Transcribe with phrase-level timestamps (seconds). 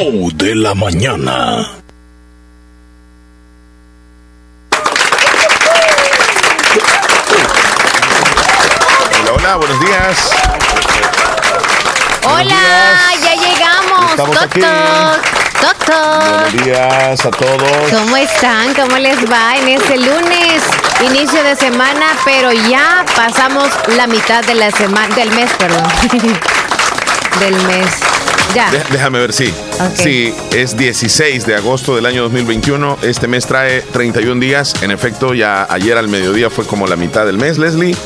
[0.00, 1.68] show de la mañana.
[9.22, 10.30] Hola, hola, buenos días.
[12.24, 14.10] Hola, ya llegamos.
[14.10, 14.60] Estamos Toc, aquí.
[14.60, 16.30] toc, toc, toc.
[16.30, 17.90] Buenos días a todos.
[17.90, 18.74] ¿Cómo están?
[18.74, 20.62] ¿Cómo les va en este lunes?
[21.04, 25.84] Inicio de semana, pero ya pasamos la mitad de la semana, del mes, perdón.
[27.40, 27.86] del mes.
[28.54, 28.70] Ya.
[28.70, 29.54] De- déjame ver, sí.
[29.94, 32.98] Sí, es 16 de agosto del año 2021.
[33.02, 34.74] Este mes trae 31 días.
[34.82, 37.96] En efecto, ya ayer al mediodía fue como la mitad del mes, Leslie.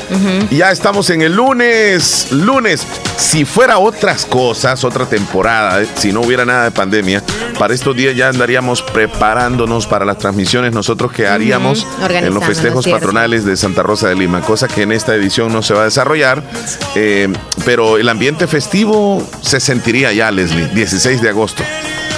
[0.49, 2.31] Y ya estamos en el lunes.
[2.31, 2.87] Lunes.
[3.17, 7.23] Si fuera otras cosas, otra temporada, eh, si no hubiera nada de pandemia,
[7.57, 12.87] para estos días ya andaríamos preparándonos para las transmisiones nosotros que haríamos en los festejos
[12.87, 15.85] patronales de Santa Rosa de Lima, cosa que en esta edición no se va a
[15.85, 16.43] desarrollar,
[16.95, 17.29] eh,
[17.63, 21.64] pero el ambiente festivo se sentiría ya, Leslie, 16 de agosto.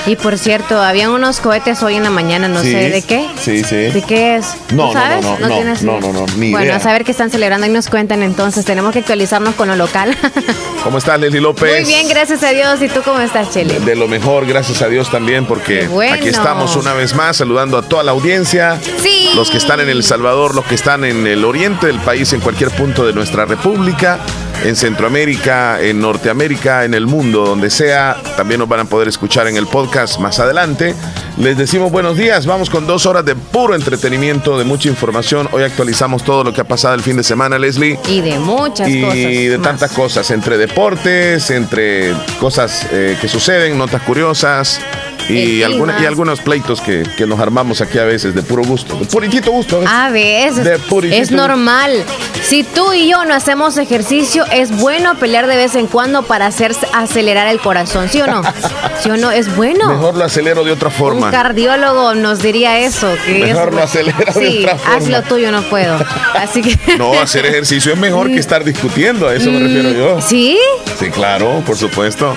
[0.06, 3.28] Y por cierto, habían unos cohetes hoy en la mañana, no Sí, sé de qué.
[3.42, 3.76] sí, sí.
[3.76, 4.46] ¿De qué es?
[4.72, 5.22] No, ¿Tú no, sabes?
[5.26, 5.76] no, no, no, no, idea?
[5.82, 6.78] no, no, ni Bueno, idea.
[6.78, 8.64] a saber qué están celebrando y nos cuentan entonces.
[8.64, 10.16] Tenemos que actualizarnos con lo local.
[10.86, 11.82] ¿Cómo estás, Leslie López?
[11.82, 12.82] Muy bien, gracias a Dios.
[12.82, 13.82] ¿Y tú cómo estás, Chele?
[13.82, 16.14] De lo mejor, gracias a Dios también, porque bueno.
[16.16, 18.80] aquí estamos una vez más saludando a toda la audiencia.
[19.04, 19.32] Sí.
[19.36, 22.40] Los que están en El Salvador, los que están en el oriente del país, en
[22.40, 24.20] cualquier punto de nuestra república,
[24.64, 29.48] en Centroamérica, en Norteamérica, en el mundo, donde sea, también nos van a poder escuchar
[29.48, 30.96] en el podcast más adelante.
[31.38, 35.48] Les decimos buenos días, vamos con dos horas de puro entretenimiento, de mucha información.
[35.52, 38.90] Hoy actualizamos todo lo que ha pasado el fin de semana, Leslie Y de muchas
[38.90, 39.16] y cosas.
[39.16, 39.68] de más.
[39.68, 44.80] tantas cosas, entre deportes, entre cosas eh, que suceden, notas curiosas
[45.30, 48.96] y, alguna- y algunos pleitos que, que nos armamos aquí a veces de puro gusto,
[48.98, 49.82] de puritito gusto.
[49.88, 50.66] a veces.
[50.68, 52.04] A es normal.
[52.44, 56.46] Si tú y yo no hacemos ejercicio, es bueno pelear de vez en cuando para
[56.46, 58.42] hacer acelerar el corazón, ¿sí o no?
[59.04, 59.32] ¿Sí o no?
[59.32, 59.90] Es bueno.
[59.90, 61.32] Mejor lo acelero de otra Un forma.
[61.32, 63.08] cardiólogo nos diría eso.
[63.26, 65.18] Que Mejor es- lo acelera de otra haz forma.
[65.18, 65.98] lo tuyo, no puedo.
[66.36, 66.78] Así que.
[66.98, 70.22] No, hacer ejercicio es mejor que estar discutiendo, a eso me refiero yo.
[70.22, 70.58] ¿Sí?
[71.00, 72.34] Sí, claro, por supuesto.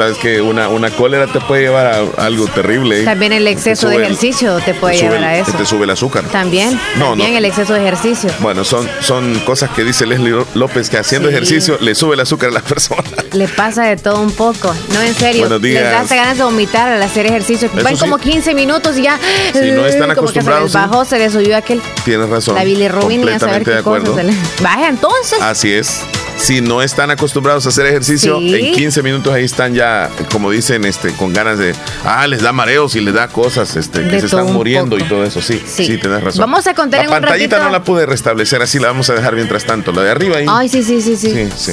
[0.00, 3.04] Sabes que una, una cólera te puede llevar a algo terrible.
[3.04, 5.52] También el exceso de el- ejercicio te puede te llevar a eso.
[5.52, 6.24] Te sube el azúcar.
[6.32, 6.80] También.
[6.96, 7.38] No, también no.
[7.38, 8.30] el exceso de ejercicio.
[8.38, 11.34] Bueno, son, son cosas que dice Leslie López que haciendo Sí.
[11.34, 13.02] ejercicio le sube el azúcar a la persona.
[13.32, 14.74] Le pasa de todo un poco.
[14.94, 15.42] No, en serio.
[15.42, 15.82] Buenos días.
[15.82, 17.68] Les da hasta ganas de vomitar al hacer ejercicio.
[17.74, 18.00] Eso Van sí.
[18.00, 19.18] como 15 minutos y ya.
[19.52, 21.82] Si no están como que acostumbrados, Se les bajó, se les subió aquel.
[22.06, 22.54] Tienes razón.
[22.54, 24.00] La bilirrubina y a saber qué de cosas.
[24.08, 24.16] acuerdo.
[24.16, 25.38] se les- Vaya, entonces.
[25.42, 26.00] Así es.
[26.40, 28.54] Si no están acostumbrados a hacer ejercicio, Sí.
[28.54, 31.74] en 15 minutos ahí están ya, como dicen, este, con ganas de,
[32.04, 35.04] ah, les da mareos y les da cosas, este, que se están muriendo poco.
[35.04, 35.40] y todo eso.
[35.42, 35.98] Sí, sí, Sí.
[35.98, 36.40] tienes razón.
[36.40, 39.10] Vamos a contar la en un pantallita ratito- no la pude restablecer, así la vamos
[39.10, 39.92] a dejar mientras tanto.
[39.92, 40.46] La de arriba ahí.
[40.48, 41.30] Ay, sí, sí, sí, sí.
[41.30, 41.72] sí, sí.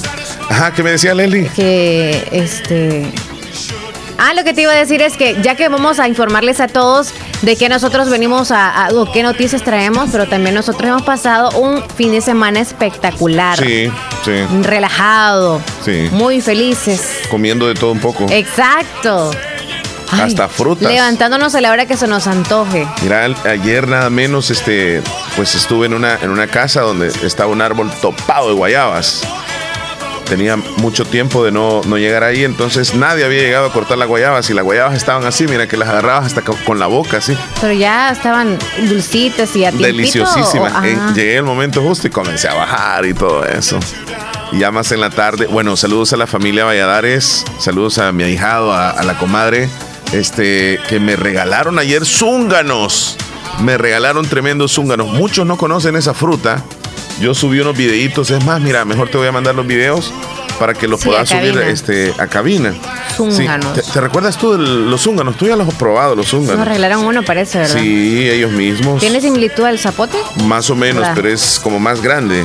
[0.49, 1.49] Ajá, ¿qué me decía Leslie?
[1.55, 3.05] que este
[4.19, 6.67] Ah, lo que te iba a decir es que ya que vamos a informarles a
[6.67, 11.03] todos de que nosotros venimos a, a- o qué noticias traemos, pero también nosotros hemos
[11.03, 13.91] pasado un fin de semana espectacular, Sí,
[14.25, 14.31] sí,
[14.63, 16.09] relajado, Sí.
[16.11, 17.19] muy felices.
[17.29, 18.25] comiendo de todo un poco.
[18.29, 19.31] Exacto.
[20.09, 20.89] Hasta frutas.
[20.89, 22.87] Levantándonos a la hora que se nos antoje.
[23.03, 25.01] Mira, ayer nada menos, este,
[25.35, 29.21] pues estuve en una, en una casa donde estaba un árbol topado de guayabas.
[30.29, 34.09] Tenía mucho tiempo de no, no llegar ahí, entonces nadie había llegado a cortar las
[34.09, 37.17] guayabas y las guayabas estaban así, mira que las agarrabas hasta co- con la boca,
[37.17, 38.57] así, Pero ya estaban
[38.89, 40.73] dulcitas y a deliciosísimas.
[40.73, 41.13] o- En- ajá.
[41.13, 43.79] llegué el momento justo y comencé a bajar y todo eso.
[44.51, 48.23] Y ya más en la tarde, bueno, saludos a la familia Valladares, saludos a mi
[48.23, 49.69] ahijado, a, a la comadre,
[50.11, 53.15] este, que me regalaron ayer zúnganos.
[53.59, 55.07] Me regalaron tremendos zúnganos.
[55.07, 56.63] Muchos no conocen esa fruta.
[57.19, 60.13] Yo subí unos videitos, es más, mira, mejor te voy a mandar los videos
[60.59, 61.67] para que los Sí, puedas subir cabina.
[61.71, 62.73] este, a cabina.
[63.15, 63.75] Zúnganos.
[63.75, 63.81] Sí.
[63.81, 65.35] ¿Te, te recuerdas tú de los zúnganos?
[65.37, 66.67] Tú ya los has probado, los Nos zúnganos.
[66.67, 67.79] regalaron uno, parece, ¿verdad?
[67.79, 68.99] Sí, ellos mismos.
[68.99, 70.17] ¿Tiene similitud al zapote?
[70.45, 71.13] Más o menos, ¿Verdad?
[71.15, 72.43] pero es como más grande.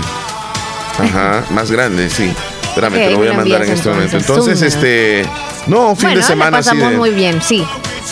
[0.98, 2.32] Ajá, más grande, sí.
[2.64, 4.16] Espérame, Ok, te lo voy a mandar en este momento.
[4.16, 5.26] entonces, Entonces, este.
[5.66, 7.66] No, fin bueno, de semana pasamos de- muy bien, sí.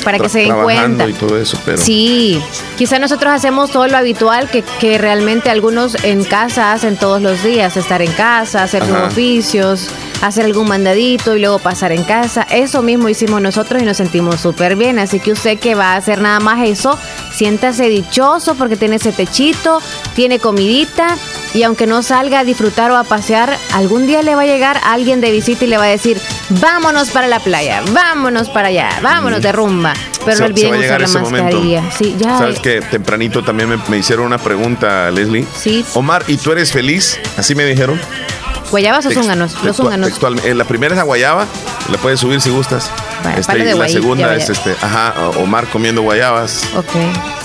[0.04, 1.08] Para que se den cuenta.
[1.08, 1.78] y todo eso, pero.
[1.78, 2.40] Sí,
[2.76, 7.42] quizá nosotros hacemos todo lo habitual que, que realmente algunos en casa hacen todos los
[7.42, 9.06] días, estar en casa, hacer sus Ajá.
[9.06, 9.88] oficios,
[10.22, 12.46] hacer algún mandadito y luego pasar en casa.
[12.50, 14.98] Eso mismo hicimos nosotros y nos sentimos súper bien.
[14.98, 16.98] Así que usted que va a hacer nada más eso,
[17.34, 19.80] siéntase dichoso porque tiene ese techito,
[20.14, 21.16] tiene comidita
[21.54, 24.80] y aunque no salga a disfrutar o a pasear, algún día le va a llegar
[24.84, 28.90] alguien de visita y le va a decir, vámonos para la playa, vámonos para allá,
[29.02, 29.94] vámonos de rumba.
[30.24, 31.82] Pero Se- no olviden usar la mascarilla.
[31.96, 32.38] Sí, ya.
[32.38, 35.46] Sabes que tempranito también me, me hicieron una pregunta, Leslie.
[35.56, 35.84] Sí.
[35.94, 37.18] Omar, ¿y tú eres feliz?
[37.36, 38.00] Así me dijeron.
[38.70, 40.12] Guayabas o zúnganos, los zúnganos.
[40.44, 41.44] eh, la primera es la guayaba,
[41.90, 42.90] la puedes subir si gustas.
[43.36, 46.62] Este, la segunda es este, ajá, Omar comiendo guayabas.
[46.76, 46.94] Ok.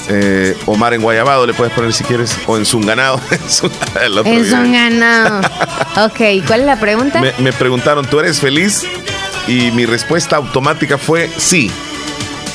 [0.10, 3.20] Eh, Omar en guayabado le puedes poner si quieres, o en zunganado.
[4.26, 5.40] en zunganado.
[6.06, 7.22] ok, ¿cuál es la pregunta?
[7.40, 8.86] Me, preguntaron, ¿tú eres feliz?
[9.48, 11.72] Y mi respuesta automática fue sí.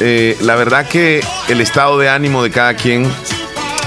[0.00, 3.10] Eh, la verdad que el estado de ánimo de cada quien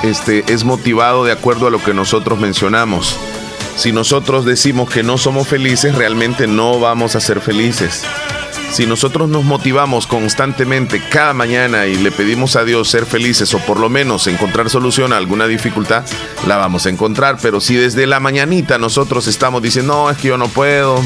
[0.04, 3.18] este, es motivado de acuerdo a lo que nosotros mencionamos.
[3.76, 8.04] Si nosotros decimos que no somos felices, realmente no vamos a ser felices.
[8.74, 13.60] Si nosotros nos motivamos constantemente cada mañana y le pedimos a Dios ser felices o
[13.60, 16.04] por lo menos encontrar solución a alguna dificultad,
[16.48, 17.38] la vamos a encontrar.
[17.42, 21.00] Pero si desde la mañanita nosotros estamos diciendo, no, es que yo no puedo,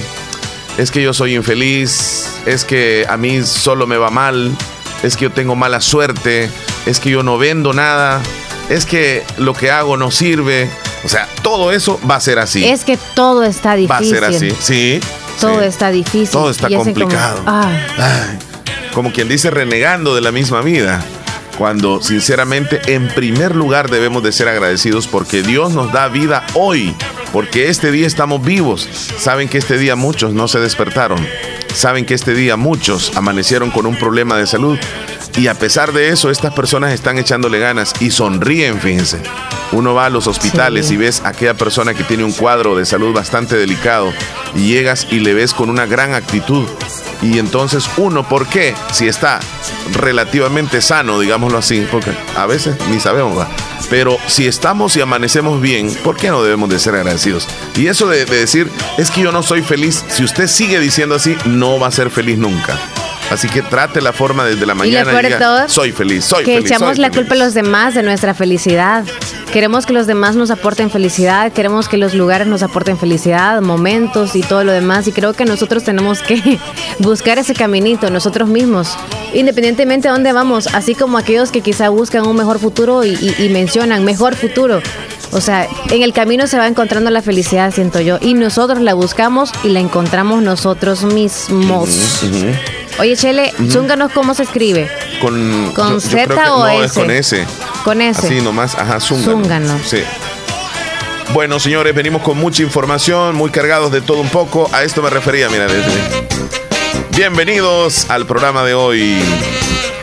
[0.77, 4.55] es que yo soy infeliz, es que a mí solo me va mal,
[5.03, 6.49] es que yo tengo mala suerte,
[6.85, 8.21] es que yo no vendo nada,
[8.69, 10.69] es que lo que hago no sirve.
[11.03, 12.65] O sea, todo eso va a ser así.
[12.65, 13.91] Es que todo está difícil.
[13.91, 14.99] Va a ser así, sí.
[15.39, 16.29] Todo está difícil.
[16.29, 17.43] Todo está complicado.
[18.93, 21.03] como quien dice, renegando de la misma vida
[21.57, 26.95] cuando sinceramente en primer lugar debemos de ser agradecidos porque Dios nos da vida hoy,
[27.31, 28.87] porque este día estamos vivos.
[29.17, 31.25] Saben que este día muchos no se despertaron,
[31.73, 34.77] saben que este día muchos amanecieron con un problema de salud
[35.37, 39.21] y a pesar de eso estas personas están echándole ganas y sonríen, fíjense.
[39.71, 42.85] Uno va a los hospitales y ves a aquella persona que tiene un cuadro de
[42.85, 44.11] salud bastante delicado
[44.55, 46.65] y llegas y le ves con una gran actitud.
[47.21, 48.73] Y entonces uno, ¿por qué?
[48.91, 49.39] Si está
[49.93, 53.45] relativamente sano, digámoslo así, porque a veces ni sabemos,
[53.89, 57.47] pero si estamos y amanecemos bien, ¿por qué no debemos de ser agradecidos?
[57.75, 61.15] Y eso de, de decir, es que yo no soy feliz, si usted sigue diciendo
[61.15, 62.79] así, no va a ser feliz nunca.
[63.29, 65.11] Así que trate la forma desde la mañana.
[65.21, 66.69] Y, todo, soy feliz, soy que feliz.
[66.69, 69.03] Que echamos la culpa a los demás de nuestra felicidad.
[69.51, 74.35] Queremos que los demás nos aporten felicidad, queremos que los lugares nos aporten felicidad, momentos
[74.35, 75.07] y todo lo demás.
[75.07, 76.59] Y creo que nosotros tenemos que
[76.99, 78.95] buscar ese caminito nosotros mismos,
[79.33, 84.03] independientemente de dónde vamos, así como aquellos que quizá buscan un mejor futuro y, mencionan
[84.03, 84.81] mejor futuro.
[85.31, 88.93] O sea, en el camino se va encontrando la felicidad, siento yo, y nosotros la
[88.93, 91.89] buscamos y la encontramos nosotros mismos.
[92.99, 94.89] Oye, Chele, uh ¿cómo se escribe?
[95.21, 97.45] Con, ¿Con Z o no, Es con S.
[97.83, 98.25] Con S.
[98.25, 99.79] Así nomás, ajá, Zúngano.
[99.85, 100.03] Sí.
[101.33, 104.69] Bueno, señores, venimos con mucha información, muy cargados de todo un poco.
[104.73, 105.67] A esto me refería, mira.
[107.15, 109.17] Bienvenidos al programa de hoy.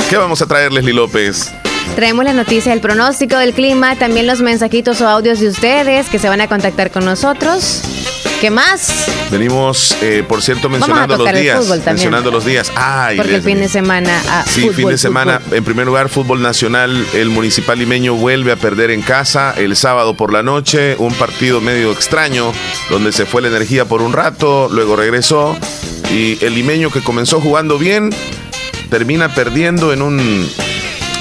[0.09, 1.53] ¿Qué vamos a traer, Leslie López?
[1.97, 6.19] Traemos la noticia del pronóstico del clima, también los mensajitos o audios de ustedes que
[6.19, 7.83] se van a contactar con nosotros.
[8.41, 9.07] ¿Qué más?
[9.31, 11.69] Venimos, eh, por cierto, mencionando los días.
[11.87, 12.71] Mencionando los días.
[12.77, 14.21] Ay, Porque el fin de semana.
[14.29, 15.41] Ah, sí, fin de semana.
[15.51, 17.07] En primer lugar, fútbol nacional.
[17.15, 20.97] El municipal limeño vuelve a perder en casa el sábado por la noche.
[20.99, 22.53] Un partido medio extraño,
[22.91, 25.57] donde se fue la energía por un rato, luego regresó.
[26.11, 28.11] Y el limeño que comenzó jugando bien,
[28.91, 30.51] termina perdiendo en un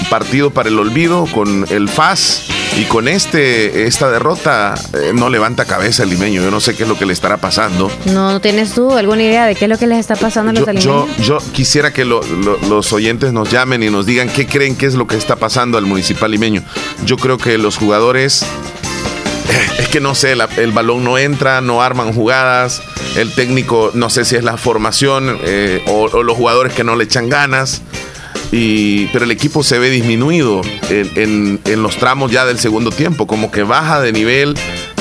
[0.09, 5.65] partido para el olvido con el FAS y con este esta derrota eh, no levanta
[5.65, 6.41] cabeza el limeño.
[6.41, 7.91] Yo no sé qué es lo que le estará pasando.
[8.05, 10.83] No, ¿tienes tú alguna idea de qué es lo que les está pasando a los
[10.83, 14.95] yo, yo, quisiera que los oyentes nos llamen y nos digan qué creen que es
[14.95, 16.63] lo que está pasando al municipal limeño.
[17.05, 21.81] Yo creo que los jugadores eh, es que no sé, el balón no entra, no
[21.81, 22.81] arman jugadas,
[23.15, 27.03] el técnico no sé si es la formación eh, o, los jugadores que no le
[27.03, 27.81] echan ganas
[29.11, 33.63] pero el equipo se ve disminuido en, los tramos ya del segundo tiempo, como que
[33.63, 34.53] baja de nivel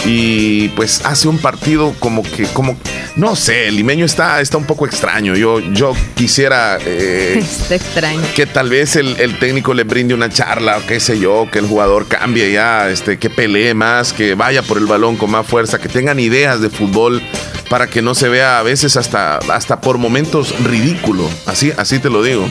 [0.06, 2.78] y pues hace un partido como que, como,
[3.14, 5.36] no sé, el limeño está, está un poco extraño.
[5.36, 8.22] Yo, yo quisiera eh, extraño.
[8.34, 11.66] que tal vez el, técnico le brinde una charla o qué sé yo, que el
[11.66, 15.78] jugador cambie ya, este, que pelee más, que vaya por el balón con más fuerza,
[15.78, 17.22] que tengan ideas de fútbol
[17.68, 21.28] para que no se vea a veces hasta, hasta por momentos ridículo.
[21.44, 22.48] Así, así te lo digo.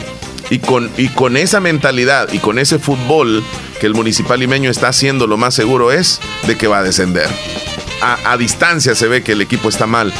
[0.52, 3.42] Y con, y con esa mentalidad y con ese fútbol
[3.80, 7.26] que el municipal limeño está haciendo, lo más seguro es de que va a descender.
[8.02, 10.12] A, distancia se ve que el equipo está mal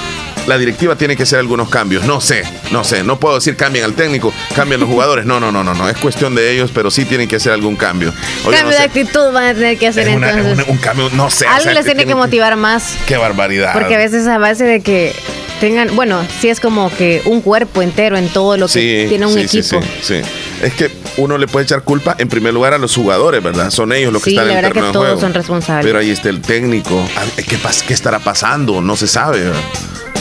[0.46, 2.04] la directiva tiene que hacer algunos cambios.
[2.04, 5.24] No sé, no sé, no puedo decir cambien al técnico, cambien los jugadores.
[5.24, 5.88] No, no, no, no, no.
[5.88, 8.12] Es cuestión de ellos, pero sí tienen que hacer algún cambio.
[8.42, 10.66] cambio de actitud van a tener que hacer entonces.
[10.66, 11.46] Un, cambio, no sé.
[11.46, 12.96] Algo les tiene que motivar más.
[13.06, 13.72] Qué barbaridad.
[13.74, 15.14] Porque a veces a base de que
[15.62, 19.38] tengan, bueno, sí es como que un cuerpo entero en todo lo que tiene un
[19.38, 19.80] equipo.
[19.80, 20.20] Sí, sí,
[20.60, 23.70] es que uno le puede echar culpa en primer lugar a los jugadores, ¿verdad?
[23.70, 25.86] Son ellos los que están en el terreno que todos son responsables.
[25.86, 27.00] Pero ahí está el técnico.
[27.36, 28.80] ¿Qué, ¿Qué estará pasando?
[28.80, 29.52] No se sabe.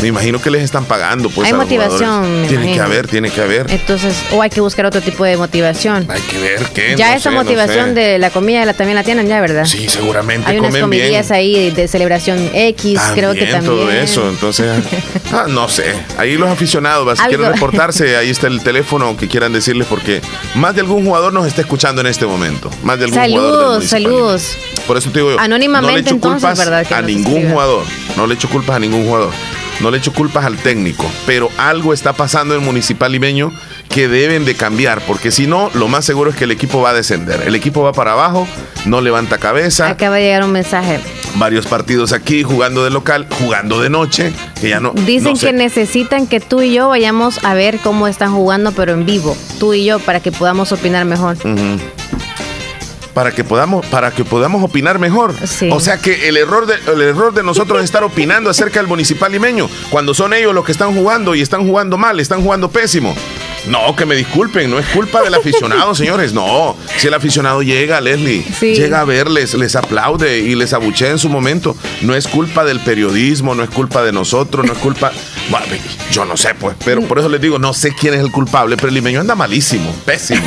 [0.01, 1.47] Me imagino que les están pagando, pues.
[1.47, 3.69] Hay a motivación, Tiene que haber, tiene que haber.
[3.69, 6.05] Entonces, o hay que buscar otro tipo de motivación.
[6.09, 6.95] Hay que ver qué.
[6.97, 7.93] Ya no esa sé, no motivación sé.
[7.93, 9.65] de la comida la, también la tienen ya, ¿verdad?
[9.65, 11.01] Sí, seguramente Hay unas comen bien.
[11.03, 13.63] comidillas ahí de celebración X, creo que también.
[13.65, 14.67] todo eso, entonces,
[15.31, 15.93] ah, no sé.
[16.17, 20.21] Ahí los aficionados, si quieren reportarse, ahí está el teléfono que quieran decirles porque
[20.55, 22.69] más de algún jugador nos está escuchando en este momento.
[22.83, 23.41] Más de algún jugador.
[23.41, 24.41] Saludos, Municipal saludos.
[24.57, 24.81] Limeño.
[24.87, 26.87] Por eso te digo yo, Anónimamente, no le echo entonces, culpas ¿verdad?
[26.87, 27.51] Que a ningún escriban.
[27.53, 27.83] jugador.
[28.17, 29.31] No le echo culpas a ningún jugador.
[29.81, 33.51] No le echo culpas al técnico, pero algo está pasando en Municipal Limeño
[33.89, 36.91] que deben de cambiar, porque si no, lo más seguro es que el equipo va
[36.91, 37.41] a descender.
[37.47, 38.47] El equipo va para abajo,
[38.85, 40.99] no levanta cabeza Acaba de llegar un mensaje.
[41.35, 44.91] varios partidos aquí jugando de local, jugando de noche, que ya no.
[44.91, 45.47] Dicen no sé.
[45.47, 49.35] que necesitan que tú y yo vayamos a ver cómo están jugando, pero en vivo.
[49.59, 51.37] Tú y yo, para que podamos opinar mejor.
[51.37, 51.79] Ujú.
[53.13, 55.33] Para que podamos, para que podamos opinar mejor.
[55.45, 55.69] Sí.
[55.71, 58.87] O sea que el error de, el error de nosotros es estar opinando acerca del
[58.87, 62.69] municipal limeño, cuando son ellos los que están jugando y están jugando mal, están jugando
[62.71, 63.13] pésimo.
[63.67, 66.33] No, que me disculpen, no es culpa del aficionado, señores.
[66.33, 68.73] No, si el aficionado llega, Leslie, Sí.
[68.73, 71.75] llega a verles, les aplaude y les abuchea en su momento.
[72.01, 75.11] No es culpa del periodismo, no es culpa de nosotros, no es culpa.
[75.49, 75.65] Bueno,
[76.11, 78.77] yo no sé, pues, pero por eso les digo, no sé quién es el culpable,
[78.77, 80.41] pero el limeño anda malísimo, pésimo.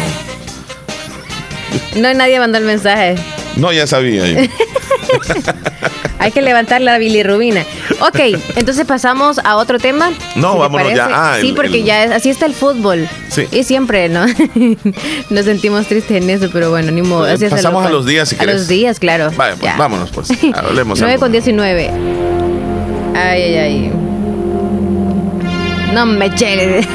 [1.97, 3.15] No, nadie mandó el mensaje.
[3.57, 4.41] No, ya sabía yo.
[6.19, 7.65] Hay que levantar la bilirrubina.
[8.01, 8.19] Ok,
[8.57, 10.11] entonces pasamos a otro tema.
[10.37, 11.09] No, ¿si te vámonos ya.
[11.13, 13.07] Ah, sí, el- porque el- ya es- así está el fútbol.
[13.29, 13.47] Sí.
[13.53, 14.25] Y siempre, ¿no?
[15.31, 17.25] Nos sentimos tristes en eso, pero bueno, ni modo.
[17.25, 18.55] Así Pasamos a los días, si A querés.
[18.57, 19.31] los días, claro.
[19.37, 20.31] Vaya, pues, vámonos, pues.
[20.55, 21.23] Hablemos 9 algo.
[21.25, 21.91] con 19.
[23.15, 23.93] Ay, ay, ay.
[25.93, 26.87] No me cheles.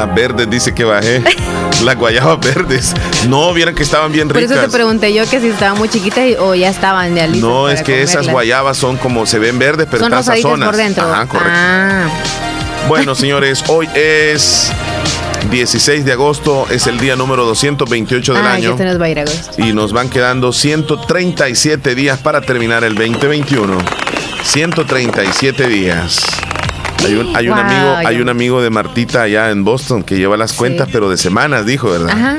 [0.00, 1.22] Las verdes dice que bajé.
[1.84, 2.94] Las guayabas verdes.
[3.28, 4.70] No, vieran que estaban bien Por eso ricas.
[4.70, 7.82] te pregunté yo que si estaban muy chiquitas o ya estaban ya listas No, es
[7.82, 10.68] que esas guayabas son como se ven verdes, pero Son están sazonas.
[10.70, 11.04] por dentro.
[11.04, 11.52] Ajá, correcto.
[11.54, 12.08] Ah,
[12.88, 14.72] Bueno, señores, hoy es
[15.50, 18.70] 16 de agosto, es el día número 228 del ah, año.
[18.70, 19.52] ya se nos va a ir agosto.
[19.62, 23.76] Y nos van quedando 137 días para terminar el 2021.
[24.44, 26.20] 137 días.
[27.04, 30.16] Hay un, hay un Wow, amigo, hay un amigo de Martita allá en Boston que
[30.18, 32.10] lleva las cuentas, pero de semanas, dijo, ¿verdad?
[32.10, 32.36] Ajá.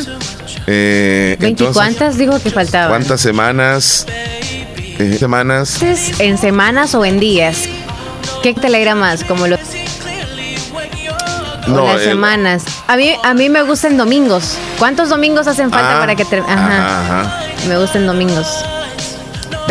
[0.68, 2.90] Eh, ¿20 entonces, cuántas dijo que faltaban?
[2.90, 4.06] ¿Cuántas semanas?
[4.08, 5.82] Eh, semanas.
[6.20, 7.64] ¿En semanas o en días?
[8.44, 9.24] ¿Qué te alegra más?
[9.24, 9.60] Como los
[11.68, 12.64] o las el- semanas.
[12.88, 14.58] A mí, a mí me gustan domingos.
[14.78, 16.38] ¿Cuántos domingos hacen falta Ah, para que te...
[16.40, 17.40] Ajá, ajá.
[17.68, 18.48] Me gustan domingos.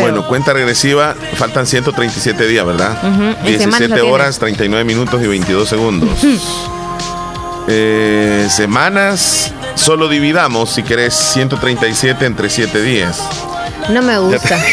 [0.00, 2.96] Bueno, cuenta regresiva, faltan 137 días, ¿verdad?
[3.04, 4.12] En semanas 17 lo tienes.
[4.12, 6.10] horas, 39 minutos y 22 segundos.
[7.68, 13.20] Eh, semanas, solo dividamos, si querés, 137 entre 7 días.
[13.90, 14.58] No me gusta.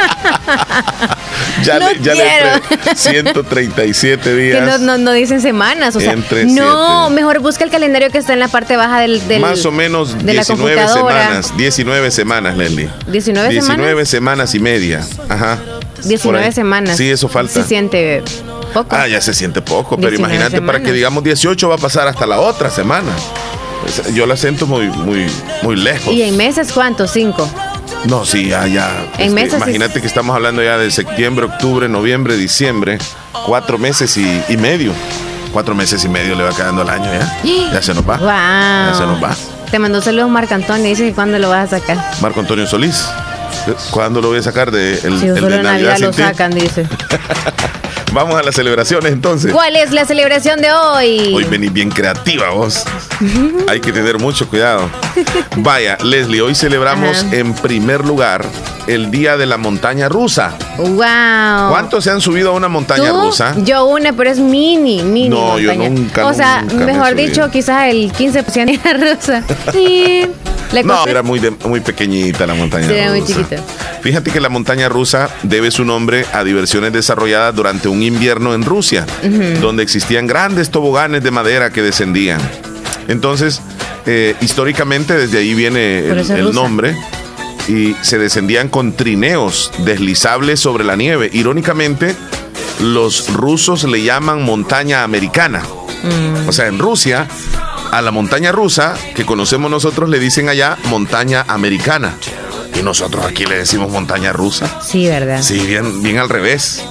[1.64, 2.60] Ya No le, ya le quiero.
[2.68, 4.66] pre- 137 Que días.
[4.66, 5.94] no, no, no dicen semanas.
[5.96, 7.14] O sea, Entre no, siete.
[7.14, 9.26] mejor busca el calendario que está en la parte baja del.
[9.28, 11.20] del- Más o menos de la 19 computadora.
[11.22, 11.56] semanas.
[11.56, 12.88] 19 semanas, Leslie.
[13.08, 13.76] 19 semanas.
[13.76, 15.00] 19 semanas y media.
[15.28, 15.58] Ajá.
[15.96, 16.52] Por 19 ahí.
[16.52, 16.96] semanas.
[16.96, 17.52] Sí, eso falta.
[17.52, 18.22] Se siente
[18.72, 18.96] poco.
[18.96, 20.94] Ah, ya se siente poco, pero 19 imagínate para que semanas.
[20.94, 23.10] digamos 18 va a pasar hasta la otra semana.
[23.82, 25.26] Pues, Yo la siento muy, muy,
[25.62, 26.12] muy lejos.
[26.14, 27.10] ¿Y en meses cuántos?
[27.12, 27.50] Cinco.
[28.06, 28.90] No, sí, ya, ya.
[29.18, 32.98] En Este, meses imagínate es- que estamos hablando ya de septiembre, octubre, noviembre, diciembre.
[33.46, 34.92] Cuatro meses y, y medio.
[35.52, 37.70] Cuatro meses y medio le va quedando al año ya.
[37.72, 38.16] Ya se nos va.
[38.18, 38.28] Wow.
[38.92, 39.34] Ya se nos va.
[39.70, 40.86] Te mandó saludos Marco Antonio.
[40.86, 41.98] Dice que cuándo lo vas a sacar.
[42.20, 43.04] Marco Antonio Solís.
[43.90, 46.86] ¿Cuándo lo voy a sacar de el, Si el de Navidad Navidad lo sacan, dice.
[48.12, 49.52] Vamos a las celebraciones entonces.
[49.52, 51.32] ¿Cuál es la celebración de hoy?
[51.32, 52.82] Hoy venís bien creativa vos.
[53.68, 54.90] Hay que tener mucho cuidado.
[55.58, 57.36] Vaya, Leslie, hoy celebramos Ajá.
[57.36, 58.44] en primer lugar
[58.88, 60.54] el Día de la Montaña Rusa.
[60.78, 60.96] Wow.
[61.70, 63.20] ¿Cuántos se han subido a una montaña ¿Tú?
[63.20, 63.54] rusa?
[63.58, 65.28] Yo una, pero es mini, mini.
[65.28, 69.44] No, yo nunca, O sea, nunca mejor dicho, quizás el 15% era rusa.
[70.84, 73.02] No, era muy, de- muy pequeñita la montaña Sí, rusa.
[73.02, 73.56] era muy chiquita.
[74.02, 78.64] Fíjate que la montaña rusa debe su nombre a diversiones desarrolladas durante un invierno en
[78.64, 79.04] Rusia,
[79.60, 82.40] donde existían grandes toboganes de madera que descendían.
[83.08, 83.60] Entonces,
[84.06, 86.96] eh, históricamente desde ahí viene el, nombre
[87.68, 91.28] y se descendían con trineos deslizables sobre la nieve.
[91.32, 92.14] Irónicamente,
[92.80, 95.62] los rusos le llaman montaña americana.
[96.02, 96.48] Mm.
[96.48, 97.26] O sea, en Rusia,
[97.90, 102.14] a la montaña rusa que conocemos nosotros le dicen allá montaña americana.
[102.78, 104.80] Y nosotros aquí le decimos montaña rusa.
[104.80, 105.42] Sí, ¿verdad?
[105.42, 106.84] Sí, bien, bien al revés.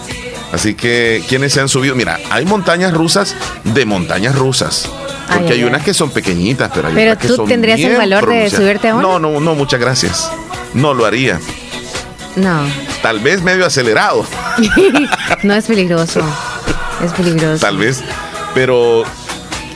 [0.51, 1.95] Así que, ¿quiénes se han subido?
[1.95, 4.89] Mira, hay montañas rusas de montañas rusas.
[5.31, 5.85] Porque Ay, hay ay, unas ay.
[5.85, 8.89] que son pequeñitas, pero hay Pero otras que tú son tendrías el valor de subirte
[8.89, 9.03] a una.
[9.03, 10.29] No, no, no, muchas gracias.
[10.73, 11.39] No lo haría.
[12.35, 12.61] No.
[13.01, 14.25] Tal vez medio acelerado.
[15.43, 16.21] no es peligroso.
[17.03, 17.61] Es peligroso.
[17.61, 18.03] Tal vez.
[18.53, 19.03] Pero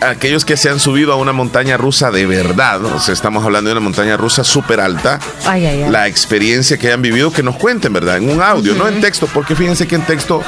[0.10, 3.70] aquellos que se han subido a una montaña rusa de verdad, o sea, estamos hablando
[3.70, 5.92] de una montaña rusa súper alta, ay, ay, ay.
[5.92, 8.18] la experiencia que hayan vivido, que nos cuenten, ¿verdad?
[8.18, 10.42] En un audio, no en texto, porque fíjense que en texto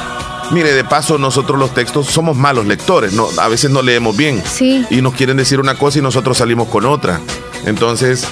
[0.52, 4.40] Mire, de paso, nosotros los textos somos malos lectores, no, a veces no leemos bien.
[4.44, 4.86] Sí.
[4.90, 7.20] Y nos quieren decir una cosa y nosotros salimos con otra.
[7.64, 8.28] Entonces,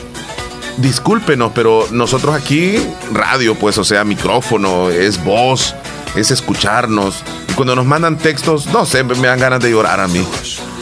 [0.76, 2.76] discúlpenos, pero nosotros aquí,
[3.12, 5.75] radio, pues, o sea, micrófono, es voz,
[6.14, 7.23] es escucharnos.
[7.49, 10.25] Y cuando nos mandan textos, no sé, me dan ganas de llorar a mí.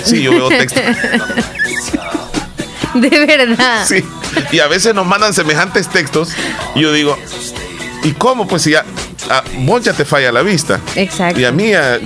[0.04, 0.82] Sí, yo veo textos.
[2.94, 3.86] de verdad.
[3.86, 4.04] Sí.
[4.50, 6.30] Y a veces nos mandan semejantes textos
[6.74, 7.18] y yo digo,
[8.04, 8.48] ¿y cómo?
[8.48, 8.84] Pues si ya
[9.30, 10.80] a vos ya te falla la vista.
[10.96, 11.40] Exacto.
[11.40, 11.98] Y a mí ya,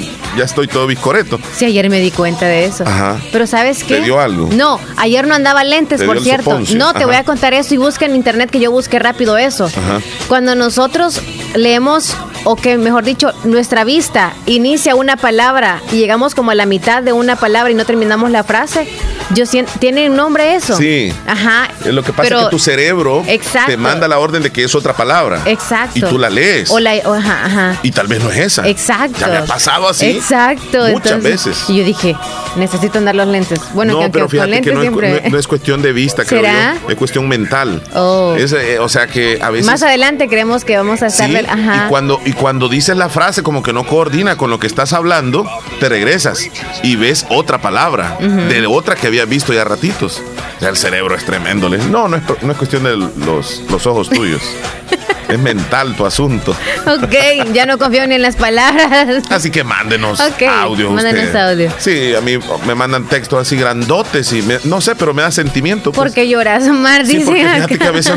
[0.42, 1.38] estoy todo viscoreto.
[1.56, 2.84] Sí, ayer me di cuenta de eso.
[2.86, 3.18] Ajá.
[3.32, 3.96] Pero ¿sabes qué?
[3.96, 4.48] ¿Te dio algo?
[4.52, 6.60] No, ayer no andaba lentes, por cierto.
[6.74, 9.66] No, te voy a contar eso y busca en internet que yo busque rápido eso.
[9.66, 10.00] Ajá.
[10.28, 11.20] Cuando nosotros
[11.54, 16.64] leemos o que mejor dicho, nuestra vista inicia una palabra y llegamos como a la
[16.64, 18.88] mitad de una palabra y no terminamos la frase,
[19.34, 19.44] yo
[19.80, 20.76] ¿tiene un nombre eso?
[20.76, 21.12] Sí.
[21.26, 21.68] Ajá.
[21.86, 23.24] Lo que pasa es que tu cerebro
[23.66, 25.42] te manda la orden de que es otra palabra.
[25.44, 25.98] Exacto.
[25.98, 26.70] Y tú la lees.
[26.70, 27.80] O la, ajá, ajá.
[27.82, 28.68] Y tal vez no es esa.
[28.68, 29.18] Exacto.
[29.18, 30.06] Ya me ha pasado así.
[30.06, 30.86] Exacto.
[30.90, 31.64] Muchas veces.
[31.68, 32.16] Y yo dije,
[32.54, 33.60] necesito andar los lentes.
[33.74, 35.22] Bueno, no, que pero fíjate lentes que no siempre...
[35.24, 36.76] es, no es, cuestión de vista, creo ¿Será?
[36.80, 36.90] yo.
[36.90, 37.82] Es cuestión mental.
[37.94, 38.36] Oh.
[38.38, 39.66] Es, eh, o sea que a veces.
[39.66, 41.28] Más adelante creemos que vamos a estar.
[41.28, 41.86] Sí, ajá.
[41.86, 44.92] Y cuando, y cuando dices la frase como que no coordina con lo que estás
[44.92, 45.48] hablando,
[45.80, 46.48] te regresas
[46.82, 50.22] y ves otra palabra de otra que habías visto ya ratitos.
[50.60, 51.68] el cerebro es tremendo.
[51.68, 54.42] No, no es, no es cuestión de los, los ojos tuyos.
[55.28, 56.56] Es mental tu asunto.
[56.86, 59.24] Ok, ya no confío ni en las palabras.
[59.28, 60.90] Así que mándenos okay, audio.
[60.92, 61.68] Mándenos audio.
[61.78, 65.90] Sí, a mí me mandan textos así grandotes y no sé, pero me da sentimiento.
[65.90, 65.96] Pues.
[65.96, 67.04] ¿Por qué lloras, Omar?
[67.06, 68.14] Sí, porque fíjate que a veces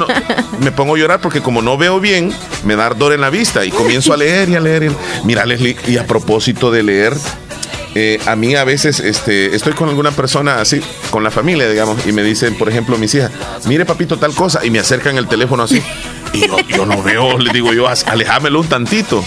[0.59, 2.31] me pongo a llorar porque como no veo bien,
[2.63, 4.83] me da ardor en la vista y comienzo a leer y a leer.
[4.83, 4.91] Y,
[5.23, 7.13] mira, Leslie, y a propósito de leer,
[7.95, 12.05] eh, a mí a veces este, estoy con alguna persona así, con la familia, digamos,
[12.05, 13.31] y me dicen, por ejemplo, mis hijas,
[13.65, 15.81] mire papito tal cosa, y me acercan el teléfono así.
[16.31, 19.23] Y yo, no veo, le digo yo, alejámelo un tantito.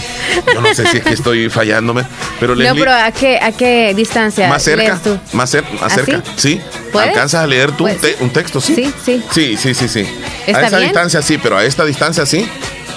[0.53, 2.05] Yo no sé si es que estoy fallándome,
[2.39, 4.47] pero No, pero ¿a qué, a qué distancia?
[4.47, 5.19] Más cerca, tú?
[5.33, 6.61] más, cer más ¿Ah, cerca, sí.
[6.93, 8.61] ¿Alcanzas a leer tú un, un, texto?
[8.61, 9.23] Sí, sí, sí.
[9.31, 10.07] Sí, sí, sí, sí.
[10.47, 10.91] ¿Está a esa bien?
[10.91, 12.47] distancia sí, pero a esta distancia sí.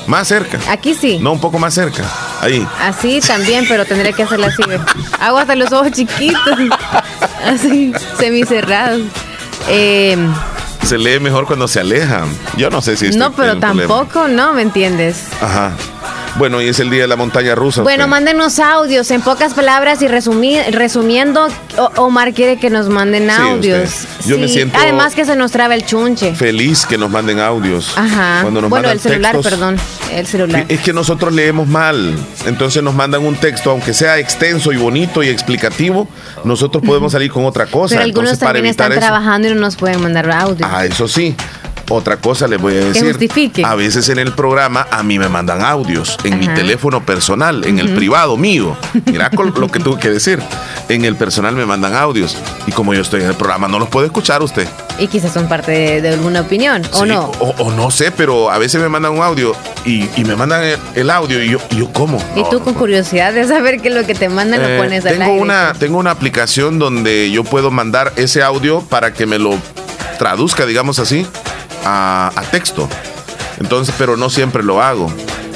[0.07, 0.59] Más cerca.
[0.71, 1.19] Aquí sí.
[1.21, 2.05] No, un poco más cerca.
[2.40, 2.66] Ahí.
[2.81, 4.62] Así también, pero tendré que hacerla así.
[5.21, 6.59] Hago hasta los ojos chiquitos.
[7.45, 9.03] Así, semicerrados.
[9.69, 10.16] Eh,
[10.83, 12.29] se lee mejor cuando se alejan.
[12.57, 14.53] Yo no sé si es No, pero tampoco, ¿no?
[14.53, 15.25] ¿Me entiendes?
[15.40, 15.73] Ajá.
[16.38, 17.81] Bueno, hoy es el día de la montaña rusa.
[17.81, 18.11] Bueno, usted.
[18.11, 21.49] mándenos audios, en pocas palabras y resumir, resumiendo,
[21.96, 23.88] Omar quiere que nos manden audios.
[23.90, 24.42] Sí, Yo sí.
[24.42, 24.77] me siento.
[24.79, 26.35] Además que se nos traba el chunche.
[26.35, 27.96] Feliz que nos manden audios.
[27.96, 28.40] Ajá.
[28.42, 29.77] Cuando nos bueno, mandan el celular, textos, perdón.
[30.12, 30.66] El celular.
[30.68, 32.14] Es que nosotros leemos mal.
[32.44, 36.07] Entonces nos mandan un texto, aunque sea extenso y bonito y explicativo,
[36.44, 37.94] nosotros podemos salir con otra cosa.
[37.94, 40.66] Pero algunos Entonces, también están eso, trabajando y no nos pueden mandar audio.
[40.70, 41.35] Ah, eso sí.
[41.88, 43.03] Otra cosa les voy a decir.
[43.03, 43.64] Que justifique.
[43.64, 47.79] A veces en el programa a mí me mandan audios en mi teléfono personal, en
[47.79, 48.77] el privado mío.
[49.07, 50.42] Mira con lo que tuve que decir.
[50.88, 52.37] En el personal me mandan audios.
[52.66, 54.66] Y como yo estoy en el programa, no los puede escuchar usted.
[54.99, 57.31] Y quizás son parte de, de alguna opinión, ¿o no?
[57.38, 60.62] O, o no sé, pero a veces me mandan un audio y, y me mandan
[60.64, 62.18] el, el audio y yo, y yo ¿cómo?
[62.35, 62.79] Y No, tú con puedo.
[62.79, 65.42] curiosidad de saber qué es lo que te mandan Eh, lo pones al tengo aire.
[65.42, 69.55] una tengo una aplicación donde yo puedo mandar ese audio para que me lo
[70.18, 71.27] traduzca digamos así
[71.87, 72.88] a, texto.
[73.61, 75.12] Entonces pero no siempre lo hago.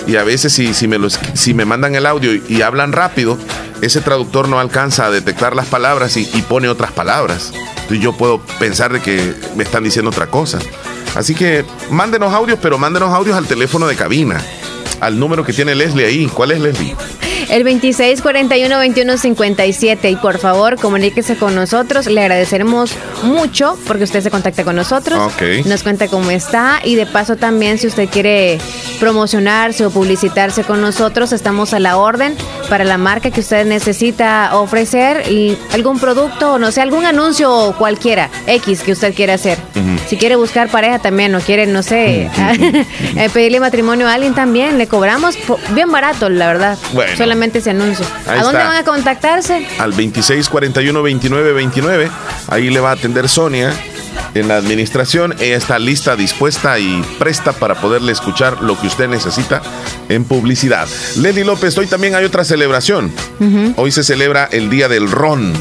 [0.07, 2.93] Y a veces si, si me lo, esc- si me mandan el audio y, hablan
[2.93, 3.37] rápido
[3.83, 7.53] ese traductor no alcanza a detectar las palabras y, y pone otras palabras.
[7.55, 10.59] Entonces yo puedo pensar de que me están diciendo otra cosa.
[11.15, 14.41] Así que mándenos audios pero mándenos audios al teléfono de cabina.
[15.01, 16.27] Al número que tiene Leslie ahí.
[16.27, 16.95] ¿cuál es Leslie?
[17.51, 20.13] El 2641-2157.
[20.13, 22.07] Y por favor, comuníquese con nosotros.
[22.07, 22.93] Le agradeceremos
[23.25, 25.33] mucho porque usted se contacta con nosotros.
[25.67, 26.79] Nos cuenta cómo está.
[26.85, 28.61] Y de paso también, si usted quiere
[29.01, 32.37] promocionarse o publicitarse con nosotros, estamos a la orden
[32.69, 37.75] para la marca que usted necesita ofrecer y algún producto o no sé, algún anuncio
[37.77, 39.59] cualquiera, X que usted quiera hacer.
[40.07, 42.31] Si quiere buscar pareja también o quiere, no sé,
[43.17, 45.37] eh, pedirle matrimonio a alguien también, le cobramos
[45.71, 46.79] bien barato, la verdad.
[46.93, 47.17] Bueno.
[47.17, 48.05] Solamente ese anuncio.
[48.27, 48.69] Ahí ¿A dónde está.
[48.71, 49.67] van a contactarse?
[49.79, 52.11] al 2641 29 29.
[52.49, 53.73] Ahí le va a atender Sonia
[54.35, 55.35] en la administración.
[55.41, 59.63] Ella está lista, dispuesta y presta para poderle escuchar lo que usted necesita
[60.09, 60.87] en publicidad.
[61.17, 63.13] Lenny López, hoy también hay otra celebración.
[63.77, 65.53] Hoy se celebra el Día del Ron.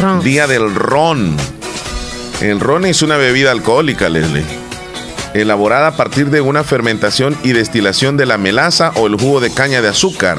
[0.00, 0.22] Ron.
[0.22, 1.36] Día del Ron.
[2.40, 4.44] El ron es una bebida alcohólica, Leslie.
[5.34, 9.50] elaborada a partir de una fermentación y destilación de la melaza o el jugo de
[9.50, 10.38] caña de azúcar.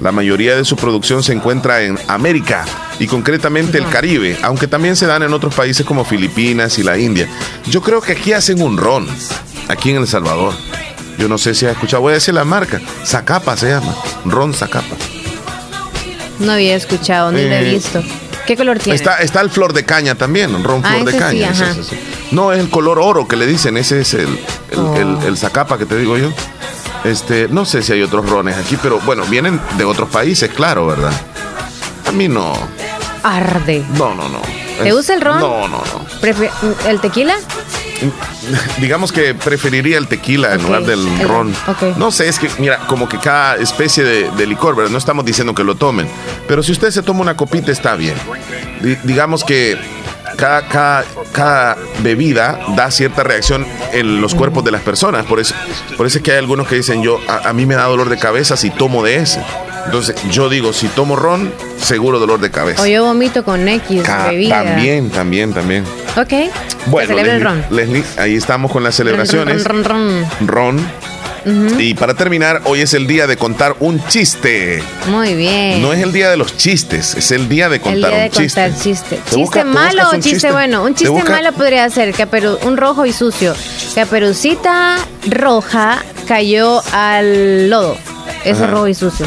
[0.00, 2.64] La mayoría de su producción se encuentra en América
[2.98, 6.98] y concretamente el Caribe, aunque también se dan en otros países como Filipinas y la
[6.98, 7.28] India.
[7.66, 9.08] Yo creo que aquí hacen un ron,
[9.68, 10.52] aquí en El Salvador.
[11.18, 12.78] Yo no sé si has escuchado, voy a decir la marca.
[13.06, 13.94] Zacapa se llama,
[14.26, 14.94] ron Zacapa.
[16.40, 18.02] No había escuchado ni lo he Eh, visto.
[18.46, 18.96] ¿Qué color tiene?
[18.96, 21.50] Está, está el flor de caña también, ron Ah, flor de sí, caña.
[21.50, 21.72] ese, ajá.
[21.72, 21.98] ese, ese.
[22.32, 24.28] No, es el color oro que le dicen, ese es el,
[24.70, 24.94] el, Oh.
[24.96, 26.30] el- el zacapa que te digo yo.
[27.06, 30.86] Este, no sé si hay otros rones aquí, pero bueno, vienen de otros países, claro,
[30.86, 31.12] ¿verdad?
[32.08, 32.52] A mí no,
[33.22, 33.84] Arde.
[33.94, 34.40] no, no, no.
[34.82, 35.38] ¿Te gusta el ron?
[35.40, 36.86] No, no, no.
[36.88, 37.34] ¿El tequila?
[38.78, 41.54] Digamos que preferiría el tequila en lugar del el ron.
[41.96, 44.90] No sé, es que, mira, como que cada especie de, de licor, ¿verdad?
[44.90, 46.06] No estamos diciendo que lo tomen.
[46.46, 48.14] Pero si usted se toma una copita, está bien.
[48.82, 49.78] Di- digamos que
[50.36, 55.26] cada, cada, cada bebida da cierta reacción en los cuerpos de las personas.
[55.26, 55.54] Por eso,
[55.96, 58.08] por eso es que hay algunos que dicen, yo, a, a mí me da dolor
[58.08, 59.42] de cabeza si tomo de ese.
[59.86, 62.82] Entonces, yo digo, si tomo ron, seguro dolor de cabeza.
[62.82, 64.64] O yo vomito con X Ca- bebida.
[64.64, 65.84] También, también, también.
[66.16, 66.50] Ok.
[66.86, 67.64] Bueno, el ron.
[67.70, 69.62] Leslie, ahí estamos con las celebraciones.
[69.64, 70.90] Ron, ron, ron, ron.
[71.78, 74.82] Y para terminar, hoy es el día de contar un chiste.
[75.08, 75.80] Muy bien.
[75.80, 78.30] No es el día de los chistes, es el día de el contar de un
[78.30, 78.62] chiste.
[78.62, 79.08] contar chiste.
[79.16, 80.82] ¿Te ¿Chiste busca- malo o chiste, bueno?
[80.82, 83.54] Un ¿Te chiste malo podría ser caperu- un rojo y sucio.
[83.94, 84.96] Caperucita
[85.28, 87.96] roja cayó al lodo.
[88.44, 88.64] Eso Ajá.
[88.64, 89.26] es rojo y sucio.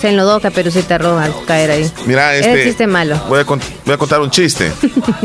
[0.00, 1.90] Se enlodó Caperucita roja al caer ahí.
[2.06, 2.60] Mira, Es este.
[2.62, 3.20] el chiste malo.
[3.28, 4.70] Voy a, cont- voy a contar un chiste.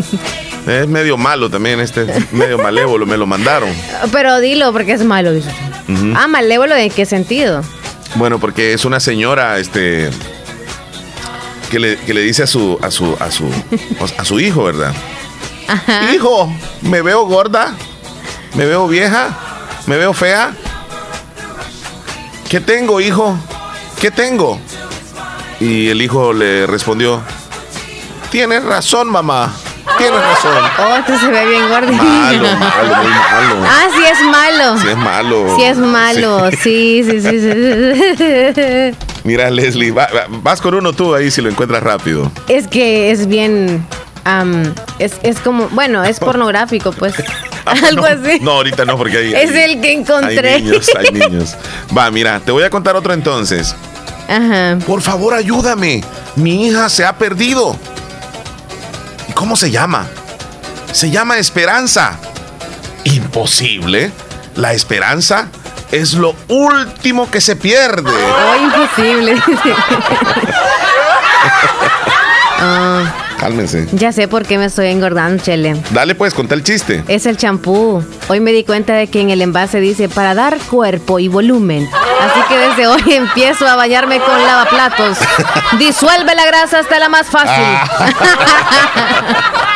[0.67, 2.08] es medio malo también, este.
[2.32, 3.69] Medio malévolo, me lo mandaron.
[4.12, 5.32] Pero dilo porque es malo.
[5.32, 5.50] dice.
[6.15, 7.62] Ah, malévolo, ¿en qué sentido?
[8.15, 10.10] Bueno, porque es una señora, este.
[11.69, 13.50] Que le, que le dice a su, a su, a su,
[14.17, 14.93] a su hijo, ¿verdad?
[16.13, 17.74] Hijo, me veo gorda,
[18.54, 19.36] me veo vieja,
[19.88, 20.54] me veo fea.
[22.50, 23.36] ¿Qué tengo, hijo?
[24.00, 24.60] ¿Qué tengo?
[25.60, 27.22] Y el hijo le respondió,
[28.30, 29.52] tienes razón, mamá,
[30.04, 30.63] tienes razón.
[30.80, 32.04] Oh, este se ve bien gordito.
[32.04, 33.68] Malo, malo, muy malo.
[33.68, 34.78] Ah, sí es malo.
[34.82, 35.56] Sí es malo.
[35.58, 38.54] Sí es malo, sí, sí, sí, sí.
[38.56, 38.98] sí.
[39.24, 42.32] Mira, Leslie, va- va- vas con uno tú ahí si lo encuentras rápido.
[42.50, 43.86] Es que es bien.
[45.00, 45.68] es, es como.
[45.70, 47.16] Bueno, es pornográfico, pues.
[47.66, 48.39] Algo Ah, no, así.
[48.42, 49.34] No, ahorita no, porque hay.
[49.34, 50.54] Es hay- el que encontré.
[50.56, 51.56] Hay niños, hay niños.
[51.98, 53.74] Va, mira, te voy a contar otro entonces.
[54.28, 54.78] Ajá.
[54.86, 56.04] Por favor, ayúdame.
[56.36, 57.78] Mi hija se ha perdido.
[59.34, 60.06] ¿Y cómo se llama?
[60.91, 62.19] Se llama Esperanza.
[63.04, 64.12] Imposible.
[64.56, 65.48] La esperanza
[65.91, 68.12] es lo último que se pierde.
[68.12, 69.41] Oh, imposible.
[72.65, 73.04] Ah,
[73.44, 73.90] Cálmense.
[73.92, 75.76] ya sé por qué me estoy engordando, Chele.
[75.92, 77.04] Dale pues, conta el chiste.
[77.10, 78.02] Es el champú.
[78.30, 81.90] Hoy me di cuenta de que en el envase dice para dar cuerpo y volumen.
[82.22, 85.18] Así que desde hoy empiezo a bañarme con lavaplatos.
[85.78, 87.66] Disuelve la grasa hasta la más fácil.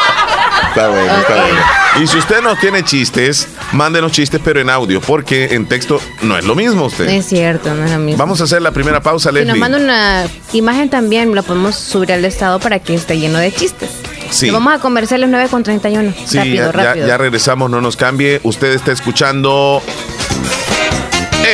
[0.70, 1.60] Está bueno, está bueno.
[2.02, 6.38] Y si usted no tiene chistes, mándenos chistes, pero en audio, porque en texto no
[6.38, 7.08] es lo mismo usted.
[7.10, 8.18] Es cierto, no es lo mismo.
[8.20, 9.52] Vamos a hacer la primera pausa, Si Leslie.
[9.54, 13.52] nos manda una imagen también, lo podemos subir al estado para que esté lleno de
[13.52, 13.90] chistes.
[14.30, 14.52] Sí.
[14.52, 16.14] Vamos a comerciales 9 con 31.
[16.26, 17.08] Sí, rápido, ya- rápido.
[17.08, 18.40] ya regresamos, no nos cambie.
[18.44, 19.82] Usted está escuchando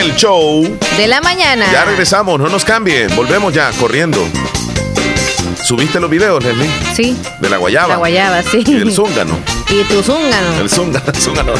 [0.01, 0.63] el show.
[0.97, 1.65] de la mañana.
[1.71, 3.07] Ya regresamos, no nos cambie.
[3.15, 4.27] Volvemos ya, corriendo.
[5.63, 6.69] ¿Subiste los videos, Leslie?
[6.93, 7.17] Sí.
[7.39, 7.87] De la guayaba.
[7.89, 8.63] La guayaba, sí.
[8.65, 9.37] Y del zúngano.
[9.69, 10.59] Y tu zúngano.
[10.59, 11.53] El zúngano, el zúngano.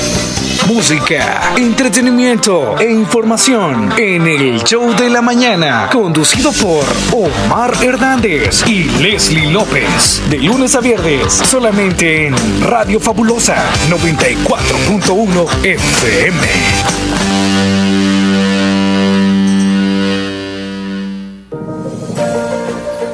[0.68, 8.84] Música, entretenimiento e información en el show de la mañana, conducido por Omar Hernández y
[9.02, 10.22] Leslie López.
[10.30, 13.56] De lunes a viernes, solamente en Radio Fabulosa
[13.90, 17.23] 94.1 FM.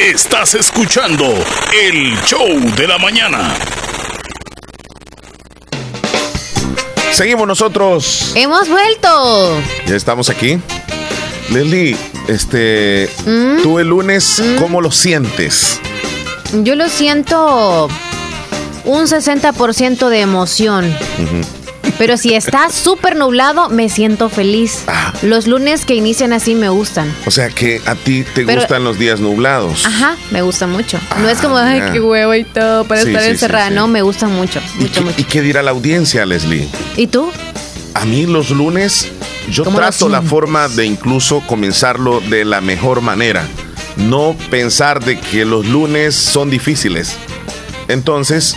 [0.00, 1.26] Estás escuchando
[1.78, 3.54] el show de la mañana.
[7.12, 8.32] Seguimos nosotros.
[8.34, 9.60] Hemos vuelto.
[9.86, 10.58] Ya estamos aquí.
[11.50, 11.94] Leslie,
[12.26, 13.62] este, ¿Mm?
[13.62, 15.78] tú el lunes, ¿cómo lo sientes?
[16.62, 17.88] Yo lo siento
[18.86, 20.96] un 60% de emoción.
[22.00, 24.84] Pero si está súper nublado, me siento feliz.
[24.86, 25.12] Ah.
[25.20, 27.14] Los lunes que inician así me gustan.
[27.26, 29.84] O sea que a ti te Pero- gustan los días nublados.
[29.84, 30.98] Ajá, me gusta mucho.
[31.20, 31.92] no es como, Ah, ay, mira.
[31.92, 33.68] qué huevo y todo para Sí, estar sí, encerrada.
[33.68, 33.74] sí.
[33.74, 35.14] No, me gusta mucho, ¿Y mucho, qué, mucho.
[35.20, 36.66] y qué dirá la audiencia, Leslie?
[36.96, 37.30] ¿Y tú?
[37.92, 39.08] A mí los lunes
[39.50, 43.46] yo ¿Cómo lo trato la forma de incluso comenzarlo de la mejor manera.
[43.98, 47.14] No pensar de que los lunes son difíciles.
[47.88, 48.54] Entonces,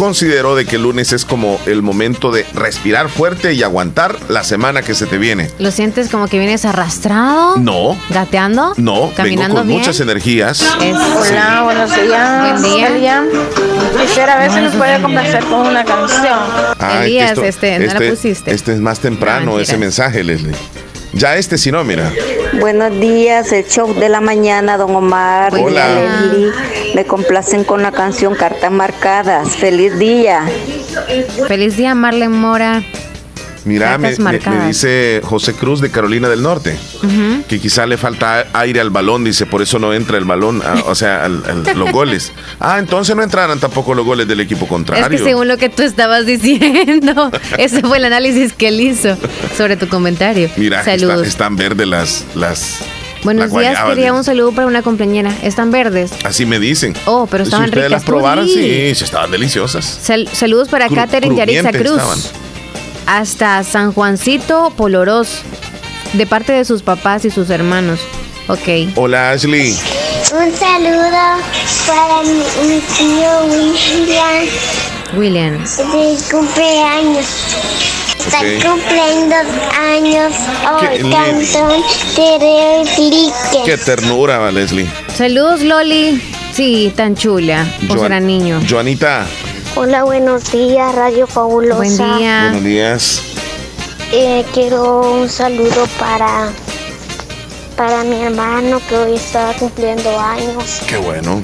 [0.00, 4.42] considero de que el lunes es como el momento de respirar fuerte y aguantar la
[4.44, 5.50] semana que se te viene.
[5.58, 7.58] ¿Lo sientes como que vienes arrastrado?
[7.58, 8.72] No, ¿Gateando?
[8.78, 9.78] no, vengo ¿Caminando con bien?
[9.80, 10.62] muchas energías.
[10.80, 12.60] Es- Hola, buenos días.
[12.60, 12.86] Buen día.
[12.88, 13.24] Elia.
[14.00, 16.38] Quisiera ver si nos puede complacer con una canción.
[16.78, 18.54] Ah, Elías, que este, no la pusiste.
[18.54, 20.54] Este es más temprano, No, ese mensaje, Leslie.
[21.12, 22.10] Ya este, si no, mira.
[22.58, 25.52] Buenos días, el show de la mañana, don Omar.
[25.52, 25.66] Día.
[25.68, 26.52] Leslie.
[26.94, 29.56] Me complacen con la canción Cartas Marcadas.
[29.56, 30.44] Feliz día.
[31.48, 32.82] Feliz día, Marlene Mora.
[33.66, 36.78] Mira, me, me- dice José Cruz de Carolina del Norte
[37.46, 40.82] que quizá le falta aire al balón, dice, por eso no entra el balón, a-
[40.86, 42.32] o sea, al- al- los goles.
[42.58, 45.18] Ah, entonces no entrarán tampoco los goles del equipo Es contrario.
[45.18, 49.16] que según lo que tú estabas diciendo, ese fue el análisis que él hizo
[49.56, 50.48] sobre tu comentario.
[50.56, 51.16] Mira, que Saludos.
[51.26, 52.24] está- están verdes las...
[52.34, 52.78] las
[53.22, 55.32] Buenos días, guayabas, quería un saludo para una compañera.
[55.42, 56.10] ¿Están verdes?
[56.24, 56.94] Así me dicen.
[57.04, 58.00] Oh, pero estaban si ustedes ricas.
[58.00, 59.84] las probaran, sí, sí, estaban deliciosas.
[59.84, 62.00] Sal- saludos para Cru- Catherine Yarixa crujientes Cruz.
[62.00, 62.40] estaban.
[63.06, 65.40] Hasta San Juancito Poloros.
[66.14, 68.00] De parte de sus papás y sus hermanos.
[68.48, 68.94] Ok.
[68.96, 69.76] Hola, Ashley.
[70.32, 71.10] Un saludo
[71.86, 74.46] para mi, mi tío William
[75.16, 75.64] William.
[75.64, 77.26] de cumpleaños.
[78.26, 79.34] Está cumpliendo
[79.78, 80.32] años
[80.72, 81.10] hoy.
[81.10, 81.82] Cantón
[82.98, 83.62] Lique.
[83.64, 84.86] Qué ternura, Leslie.
[85.14, 86.20] Saludos, Loli.
[86.52, 87.64] Sí, tan chula.
[87.88, 88.60] O Joan- será niño.
[88.68, 89.26] Joanita,
[89.76, 91.76] Hola, buenos días, Radio Fabulosa.
[91.76, 92.40] Buen día.
[92.50, 93.22] buenos días.
[94.12, 96.50] Eh, quiero un saludo para,
[97.76, 100.80] para mi hermano que hoy está cumpliendo años.
[100.88, 101.40] Qué bueno.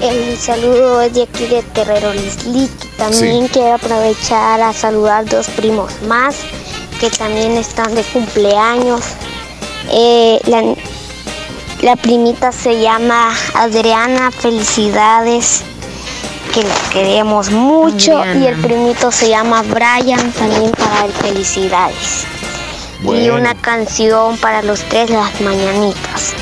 [0.00, 2.70] El saludo es de aquí de Terrero Lislic.
[2.96, 3.50] También Sí.
[3.52, 6.36] quiero aprovechar a saludar dos primos más
[7.00, 9.02] que también están de cumpleaños.
[9.90, 10.62] Eh, la,
[11.82, 15.62] la primita se llama Adriana, felicidades,
[16.54, 18.18] que la queremos mucho.
[18.18, 18.44] Adriana.
[18.44, 22.24] Y el primito se llama Brian, también para él felicidades.
[23.02, 26.32] Y una canción para los tres, las mañanitas.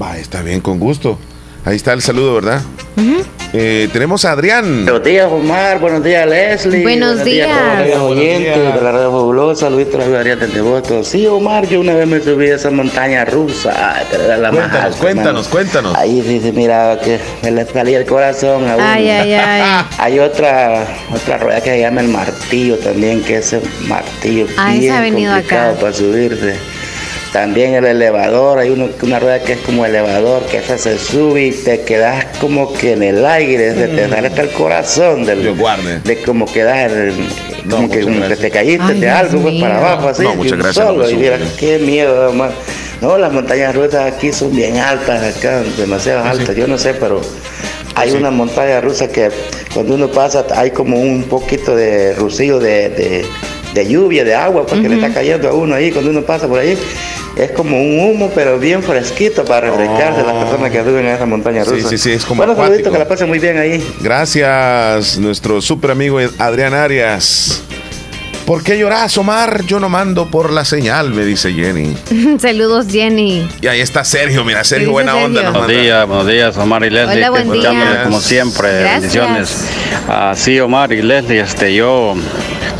[0.00, 1.18] Va, está bien, con gusto.
[1.64, 2.60] Ahí está el saludo, ¿verdad?
[3.56, 4.84] Eh, tenemos a Adrián.
[4.84, 5.78] Buenos días, Omar.
[5.78, 6.82] Buenos días, Leslie.
[6.82, 7.48] Buenos días.
[7.48, 9.70] a todos los oyentes de la radio fabulosa.
[9.70, 11.04] Luis Travio Arias de Devoto.
[11.04, 13.94] Sí, Omar, yo una vez me subí a esa montaña rusa.
[13.96, 15.96] Ay, pero era la más Cuéntanos, alta, cuéntanos, cuéntanos.
[15.96, 18.84] Ahí sí se miraba que me le salía el corazón a uno.
[18.84, 19.84] Ay, ay, ay.
[19.98, 24.80] Hay otra otra rueda que se llama el martillo también, que ese martillo Ah, esa
[24.80, 25.80] bien ha venido complicado acá.
[25.80, 26.56] para subirse.
[27.34, 31.46] También el elevador, hay uno, una rueda que es como elevador, que esa se sube
[31.46, 35.38] y te quedas como que en el aire, se te sale hasta el corazón del,
[35.40, 35.42] Mm.
[35.42, 35.98] Dios guarde.
[36.04, 37.26] de como quedas, en-
[37.68, 40.52] No, como que, te caíste Ay, de Dios algo pues, para abajo así, No, muchas
[40.52, 42.50] un gracias, solo, y mira, qué miedo, man.
[43.00, 46.28] No, las montañas rusas aquí son bien altas acá, demasiado sí.
[46.38, 47.20] altas, yo no sé, pero
[47.96, 48.16] hay Sí.
[48.16, 49.30] una montaña rusa que
[49.74, 53.26] cuando uno pasa hay como un poquito de rocío de, de-
[53.74, 56.60] de lluvia, de agua, porque le está cayendo a uno ahí cuando uno pasa por
[56.60, 56.78] ahí.
[57.36, 61.26] Es como un humo, pero bien fresquito para refrescarse las personas que suben a esa
[61.26, 61.88] montaña Sí, rusa.
[61.88, 63.84] sí, sí, es como Bueno, saludito, que la pasen muy bien ahí.
[64.00, 67.60] Gracias, nuestro super amigo Adrián Arias.
[68.46, 69.64] ¿Por qué lloras, Omar?
[69.66, 71.96] Yo no mando por la señal, me dice Jenny.
[72.38, 73.48] Saludos, Jenny.
[73.60, 75.40] Y ahí está Sergio, mira, Sergio, buena onda.
[75.40, 75.58] Sergio?
[75.60, 78.02] Buenos días, buenos días, Omar y Leslie, Hola, buen día.
[78.04, 79.00] como siempre, Gracias.
[79.00, 79.56] bendiciones.
[80.08, 82.14] Ah, sí, Omar y Leslie, este, yo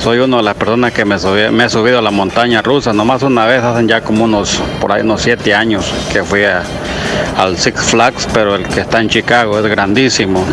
[0.04, 3.46] soy una de las personas que me, he subido a la montaña rusa, nomás una
[3.46, 8.28] vez, hacen ya como unos, por ahí unos siete años que fui al Six Flags,
[8.34, 10.44] pero el que está en Chicago es grandísimo.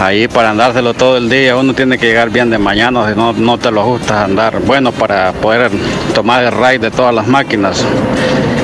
[0.00, 3.32] Ahí para andárselo todo el día, uno tiene que llegar bien de mañana, si no,
[3.32, 4.58] no te lo gusta andar.
[4.58, 5.70] Bueno, para poder
[6.12, 7.80] tomar el ride de todas las máquinas.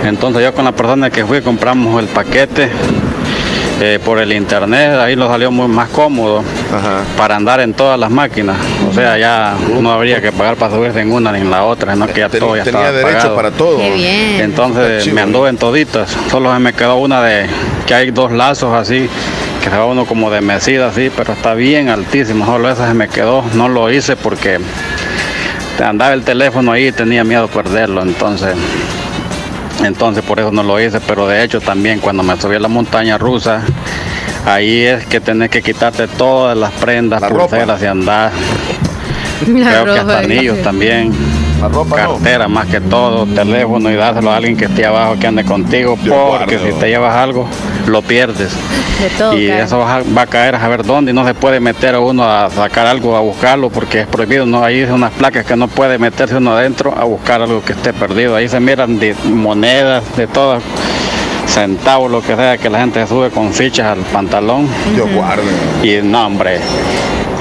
[0.04, 2.68] Entonces yo con la persona que fui compramos el paquete
[3.80, 7.00] eh, por el internet, ahí lo salió muy más cómodo Ajá.
[7.16, 8.56] para andar en todas las máquinas.
[8.90, 11.94] O sea, ya no habría que pagar para subirse en una ni en la otra,
[11.94, 13.36] sino que ya Ten- todo ya tenía estaba derecho pagado.
[13.36, 13.78] para todo.
[13.78, 14.30] Qué bien.
[14.32, 17.46] Está Entonces me anduve en toditas, solo se me quedó una de
[17.86, 19.08] que hay dos lazos así,
[19.64, 22.94] que se va uno como de mesida así, pero está bien altísimo, solo esa se
[22.94, 24.58] me quedó, no lo hice porque
[25.82, 28.54] andaba el teléfono ahí y tenía miedo perderlo, entonces
[29.84, 32.68] entonces por eso no lo hice, pero de hecho también cuando me subí a la
[32.68, 33.62] montaña rusa,
[34.46, 37.46] ahí es que tenés que quitarte todas las prendas, La ropa.
[37.48, 38.32] pulseras y andar.
[39.46, 41.12] La Creo que ropa, hasta anillos también.
[41.60, 42.14] La ropa no.
[42.14, 45.96] Cartera más que todo, teléfono y dárselo a alguien que esté abajo que ande contigo,
[45.96, 47.46] porque si te llevas algo,
[47.86, 48.52] lo pierdes.
[49.00, 49.36] De todo.
[49.36, 51.94] Y eso va a, va a caer a saber dónde y no se puede meter
[51.94, 54.46] a uno a sacar algo, a buscarlo, porque es prohibido.
[54.46, 57.72] No, ahí hay unas placas que no puede meterse uno adentro a buscar algo que
[57.72, 58.36] esté perdido.
[58.36, 60.62] Ahí se miran de monedas, de todas,
[61.46, 64.66] centavos, lo que sea, que la gente sube con fichas al pantalón.
[64.94, 65.42] Dios guarde.
[65.82, 66.60] Y no, hombre,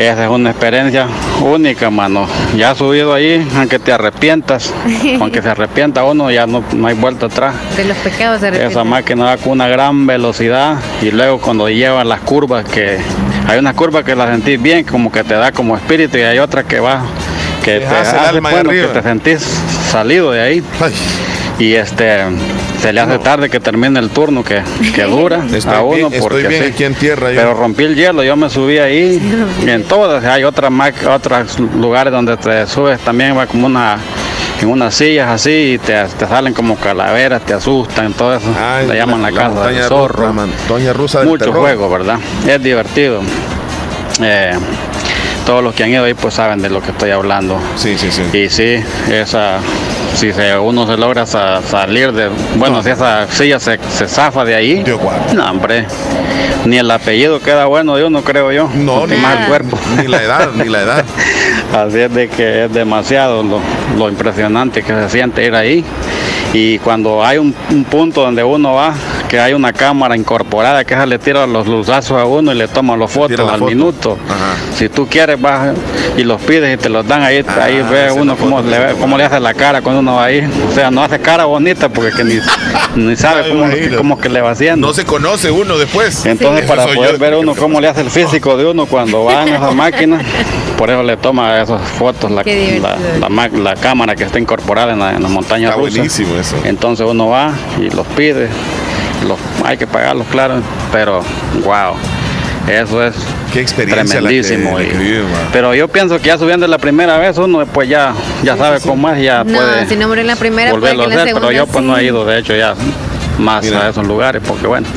[0.08, 1.08] esa es una experiencia
[1.42, 2.28] única, mano.
[2.56, 4.74] Ya subido ahí, aunque te arrepientas,
[5.20, 7.56] aunque se arrepienta uno, ya no, no hay vuelta atrás.
[7.76, 12.04] De los pecados de Esa máquina va con una gran velocidad y luego cuando lleva
[12.04, 12.98] las curvas que
[13.48, 16.40] hay unas curvas que las sentís bien, como que te da como espíritu y hay
[16.40, 17.02] otra que va
[17.64, 19.42] que te Dejas el hace bueno, que te sentís
[19.92, 20.94] salido de ahí Ay,
[21.60, 22.20] y este
[22.82, 24.62] se le hace tarde que termine el turno que,
[24.96, 26.70] que dura Estoy a uno bien- estoy porque bien sí.
[26.72, 27.36] aquí en tierra, yo.
[27.36, 29.22] pero rompí el hielo yo me subí ahí
[29.66, 33.98] y en todas hay otras ma- otros lugares donde te subes también va como una
[34.62, 38.48] en unas sillas así y te, te salen como calaveras, te asustan, todo eso.
[38.90, 40.24] Le llaman la, casa del zorro.
[40.26, 41.62] La montaña rusa del Mucho terror.
[41.62, 42.20] juego, ¿verdad?
[42.46, 43.22] Es divertido.
[44.22, 44.52] Eh,
[45.50, 47.60] todos los que han ido ahí pues saben de lo que estoy hablando.
[47.76, 48.22] Sí, sí, sí.
[48.38, 48.76] Y sí,
[49.12, 49.58] esa,
[50.14, 54.46] si se, uno se logra sa- salir de, bueno, si esa silla se, se zafa
[54.46, 54.84] de ahí,
[55.34, 55.88] no, hombre,
[56.66, 58.70] ni el apellido queda bueno de uno, creo yo.
[58.76, 59.80] No, ni ni- más el cuerpo.
[59.98, 61.06] Ni la edad, ni la edad.
[61.74, 63.60] Así es de que es demasiado lo,
[63.98, 65.84] lo impresionante que se siente ir ahí.
[66.54, 68.94] Y cuando hay un, un punto donde uno va,
[69.30, 72.68] que hay una cámara incorporada que esa le tira los luzazos a uno y le
[72.68, 73.66] toma los fotos al foto.
[73.66, 74.18] minuto.
[74.76, 75.76] Si tú quieres vas
[76.18, 78.96] y los pides y te los dan ahí, Ah, ahí ve uno cómo le, ve-
[79.00, 80.46] cómo le hace la cara cuando uno va ahí.
[80.70, 82.40] O sea, no hace cara bonita porque que ni,
[82.96, 83.66] ni sabe cómo,
[83.98, 84.88] cómo que le va haciendo.
[84.88, 86.26] No se conoce uno después.
[86.26, 87.18] Entonces, para poder yo.
[87.20, 90.20] ver uno cómo le hace el físico de uno cuando va en esa máquina,
[90.78, 95.00] por eso le toma esas fotos la, la, la la cámara que está incorporada en
[95.00, 95.96] la, en la montaña Está rusa.
[95.98, 96.56] buenísimo eso.
[96.64, 98.48] Entonces uno va y los pide,
[99.28, 100.62] los, hay que pagarlos, claro,
[100.92, 101.22] pero
[101.64, 101.94] wow,
[102.68, 103.16] eso es
[103.54, 104.78] Qué experiencia la que- tremendísimo.
[104.78, 105.50] la y- que vive, man.
[105.52, 108.14] pero yo pienso que ya subiendo la primera vez uno pues ya,
[108.44, 110.92] ya sabe cómo es ya No, puede si no muere en la primera, puede que
[110.92, 112.06] en la hacer, segunda pero yo pues no he sí.
[112.08, 112.76] ido de hecho ya
[113.40, 113.86] más Mira.
[113.86, 114.88] a esos lugares porque bueno.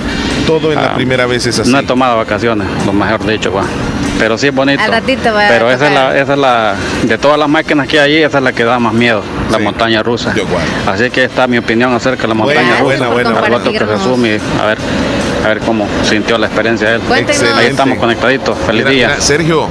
[0.47, 1.71] Todo en la Ah, primera vez es así.
[1.71, 3.63] No he tomado vacaciones, lo mejor dicho, va.
[4.23, 4.81] Pero sí es bonito.
[4.81, 7.89] Al ratito va a Pero esa es, la, esa es la, de todas las máquinas
[7.89, 9.21] que hay ahí, esa es la que da más miedo,
[9.51, 10.33] la montaña rusa.
[10.87, 13.09] Así que esta es mi opinión acerca de la montaña Buena, rusa.
[13.09, 14.79] buena, buena, que resume, a ver,
[15.45, 17.01] a ver cómo sintió la experiencia él.
[17.01, 17.43] Cuéntenos.
[17.53, 18.57] Ahí estamos conectaditos.
[18.59, 19.09] Feliz Mira, día.
[19.09, 19.67] mira, Sergio,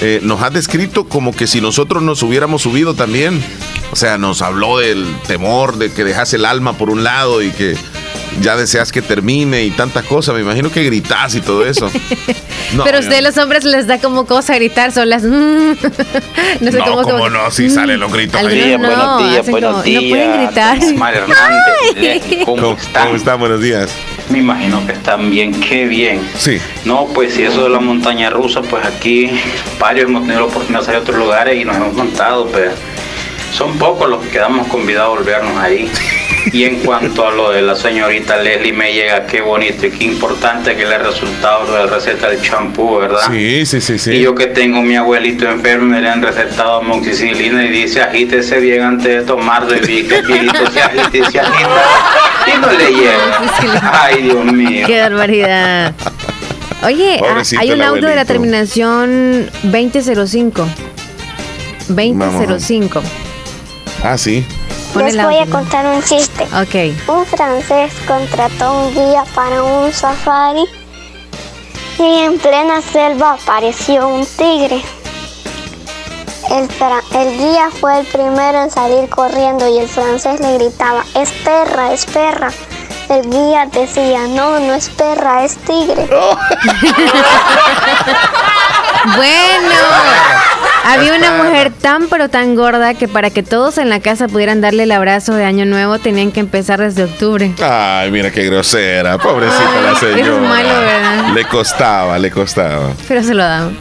[0.00, 3.44] eh, nos has descrito como que si nosotros nos hubiéramos subido también.
[3.90, 7.50] O sea, nos habló del temor de que dejas el alma por un lado y
[7.50, 7.76] que
[8.40, 10.34] ya deseas que termine y tantas cosas.
[10.34, 11.90] Me imagino que gritas y todo eso.
[12.74, 15.22] No, Pero a yo- ustedes los hombres les da como cosa gritar solas.
[15.24, 18.72] no sé No, cómo, cómo como- no, si salen los gritos Algunos ahí.
[18.78, 20.04] no, buenos días, buenos como- No días.
[20.08, 20.78] pueden gritar.
[20.78, 23.04] Hernández, Leslie, ¿cómo ¿Cómo, están?
[23.04, 23.40] cómo están?
[23.40, 23.90] Buenos días.
[24.30, 26.26] Me imagino que están bien, qué bien.
[26.38, 26.58] Sí.
[26.86, 29.30] No, pues si eso de la montaña rusa, pues aquí
[29.78, 32.70] varios hemos tenido la oportunidad de salir a otros lugares y nos hemos montado, pero
[33.52, 35.90] son pocos los que quedamos convidados a volvernos ahí.
[36.50, 40.04] Y en cuanto a lo de la señorita Leslie me llega, qué bonito y qué
[40.04, 43.30] importante que le ha resultado lo de la receta del champú, ¿verdad?
[43.30, 44.12] Sí, sí, sí, sí.
[44.12, 48.58] Y yo que tengo mi abuelito enfermo me le han recetado amoxicilina y dice agítese
[48.60, 50.22] bien antes de tomarlo y vi que
[50.72, 51.82] se agita y se agita
[52.46, 53.92] y no le llega.
[54.02, 54.86] Ay, Dios mío.
[54.86, 55.94] Qué barbaridad.
[56.84, 60.66] Oye, ah, Pobrecito hay un audio de la terminación 2005.
[61.88, 63.02] 2005.
[64.02, 64.44] Ah, sí.
[64.92, 66.44] Pon Les voy a contar un chiste.
[66.44, 67.08] Ok.
[67.08, 70.64] Un francés contrató un guía para un safari
[71.98, 74.82] y en plena selva apareció un tigre.
[76.50, 76.68] El,
[77.18, 81.92] el guía fue el primero en salir corriendo y el francés le gritaba, es perra,
[81.92, 82.50] es perra.
[83.08, 86.06] El guía decía, no, no es perra, es tigre.
[89.16, 89.74] Bueno,
[90.84, 94.60] había una mujer tan pero tan gorda que para que todos en la casa pudieran
[94.60, 97.52] darle el abrazo de año nuevo tenían que empezar desde octubre.
[97.62, 99.18] Ay, mira qué grosera.
[99.18, 100.40] Pobrecita la es señora.
[100.48, 101.28] malo, ¿verdad?
[101.34, 102.90] Le costaba, le costaba.
[103.08, 103.74] Pero se lo damos.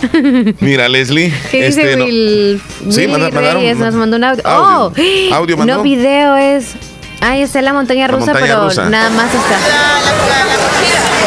[0.60, 1.34] Mira, Leslie.
[1.52, 3.78] ¿Qué dice este, no- Will, Sí, manda- mandaron- Reyes?
[3.78, 4.48] Nos mandó un audio.
[4.48, 4.94] audio.
[5.32, 5.78] Oh, Audio mandó.
[5.78, 6.74] no video es.
[7.20, 8.90] Ahí está la montaña La rusa, montaña pero rusa.
[8.90, 9.58] nada más está.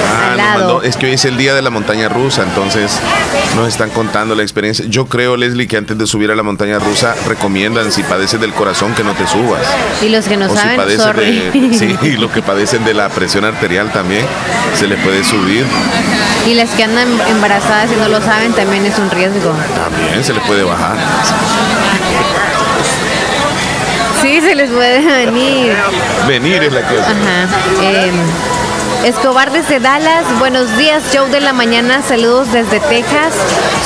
[0.06, 0.58] Ah, nos lado.
[0.58, 2.98] mandó- es que hoy es el día de la montaña rusa, entonces
[3.56, 4.84] nos están contando la experiencia.
[4.88, 8.52] Yo creo, Leslie, que antes de subir a la montaña rusa recomiendan si padeces del
[8.52, 9.62] corazón que no te subas.
[10.02, 11.50] Y los que no o si saben, sorry.
[11.52, 14.24] de, sí, y los que padecen de la presión arterial también
[14.78, 15.64] se les puede subir.
[16.46, 19.52] Y las que andan embarazadas y no lo saben también es un riesgo.
[19.74, 20.96] También se les puede bajar.
[24.22, 25.74] Sí, se les puede venir.
[26.26, 27.02] Venir es la cosa.
[27.10, 27.48] Ajá.
[27.82, 28.10] Eh,
[29.04, 33.34] Escobar desde Dallas, buenos días, show de la mañana, saludos desde Texas.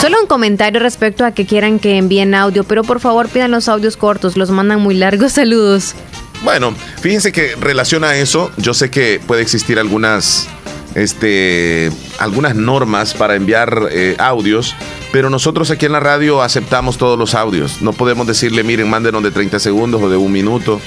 [0.01, 3.69] Solo un comentario respecto a que quieran que envíen audio, pero por favor pidan los
[3.69, 5.95] audios cortos, los mandan muy largos, saludos.
[6.43, 10.47] Bueno, fíjense que relaciona a eso, yo sé que puede existir algunas,
[10.95, 14.77] este, algunas normas para enviar eh, audios,
[15.11, 17.83] pero nosotros aquí en la radio aceptamos todos los audios.
[17.83, 20.81] No podemos decirle, miren, mándenos de 30 segundos o de un minuto.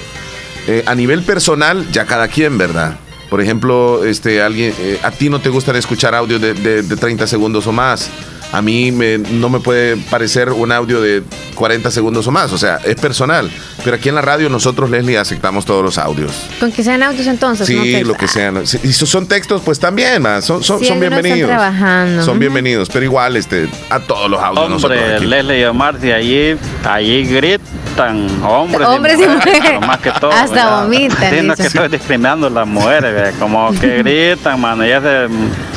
[0.67, 2.97] Eh, a nivel personal, ya cada quien, ¿verdad?
[3.31, 6.97] Por ejemplo, este, alguien, eh, a ti no te gustan escuchar audios de, de- de
[6.97, 8.09] 30 segundos o más.
[8.53, 11.23] A mí me- no me puede parecer un audio de
[11.55, 12.51] 40 segundos o más.
[12.51, 13.49] O sea, es personal.
[13.83, 16.31] Pero aquí en la radio nosotros, Leslie, aceptamos todos los audios.
[16.59, 17.65] Con que sean audios entonces.
[17.65, 18.65] Sí, no lo que sean.
[18.67, 21.49] Si son textos, pues también, son, son, Sí, son algunos están bienvenidos.
[21.49, 22.23] trabajando.
[22.25, 25.25] Son bienvenidos, pero igual este, a todos los audios nosotros Hombre, aquí.
[25.25, 29.61] Leslie y Omar, si allí, allí gritan hombres, Hombres y mujeres.
[29.63, 30.31] pero más que todo.
[30.31, 30.83] Hasta ¿verdad?
[30.83, 33.33] vomitan, Sí, no es que estoy discriminando a las mujeres, ¿verdad?
[33.39, 34.85] como que gritan, mano.
[34.85, 35.27] Y ese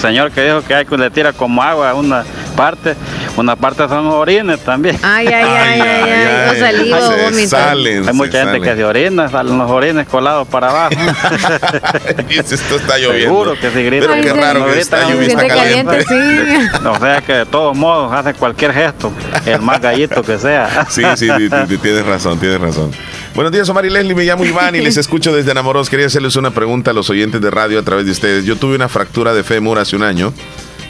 [0.00, 2.24] señor que dijo que hay que le tira como agua a una
[2.55, 2.94] parte,
[3.36, 4.98] una parte son orines también.
[5.02, 8.62] Ay, ay, ay, ay, ay, o saliva o se salen, Hay mucha gente salen.
[8.62, 10.94] que se orina, salen los orines colados para abajo.
[12.28, 13.34] Dice, Esto está lloviendo.
[13.34, 14.11] Seguro que si gritan.
[14.11, 15.48] Pero qué Ay, raro no que no lluvia está gritan.
[15.59, 16.02] caliente.
[16.02, 16.68] sí.
[16.94, 19.12] O sea que de todos modos hace cualquier gesto,
[19.46, 20.86] el más gallito que sea.
[20.88, 22.90] Sí, sí, sí, sí, tienes razón, tienes razón.
[23.34, 24.14] Buenos días, Omar y Leslie.
[24.14, 25.90] Me llamo Iván y les escucho desde Enamoros.
[25.90, 28.44] Quería hacerles una pregunta a los oyentes de radio a través de ustedes.
[28.44, 30.32] Yo tuve una fractura de fémur hace un año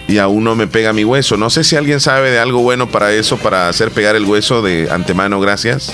[0.09, 1.37] y aún no me pega mi hueso.
[1.37, 4.63] No sé si alguien sabe de algo bueno para eso, para hacer pegar el hueso
[4.63, 5.41] de antemano.
[5.41, 5.93] Gracias.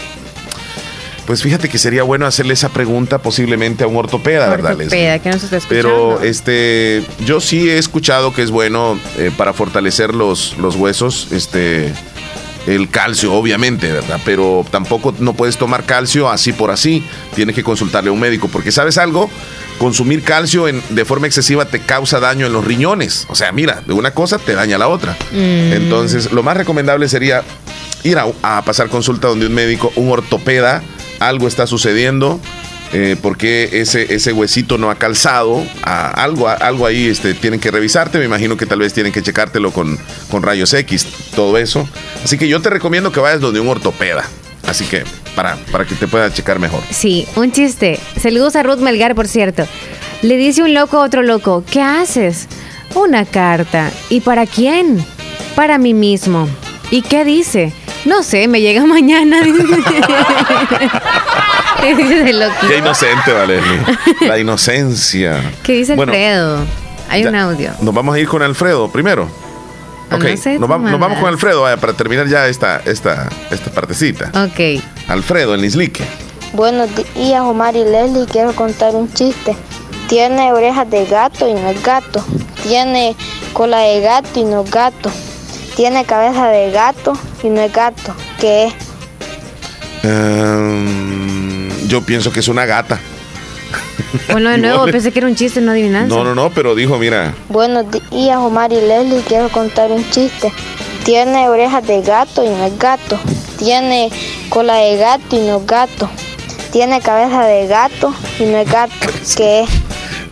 [1.27, 4.73] Pues fíjate que sería bueno hacerle esa pregunta posiblemente a un ortopeda, ¿verdad?
[4.73, 6.17] Ortopeda, que nos está escuchando.
[6.19, 11.29] Pero este, yo sí he escuchado que es bueno eh, para fortalecer los, los huesos,
[11.31, 11.93] este,
[12.67, 14.21] el calcio, obviamente, ¿verdad?
[14.25, 17.05] Pero tampoco no puedes tomar calcio así por así.
[17.35, 19.31] Tienes que consultarle a un médico, porque sabes algo,
[19.81, 23.27] consumir calcio en- de forma excesiva te causa daño en los riñones.
[23.31, 25.17] O sea, mira, de una cosa te daña la otra.
[25.33, 25.73] Mm.
[25.73, 27.43] Entonces, lo más recomendable sería
[28.05, 30.83] ir a, a pasar consulta donde un médico, un ortopeda,
[31.19, 32.39] algo está sucediendo,
[32.93, 37.59] eh, porque ese, ese huesito no ha calzado, a- algo, a- algo ahí este, tienen
[37.61, 39.99] que revisarte, me imagino que tal vez tienen que checártelo con,
[40.31, 41.89] con rayos X, todo eso.
[42.25, 44.25] Así que yo te recomiendo que vayas donde un ortopeda,
[44.67, 45.05] así que
[45.35, 46.81] para, para que te pueda checar mejor.
[46.91, 47.99] Sí, un chiste.
[48.21, 49.67] Saludos a Ruth Melgar, por cierto.
[50.23, 52.47] Le dice un loco a otro loco, ¿qué haces?
[52.95, 53.91] Una carta.
[54.09, 55.05] ¿Y para quién?
[55.55, 56.49] Para mí mismo.
[56.91, 57.73] ¿Y qué dice?
[58.05, 59.41] No sé, me llega mañana.
[61.81, 63.85] Qué inocente, Valeria.
[64.21, 65.41] La inocencia.
[65.63, 66.65] ¿Qué dice Bueno, Alfredo?
[67.09, 67.71] Hay un audio.
[67.81, 69.29] Nos vamos a ir con Alfredo primero.
[70.13, 73.71] Ok, no sé, nos, vamos, nos con Alfredo vaya, para terminar ya esta, esta, esta
[73.71, 74.31] partecita.
[74.45, 74.83] Ok.
[75.09, 76.05] Alfredo, en Islique.
[76.53, 78.27] Buenos días, Omar y Leslie.
[78.27, 79.57] Quiero contar un chiste.
[80.09, 82.25] Tiene orejas de gato y no es gato.
[82.65, 83.15] Tiene
[83.53, 85.11] cola de gato y no es gato.
[85.77, 88.13] Tiene cabeza de gato y no es gato.
[88.41, 88.75] ¿Qué es?
[90.03, 92.99] Ehm, yo pienso que es una gata.
[94.31, 96.15] Bueno, de nuevo, pensé que era un chiste, no adivinanza.
[96.15, 99.23] No, no, no, pero dijo, mira, Buenos días, Omar y Leslie.
[99.27, 100.53] Quiero contar un chiste.
[101.05, 103.19] Tiene orejas de gato y no es gato.
[103.59, 104.11] Tiene
[104.49, 106.11] cola de gato y no es gato.
[106.73, 108.93] Tiene cabeza de gato y no es gato.
[109.37, 109.71] ¿Qué es?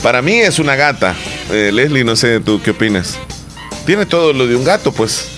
[0.03, 1.15] para mí es una gata.
[1.51, 3.17] Eh, Leslie, no sé tú qué opinas.
[3.87, 5.29] Tiene todo lo de un gato, pues.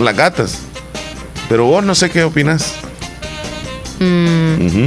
[0.00, 0.58] Las gatas.
[1.48, 2.74] Pero vos no sé qué opinas.
[3.98, 4.86] Mm.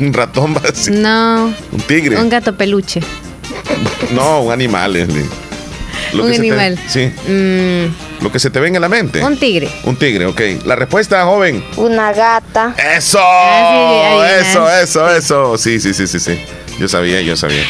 [0.00, 0.92] Un ratón va a decir.
[0.94, 2.16] no, Un tigre.
[2.18, 3.00] un gato peluche.
[4.12, 5.24] No, un animal, Leslie.
[6.14, 6.78] Un que se te- animal.
[6.88, 9.22] sí, Mm, lo que se te venga a la mente.
[9.24, 9.68] un tigre.
[9.84, 10.40] Un tigre, ok.
[10.64, 11.64] La respuesta, joven.
[11.76, 12.74] Una gata.
[12.96, 15.58] Eso, Ah, sí, eso, eso, eso.
[15.58, 16.40] Sí, sí, sí, sí, sí.
[16.78, 17.62] Yo sabía, yo sabía.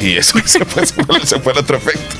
[0.00, 2.16] Y eso se fue, se fue, se fue el otro efecto.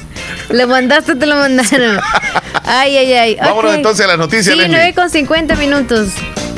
[0.50, 1.98] Lo mandaste, te lo mandaron.
[2.66, 3.36] Ay, ay, ay.
[3.40, 3.76] Vámonos Ok.
[3.76, 4.68] entonces a las noticias, Sí, Leslie.
[4.76, 6.08] 9 con 50 minutos.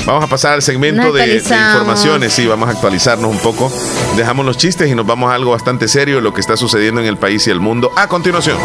[0.07, 2.31] Vamos a pasar al segmento de, informaciones.
[2.31, 3.69] Sí, vamos a actualizarnos un poco.
[4.15, 7.07] Dejamos los chistes y nos vamos a algo bastante serio, lo que está sucediendo en
[7.07, 7.91] el país y el mundo.
[7.93, 8.57] A continuación.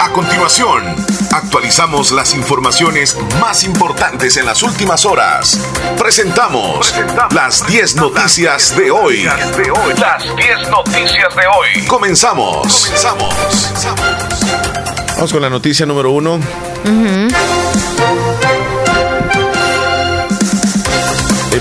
[0.00, 0.82] A continuación,
[1.30, 5.60] actualizamos las informaciones más importantes en las últimas horas.
[5.96, 6.92] Presentamos
[7.30, 9.28] las 10 noticias de hoy.
[9.96, 11.86] Las 10 noticias de hoy.
[11.86, 12.86] Comenzamos.
[12.86, 13.34] Comenzamos.
[15.14, 16.40] Vamos con la noticia número uno.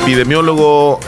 [0.08, 1.02] Epidemiólogo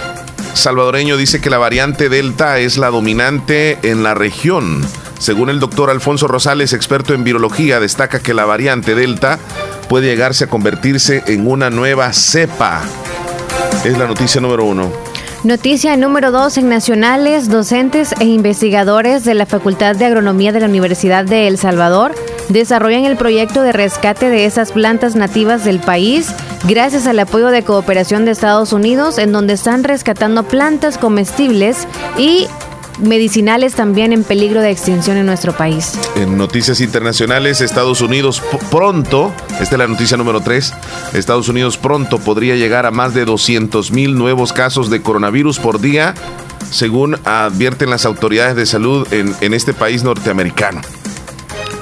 [0.55, 4.85] salvadoreño dice que la variante Delta es la dominante en la región.
[5.19, 9.39] Según el doctor Alfonso Rosales, experto en virología, destaca que la variante Delta
[9.87, 12.81] puede llegarse a convertirse en una nueva cepa.
[13.85, 14.91] Es la noticia número uno.
[15.45, 20.65] Noticia número 2 en nacionales, docentes e investigadores de la Facultad de Agronomía de la
[20.65, 22.13] Universidad de El Salvador
[22.49, 26.33] desarrollan el proyecto de rescate de esas plantas nativas del país
[26.65, 31.87] gracias al apoyo de cooperación de Estados Unidos en donde están rescatando plantas comestibles
[32.17, 32.47] y
[32.99, 35.93] medicinales también en peligro de extinción en nuestro país.
[36.15, 39.31] En noticias internacionales, Estados Unidos pronto,
[39.61, 40.73] esta es la noticia número 3,
[41.13, 45.79] Estados Unidos pronto podría llegar a más de 200 mil nuevos casos de coronavirus por
[45.79, 46.13] día,
[46.71, 50.81] según advierten las autoridades de salud en, en este país norteamericano.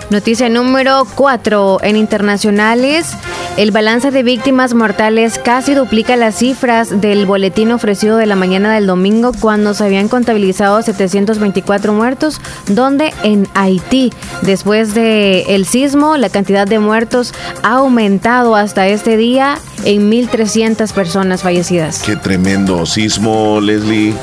[0.10, 3.12] Noticia número 4 en internacionales.
[3.58, 8.74] El balance de víctimas mortales casi duplica las cifras del boletín ofrecido de la mañana
[8.74, 16.16] del domingo cuando se habían contabilizado 724 muertos, donde en Haití, después del el sismo,
[16.16, 17.34] la cantidad de muertos
[17.64, 22.02] ha aumentado hasta este día en 1.300 personas fallecidas.
[22.04, 24.14] Qué tremendo sismo, Leslie.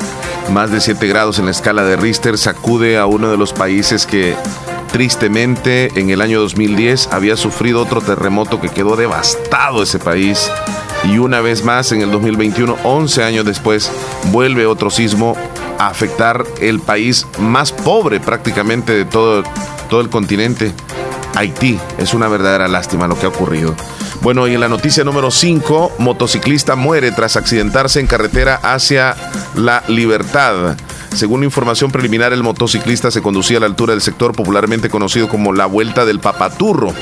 [0.49, 4.07] Más de 7 grados en la escala de Richter sacude a uno de los países
[4.07, 4.35] que
[4.95, 10.49] tristemente en el año 2010 había sufrido otro terremoto que quedó devastado ese país.
[11.03, 13.91] Y una vez más en el 2021, 11 años después,
[14.31, 15.35] vuelve otro sismo
[15.79, 19.43] a afectar el país más pobre prácticamente de todo,
[19.89, 20.71] todo el continente.
[21.35, 21.77] Haití.
[21.97, 23.75] Es una verdadera lástima lo que ha ocurrido.
[24.21, 29.13] Bueno, y en la noticia número 5, motociclista muere tras accidentarse en carretera hacia
[29.55, 30.77] la libertad.
[31.15, 35.53] Según información preliminar, el motociclista se conducía a la altura del sector popularmente conocido como
[35.53, 36.93] la Vuelta del Papaturro.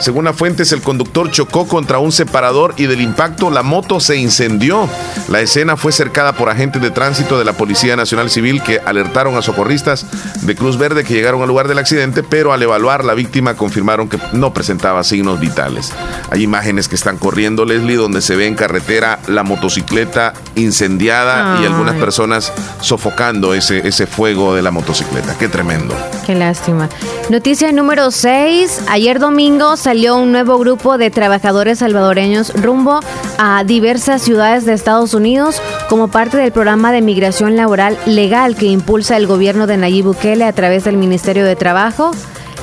[0.00, 4.16] Según las fuentes, el conductor chocó contra un separador y del impacto la moto se
[4.16, 4.88] incendió.
[5.28, 9.36] La escena fue cercada por agentes de tránsito de la Policía Nacional Civil que alertaron
[9.36, 10.06] a socorristas
[10.42, 14.08] de Cruz Verde que llegaron al lugar del accidente, pero al evaluar la víctima confirmaron
[14.08, 15.92] que no presentaba signos vitales.
[16.30, 21.64] Hay imágenes que están corriendo, Leslie, donde se ve en carretera la motocicleta incendiada y
[21.64, 25.36] algunas personas sofocando ese, ese fuego de la motocicleta.
[25.38, 25.94] Qué tremendo.
[26.26, 26.88] Qué lástima.
[27.30, 28.82] Noticia número 6.
[28.88, 33.00] Ayer domingo salió un nuevo grupo de trabajadores salvadoreños rumbo
[33.36, 35.60] a diversas ciudades de Estados Unidos
[35.90, 40.46] como parte del programa de migración laboral legal que impulsa el gobierno de Nayib Bukele
[40.46, 42.12] a través del Ministerio de Trabajo.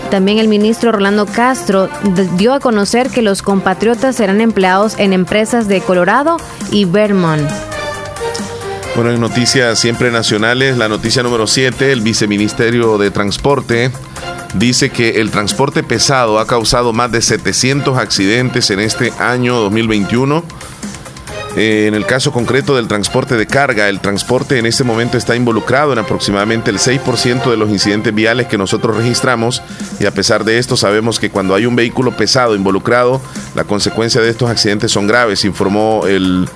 [0.09, 1.89] También el ministro Rolando Castro
[2.37, 6.37] dio a conocer que los compatriotas serán empleados en empresas de Colorado
[6.71, 7.47] y Vermont.
[8.95, 13.91] Bueno, en noticias siempre nacionales, la noticia número 7, el viceministerio de Transporte
[14.53, 20.43] dice que el transporte pesado ha causado más de 700 accidentes en este año 2021.
[21.57, 25.35] Eh, en el caso concreto del transporte de carga, el transporte en este momento está
[25.35, 29.61] involucrado en aproximadamente el 6% de los incidentes viales que nosotros registramos
[29.99, 33.21] y a pesar de esto sabemos que cuando hay un vehículo pesado involucrado,
[33.53, 36.47] la consecuencia de estos accidentes son graves, informó el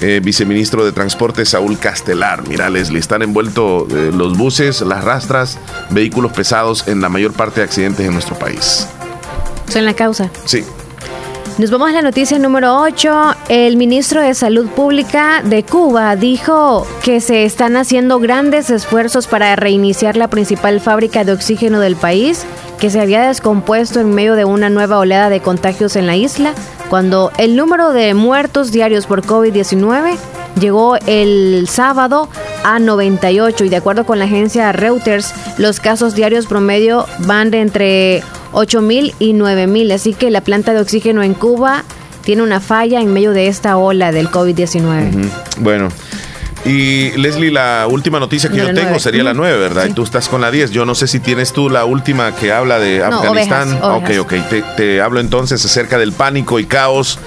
[0.00, 2.46] eh, viceministro de Transporte Saúl Castelar.
[2.48, 5.58] Mira, Leslie, están envueltos eh, los buses, las rastras,
[5.90, 8.86] vehículos pesados en la mayor parte de accidentes en nuestro país.
[9.68, 10.30] Son la causa.
[10.44, 10.64] Sí.
[11.58, 13.34] Nos vamos a la noticia número 8.
[13.50, 19.54] El ministro de Salud Pública de Cuba dijo que se están haciendo grandes esfuerzos para
[19.56, 22.46] reiniciar la principal fábrica de oxígeno del país,
[22.78, 26.54] que se había descompuesto en medio de una nueva oleada de contagios en la isla,
[26.90, 30.16] cuando el número de muertos diarios por COVID-19
[30.60, 32.28] llegó el sábado
[32.64, 37.60] a 98 y de acuerdo con la agencia Reuters, los casos diarios promedio van de
[37.60, 38.22] entre
[38.52, 41.84] 8.000 y 9.000, así que la planta de oxígeno en Cuba
[42.24, 45.30] tiene una falla en medio de esta ola del COVID-19.
[45.58, 45.88] Bueno.
[46.64, 49.86] Y Leslie, la última noticia que yo tengo sería la 9, ¿verdad?
[49.86, 50.72] Y tú estás con la 10.
[50.72, 53.78] Yo no sé si tienes tú la última que habla de Afganistán.
[53.82, 54.34] Ok, ok.
[54.48, 57.18] Te, te hablo entonces acerca del pánico y caos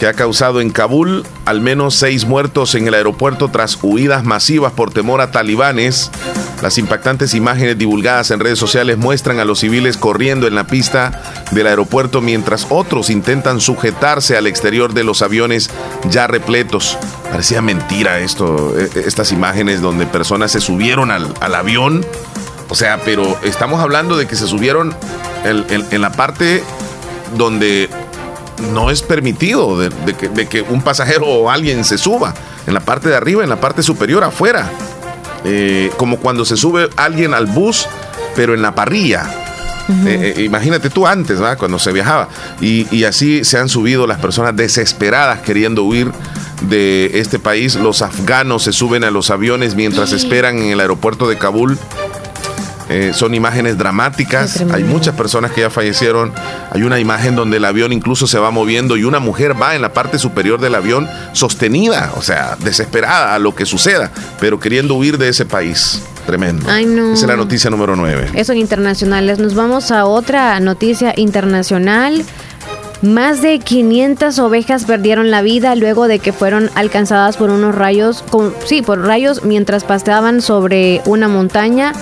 [0.00, 4.72] que ha causado en Kabul al menos seis muertos en el aeropuerto tras huidas masivas
[4.72, 6.10] por temor a talibanes.
[6.62, 11.22] Las impactantes imágenes divulgadas en redes sociales muestran a los civiles corriendo en la pista
[11.50, 15.68] del aeropuerto mientras otros intentan sujetarse al exterior de los aviones
[16.08, 16.96] ya repletos.
[17.30, 22.06] Parecía mentira esto, e, e, estas imágenes donde personas se subieron al, avión.
[22.70, 24.96] O sea, pero estamos hablando de que se subieron
[25.44, 26.64] en la parte
[27.36, 27.90] donde
[28.72, 29.90] no es permitido de,
[30.48, 32.34] que, un pasajero o alguien se suba
[32.66, 34.70] en la parte de arriba, en la parte superior, afuera.
[35.44, 37.86] Eh, como cuando se sube alguien al bus,
[38.36, 39.28] pero en la parrilla.
[40.06, 42.28] Eh, eh, imagínate tú antes, cuando se viajaba.
[42.60, 46.12] Y, así se han subido las personas desesperadas queriendo huir
[46.68, 47.74] de este país.
[47.74, 51.78] Los afganos se suben a los aviones mientras esperan en el aeropuerto de Kabul
[52.90, 54.64] eh, son imágenes dramáticas.
[54.72, 56.32] Hay muchas personas que ya fallecieron.
[56.72, 59.82] Hay una imagen donde el avión incluso se va moviendo y una mujer va en
[59.82, 64.10] la parte superior del avión sostenida, o sea, desesperada a lo que suceda,
[64.40, 66.02] pero queriendo huir de ese país.
[66.26, 66.66] Tremendo.
[66.68, 67.12] Ay, no.
[67.12, 68.30] Esa es la noticia número 9.
[68.34, 69.38] Eso en internacionales.
[69.38, 72.24] Nos vamos a otra noticia internacional.
[73.02, 78.24] Más de 500 ovejas perdieron la vida luego de que fueron alcanzadas por unos rayos,
[78.66, 81.92] sí, por rayos mientras pasteaban sobre una montaña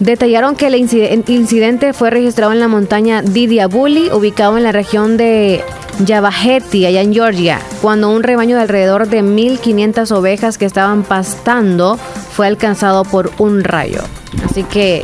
[0.00, 5.64] Detallaron que el incidente fue registrado en la montaña Didiabuli, ubicado en la región de
[6.04, 11.98] Yavaheti, allá en Georgia, cuando un rebaño de alrededor de 1.500 ovejas que estaban pastando
[12.32, 14.02] fue alcanzado por un rayo.
[14.48, 15.02] Así que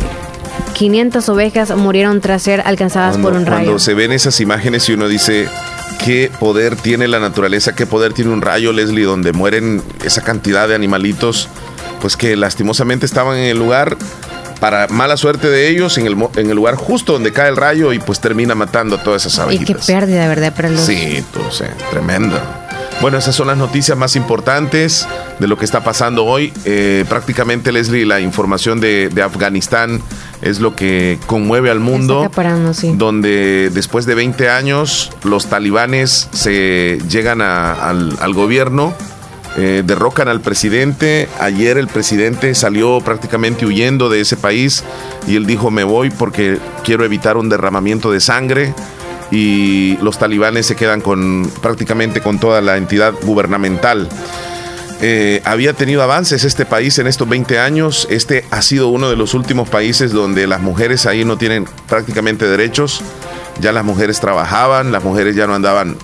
[0.74, 3.64] 500 ovejas murieron tras ser alcanzadas por un rayo.
[3.64, 5.48] Cuando se ven esas imágenes y uno dice,
[6.04, 10.68] qué poder tiene la naturaleza, qué poder tiene un rayo, Leslie, donde mueren esa cantidad
[10.68, 11.48] de animalitos,
[12.00, 13.96] pues que lastimosamente estaban en el lugar
[14.64, 17.92] para mala suerte de ellos en el, en el lugar justo donde cae el rayo
[17.92, 19.68] y pues termina matando a todas esas abejitas.
[19.68, 20.54] Y qué pérdida, ¿verdad?
[20.54, 20.80] Para los...
[20.80, 22.40] Sí, tú sé, tremendo.
[23.02, 25.06] Bueno, esas son las noticias más importantes
[25.38, 26.50] de lo que está pasando hoy.
[26.64, 30.00] Eh, prácticamente, Leslie, la información de, Afganistán
[30.40, 32.30] es lo que conmueve al mundo.
[32.94, 38.94] Donde después de 20 años los talibanes se llegan al, al gobierno
[39.56, 41.28] eh, derrocan al presidente.
[41.38, 44.82] Ayer el presidente salió prácticamente huyendo de ese país
[45.28, 48.74] y él dijo me voy porque quiero evitar un derramamiento de sangre
[49.30, 54.08] y los talibanes se quedan con prácticamente con toda la entidad gubernamental.
[55.00, 58.08] Eh, había tenido avances este país en estos 20 años.
[58.10, 62.46] Este ha sido uno de los últimos países donde las mujeres ahí no tienen prácticamente
[62.48, 63.02] derechos.
[63.60, 65.96] Ya las mujeres trabajaban, las mujeres ya no andaban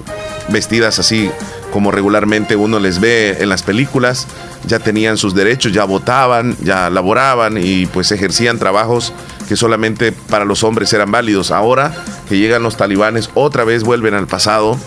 [0.51, 1.31] vestidas así
[1.73, 4.27] como regularmente uno les ve en las películas,
[4.67, 9.13] ya tenían sus derechos, ya votaban, ya laboraban y pues ejercían trabajos
[9.49, 11.51] que solamente para los hombres eran válidos.
[11.51, 11.93] Ahora
[12.29, 14.79] que llegan los talibanes, otra vez vuelven al pasado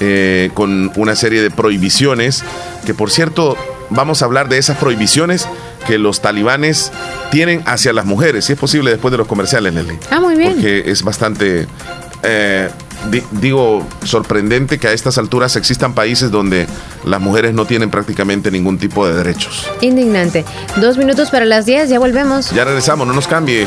[0.00, 2.42] eh, con una serie de prohibiciones,
[2.84, 3.56] que por cierto,
[3.90, 5.48] vamos a hablar de esas prohibiciones
[5.86, 6.90] que los talibanes
[7.30, 9.98] tienen hacia las mujeres, si es posible después de los comerciales, Nelly.
[10.10, 10.54] Ah, muy bien.
[10.54, 11.66] Porque es bastante
[12.22, 12.70] eh,
[13.32, 16.66] digo, sorprendente que a estas alturas existan países donde
[17.04, 19.66] las mujeres no tienen prácticamente ningún tipo de derechos.
[19.80, 20.44] Indignante.
[20.80, 22.50] Dos minutos para las diez, ya volvemos.
[22.50, 23.66] Ya regresamos, no nos cambie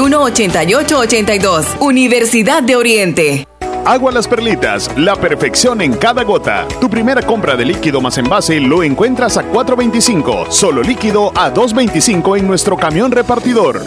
[0.00, 3.48] 8882 Universidad de Oriente.
[3.84, 6.66] Agua Las Perlitas, la perfección en cada gota.
[6.80, 12.38] Tu primera compra de líquido más envase lo encuentras a 4.25, solo líquido a 2.25
[12.38, 13.82] en nuestro camión repartidor.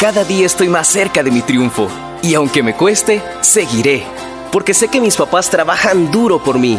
[0.00, 1.88] Cada día estoy más cerca de mi triunfo
[2.22, 4.02] y aunque me cueste, seguiré,
[4.50, 6.78] porque sé que mis papás trabajan duro por mí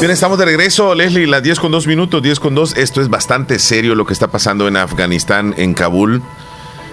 [0.00, 2.78] Bien, estamos de regreso, Leslie, las 10 con 2 minutos, 10 con 2.
[2.78, 6.22] Esto es bastante serio lo que está pasando en Afganistán, en Kabul.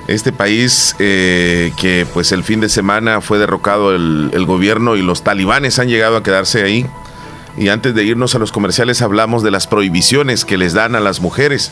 [0.10, 5.04] Este país eh, que pues el fin de semana fue derrocado el, el gobierno y
[5.04, 6.86] los talibanes han llegado a quedarse ahí.
[7.58, 11.00] Y antes de irnos a los comerciales hablamos de las prohibiciones que les dan a
[11.00, 11.72] las mujeres.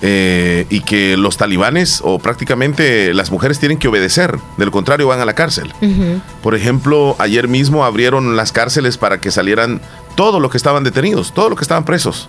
[0.00, 5.20] Eh, y que los talibanes o prácticamente las mujeres tienen que obedecer, del contrario van
[5.20, 5.72] a la cárcel.
[6.42, 9.80] Por ejemplo, ayer mismo abrieron las cárceles para que salieran
[10.14, 12.28] todos los que estaban detenidos, todos los que estaban presos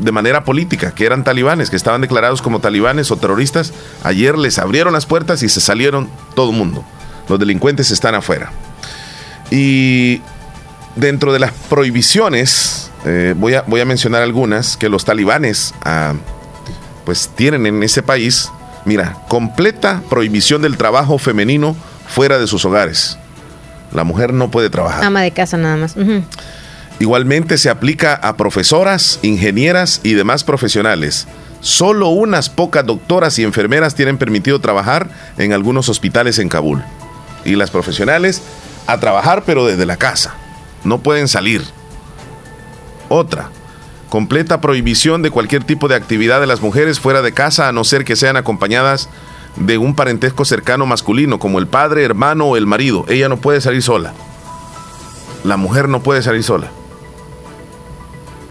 [0.00, 3.72] de manera política, que eran talibanes, que estaban declarados como talibanes o terroristas.
[4.02, 6.84] Ayer les abrieron las puertas y se salieron todo el mundo.
[7.28, 8.50] Los delincuentes están afuera.
[9.50, 10.20] Y
[10.96, 16.14] dentro de las prohibiciones, eh, voy, a, voy a mencionar algunas que los talibanes ah,
[17.06, 18.50] pues tienen en ese país.
[18.84, 21.74] Mira, completa prohibición del trabajo femenino
[22.06, 23.16] fuera de sus hogares.
[23.92, 25.02] La mujer no puede trabajar.
[25.04, 25.94] Ama de casa nada más.
[26.98, 31.26] Igualmente se aplica a profesoras, ingenieras y demás profesionales.
[31.60, 36.82] Solo unas pocas doctoras y enfermeras tienen permitido trabajar en algunos hospitales en Kabul.
[37.44, 38.42] Y las profesionales
[38.86, 40.34] a trabajar pero desde la casa.
[40.84, 41.62] No pueden salir.
[43.08, 43.50] Otra.
[44.08, 47.84] Completa prohibición de cualquier tipo de actividad de las mujeres fuera de casa a no
[47.84, 49.08] ser que sean acompañadas
[49.56, 53.04] de un parentesco cercano masculino como el padre, hermano o el marido.
[53.08, 54.12] Ella no puede salir sola.
[55.44, 56.70] La mujer no puede salir sola.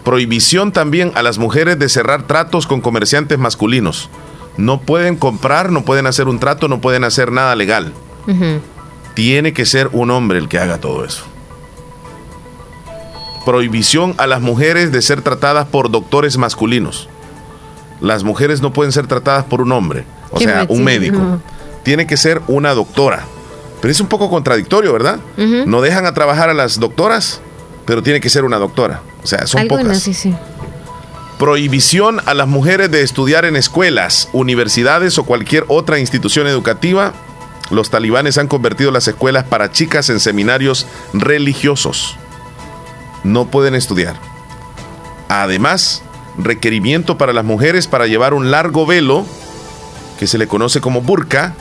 [0.04, 4.08] Prohibición también a las mujeres de cerrar tratos con comerciantes masculinos.
[4.56, 7.92] No pueden comprar, no pueden hacer un trato, no pueden hacer nada legal.
[9.14, 11.24] Tiene que ser un hombre el que haga todo eso.
[13.46, 17.08] Prohibición a las mujeres de ser tratadas por doctores masculinos.
[18.00, 21.40] Las mujeres no pueden ser tratadas por un hombre, o sea, un médico.
[21.84, 23.24] Tiene que ser una doctora.
[23.80, 25.20] Pero es un poco contradictorio, ¿verdad?
[25.36, 27.40] No dejan a trabajar a las doctoras,
[27.84, 29.02] pero tiene que ser una doctora.
[29.22, 30.02] O sea, son Algunas, pocas.
[30.02, 30.34] sí, sí.
[31.38, 37.12] Prohibición a las mujeres de estudiar en escuelas, universidades o cualquier otra institución educativa.
[37.70, 42.16] Los talibanes han convertido las escuelas para chicas en seminarios religiosos.
[43.26, 44.14] No pueden estudiar.
[45.28, 46.02] Además,
[46.38, 49.26] requerimiento para las mujeres para llevar un largo velo,
[50.16, 51.54] que se le conoce como burka,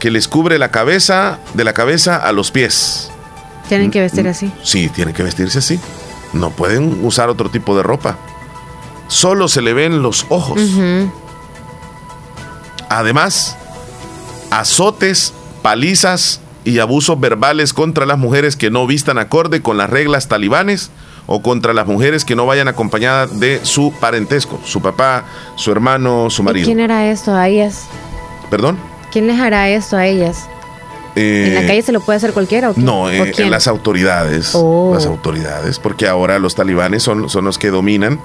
[0.00, 3.08] que les cubre la cabeza, de la cabeza a los pies.
[3.68, 4.52] Tienen que vestir así.
[4.64, 5.78] Sí, tienen que vestirse así.
[6.32, 8.18] No pueden usar otro tipo de ropa.
[9.06, 10.60] Solo se le ven los ojos.
[12.88, 13.56] Además,
[14.50, 20.26] azotes, palizas y abusos verbales contra las mujeres que no vistan acorde con las reglas
[20.26, 20.90] talibanes
[21.26, 25.24] o contra las mujeres que no vayan acompañadas de su parentesco, su papá,
[25.56, 26.66] su hermano, su ¿Y marido.
[26.66, 27.84] quién hará esto a ellas?
[28.50, 28.78] ¿Perdón?
[29.12, 30.46] ¿Quién les hará esto a ellas?
[31.14, 32.74] ¿En la Eh, calle se lo puede hacer cualquiera o?
[32.76, 34.52] No, ¿O en, las autoridades.
[34.54, 34.92] Oh.
[34.94, 38.18] Las autoridades, porque ahora los talibanes son, son los que dominan.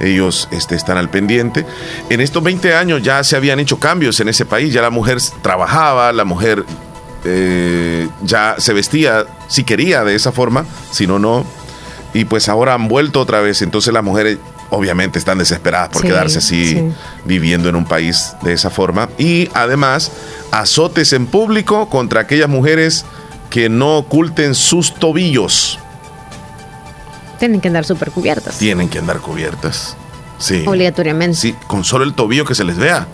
[0.00, 1.64] Ellos este, están al pendiente.
[2.10, 4.74] En estos 20 años ya se habían hecho cambios en ese país.
[4.74, 6.64] Ya la mujer trabajaba, la mujer
[7.24, 11.44] eh, ya se vestía si quería de esa forma, si no, no.
[12.14, 13.60] Y pues ahora han vuelto otra vez.
[13.60, 14.38] Entonces las mujeres
[14.70, 16.92] obviamente están desesperadas por Sí, quedarse así sí.
[17.24, 19.08] viviendo en un país de esa forma.
[19.18, 20.10] Y además,
[20.52, 23.04] azotes en público contra aquellas mujeres
[23.50, 25.78] que no oculten sus tobillos.
[27.38, 28.56] Tienen que andar súper cubiertas.
[28.58, 29.96] Tienen que andar cubiertas.
[30.38, 30.64] Sí.
[30.66, 31.36] Obligatoriamente.
[31.36, 33.06] Sí, con solo el tobillo que se les vea.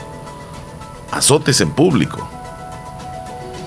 [1.11, 2.29] Azotes en público.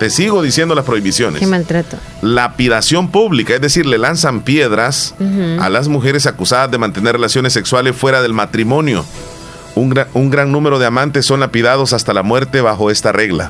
[0.03, 1.39] Te sigo diciendo las prohibiciones.
[1.39, 1.95] Qué maltrato.
[2.21, 5.15] Lapidación pública, es decir, le lanzan piedras
[5.61, 9.05] a las mujeres acusadas de mantener relaciones sexuales fuera del matrimonio.
[9.75, 13.49] Un, gra- un gran número de amantes son lapidados hasta la muerte bajo esta regla.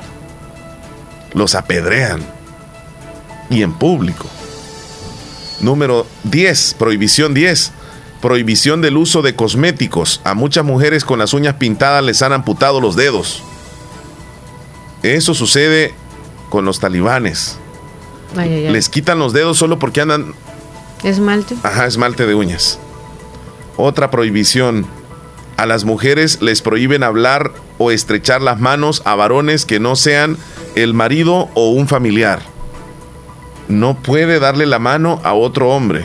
[1.32, 2.20] Los apedrean.
[3.50, 4.26] Y en público.
[5.60, 7.72] Número 10, prohibición 10.
[8.22, 10.20] Prohibición del uso de cosméticos.
[10.22, 13.42] A muchas mujeres con las uñas pintadas les han amputado los dedos.
[15.02, 15.94] Eso sucede
[16.54, 17.58] con los talibanes.
[18.36, 18.72] Ay, ay, ay.
[18.72, 20.34] Les quitan los dedos solo porque andan
[21.02, 21.56] Esmalte.
[21.64, 22.78] Ajá, esmalte de uñas.
[23.76, 24.86] Otra prohibición.
[25.56, 30.36] A las mujeres les prohíben hablar o estrechar las manos a varones que no sean
[30.76, 32.40] el marido o un familiar.
[33.68, 36.04] No puede darle la mano a otro hombre.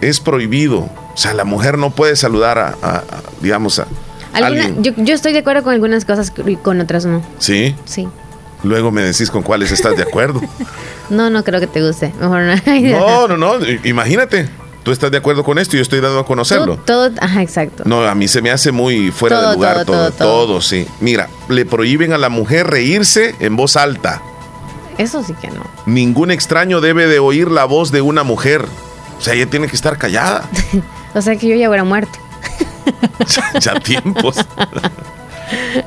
[0.00, 0.80] Es prohibido.
[0.80, 3.04] O sea, la mujer no puede saludar a, a- a,
[3.40, 3.86] digamos, a
[4.32, 4.82] Alguna- alguien.
[4.82, 7.22] yo, yo estoy de acuerdo con algunas cosas y con otras no.
[7.38, 7.74] Sí.
[7.84, 8.08] Sí.
[8.62, 10.40] Luego me decís con cuáles estás de acuerdo.
[11.10, 12.14] No, no creo que te guste.
[12.20, 13.26] Mejor no.
[13.26, 13.66] No, no, no.
[13.82, 14.48] Imagínate.
[14.84, 16.76] Tú estás de acuerdo con esto y yo estoy dando a conocerlo.
[16.86, 17.82] Todo, ajá, exacto.
[17.84, 20.60] No, a mí se me hace muy fuera Todo, de lugar todo, todo, todo, todo,
[20.60, 20.86] sí.
[21.00, 24.22] Mira, le prohíben a la mujer reírse en voz alta.
[24.98, 25.64] Eso sí que no.
[25.84, 28.64] Ningún extraño debe de oír la voz de una mujer.
[29.18, 30.48] O sea, ella tiene que estar callada.
[31.12, 32.16] O sea que yo ya hubiera muerto.
[33.58, 34.36] ya tiempos.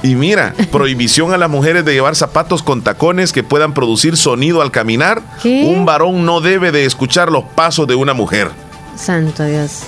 [0.04, 4.62] Y mira, prohibición a las mujeres de llevar zapatos con tacones que puedan producir sonido
[4.62, 5.22] al caminar.
[5.42, 5.64] ¿Qué?
[5.66, 8.50] Un varón no debe de escuchar los pasos de una mujer.
[8.96, 9.82] Santo Dios.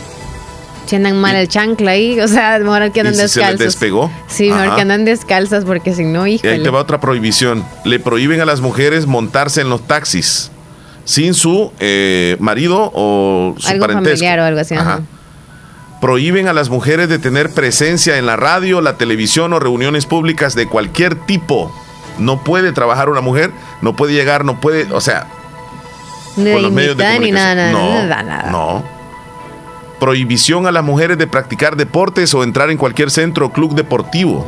[0.86, 3.34] Si andan mal el chancla ahí, o sea, mejor que ¿Y andan si se les
[3.34, 3.60] descalzos.
[3.60, 4.12] despegó?
[4.28, 4.76] Sí, mejor Ajá.
[4.76, 7.66] que andan descalzas porque si no, Y ahí te va otra prohibición.
[7.86, 10.52] Le prohíben a las mujeres montarse en los taxis
[11.04, 14.18] sin su eh, marido o su Algo parentesco.
[14.18, 14.76] familiar o algo así.
[14.76, 14.94] ajá.
[14.96, 15.02] Ajá.
[16.06, 20.54] Prohíben a las mujeres de tener presencia en la radio, la televisión o reuniones públicas
[20.54, 21.76] de cualquier tipo.
[22.20, 23.50] No puede trabajar una mujer,
[23.82, 25.26] no puede llegar, no puede, o sea,
[26.36, 27.74] Ni con los medios de invitada, ni nada, comunicación.
[27.74, 28.52] nada, no, nada, nada.
[28.52, 28.84] no.
[30.00, 34.46] Prohibición a las mujeres de practicar deportes o entrar en cualquier centro o club deportivo.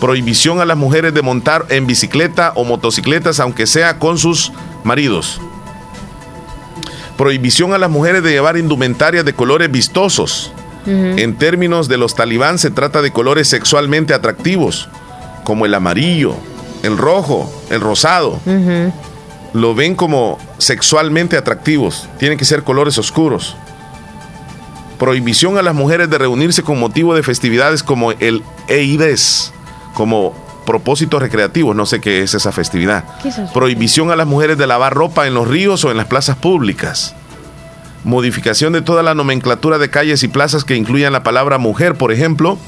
[0.00, 4.50] Prohibición a las mujeres de montar en bicicleta o motocicletas, aunque sea con sus
[4.82, 5.42] maridos.
[7.16, 10.52] Prohibición a las mujeres de llevar indumentarias de colores vistosos.
[10.84, 14.88] En términos de los talibán se trata de colores sexualmente atractivos,
[15.44, 16.34] como el amarillo,
[16.82, 18.40] el rojo, el rosado
[19.52, 22.08] lo ven como sexualmente atractivos.
[22.18, 23.56] Tienen que ser colores oscuros.
[24.98, 29.52] Prohibición a las mujeres de reunirse con motivo de festividades como el EIDES,
[29.94, 30.34] como
[30.64, 31.76] propósitos recreativos.
[31.76, 33.04] No sé qué es esa festividad.
[33.52, 37.14] Prohibición a las mujeres de lavar ropa en los ríos o en las plazas públicas.
[38.04, 42.12] Modificación de toda la nomenclatura de calles y plazas que incluyan la palabra mujer, por
[42.12, 42.58] ejemplo.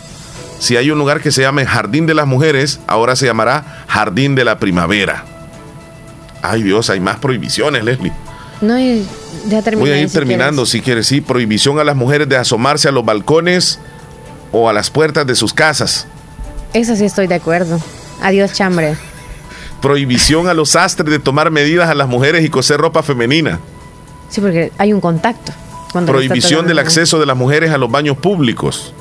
[0.60, 4.34] Si hay un lugar que se llame Jardín de las Mujeres, ahora se llamará Jardín
[4.34, 5.24] de la Primavera.
[6.42, 8.12] Ay Dios, hay más prohibiciones, Leslie.
[8.60, 9.90] No, ya terminé.
[9.90, 11.06] Voy a ir si terminando si quieres.
[11.06, 13.80] Sí, prohibición a las mujeres de asomarse a los balcones
[14.52, 16.06] o a las puertas de sus casas.
[16.74, 17.80] Eso sí estoy de acuerdo.
[18.20, 18.96] Adiós, chambre.
[19.80, 23.60] Prohibición a los sastres de tomar medidas a las mujeres y coser ropa femenina.
[24.28, 25.52] Sí, porque hay un contacto.
[26.04, 28.92] Prohibición del acceso de las mujeres a los baños públicos.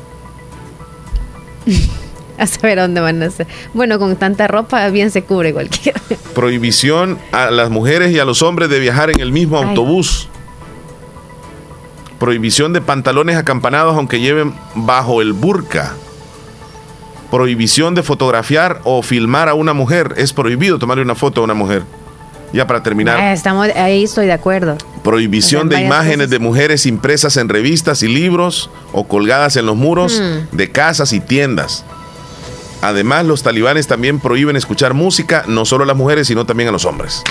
[2.37, 3.45] A saber dónde van a ser.
[3.75, 6.01] Bueno, con tanta ropa bien se cubre cualquiera.
[6.33, 9.69] Prohibición a las mujeres y a los hombres de viajar en el mismo Ay.
[9.69, 10.29] autobús.
[12.19, 15.93] Prohibición de pantalones acampanados aunque lleven bajo el burka.
[17.33, 20.13] Prohibición de fotografiar o filmar a una mujer.
[20.17, 21.81] Es prohibido tomarle una foto a una mujer.
[22.53, 23.19] Ya para terminar.
[23.19, 24.77] Ah, estamos, ahí estoy de acuerdo.
[25.03, 30.21] Prohibición de imágenes de mujeres impresas en revistas y libros o colgadas en los muros
[30.21, 30.55] Hmm.
[30.55, 31.83] de casas y tiendas.
[32.83, 36.71] Además, los talibanes también prohíben escuchar música, no solo a las mujeres, sino también a
[36.71, 37.23] los hombres.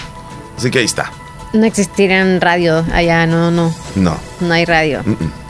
[0.58, 1.12] Así que ahí está.
[1.52, 3.72] No existirán radio allá, no, no.
[3.94, 4.18] No.
[4.40, 5.02] No hay radio.
[5.04, 5.41] Mm, mm.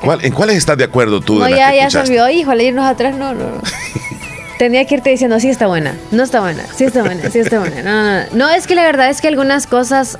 [0.00, 1.38] ¿Cuál- ¿En cuáles estás de acuerdo tú?
[1.38, 2.28] No, de ya, ya se olvidó.
[2.30, 3.44] Híjole, irnos atrás, no, no.
[3.44, 3.60] no.
[4.58, 7.58] Tenía que irte diciendo, sí está buena, no está buena, sí está buena, sí está
[7.58, 7.82] buena.
[7.82, 8.26] No, no, no.
[8.46, 10.16] No, es que la verdad es que algunas cosas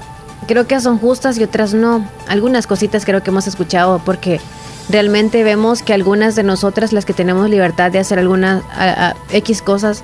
[0.48, 2.06] creo que son justas y otras no.
[2.28, 4.40] Algunas cositas creo que hemos escuchado porque
[4.90, 9.14] realmente vemos que algunas de nosotras, las que tenemos libertad de hacer algunas a- a-
[9.30, 10.02] X cosas,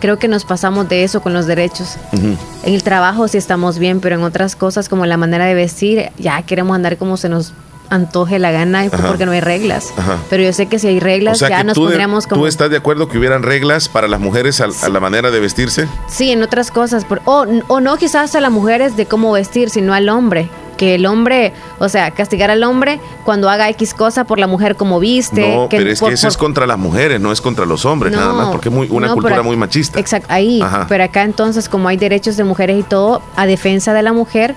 [0.00, 1.96] creo que nos pasamos de eso con los derechos.
[2.12, 2.36] Ujú.
[2.64, 6.10] En el trabajo sí estamos bien, pero en otras cosas como la manera de vestir,
[6.18, 7.52] ya queremos andar como se nos
[7.90, 9.08] antoje la gana Ajá.
[9.08, 9.92] porque no hay reglas.
[9.96, 10.18] Ajá.
[10.30, 12.40] Pero yo sé que si hay reglas, O sea ya nos tú, de- pondríamos como...
[12.42, 15.40] ¿tú estás de acuerdo que hubieran reglas para las mujeres al- a, la manera de
[15.40, 15.86] vestirse?
[16.08, 17.04] Sí, en otras cosas.
[17.04, 20.48] por- o, o no quizás a las mujeres de cómo vestir, sino al hombre.
[20.78, 24.74] Que el hombre, o sea, castigar al hombre cuando haga X cosa por la mujer
[24.74, 25.46] como viste.
[25.54, 27.84] no, pero es por- que eso por- es contra las mujeres, no es contra los
[27.84, 30.00] hombres, No, nada más, porque es muy, una no, cultura pero- muy machista.
[30.00, 30.60] Exacto, ahí.
[30.62, 30.86] Ajá.
[30.88, 34.54] Pero acá entonces, como hay derechos de mujeres y todo, a defensa de la mujer,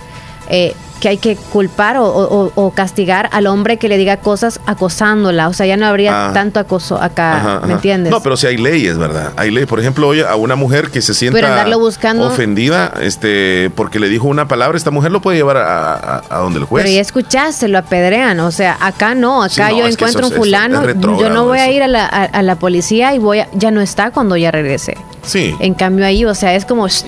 [0.49, 4.61] eh, que hay que culpar o, o- o castigar al hombre que le diga cosas
[4.65, 5.49] acosándola.
[5.49, 6.33] O sea, ya no habría Ah.
[6.33, 7.67] tanto acoso acá, Ajá, ajá.
[7.67, 8.11] ¿me entiendes?
[8.11, 9.33] No, pero si hay leyes, ¿verdad?
[9.35, 9.67] Hay leyes.
[9.67, 14.27] Por ejemplo, oye, a una mujer que se sienta buscando- ofendida este, porque le dijo
[14.27, 16.85] una palabra, esta mujer lo puede llevar a, a- a donde el juez.
[16.85, 18.39] Pero ya escuchaste, lo apedrean.
[18.39, 21.59] O sea, acá no, acá Sí, no, yo encuentro un fulano, es yo no voy
[21.59, 24.37] a ir a la, a- a la policía y voy a- ya no está cuando
[24.37, 24.95] ya regrese.
[25.23, 25.53] Sí.
[25.59, 27.03] En cambio ahí, o sea, es como, shh,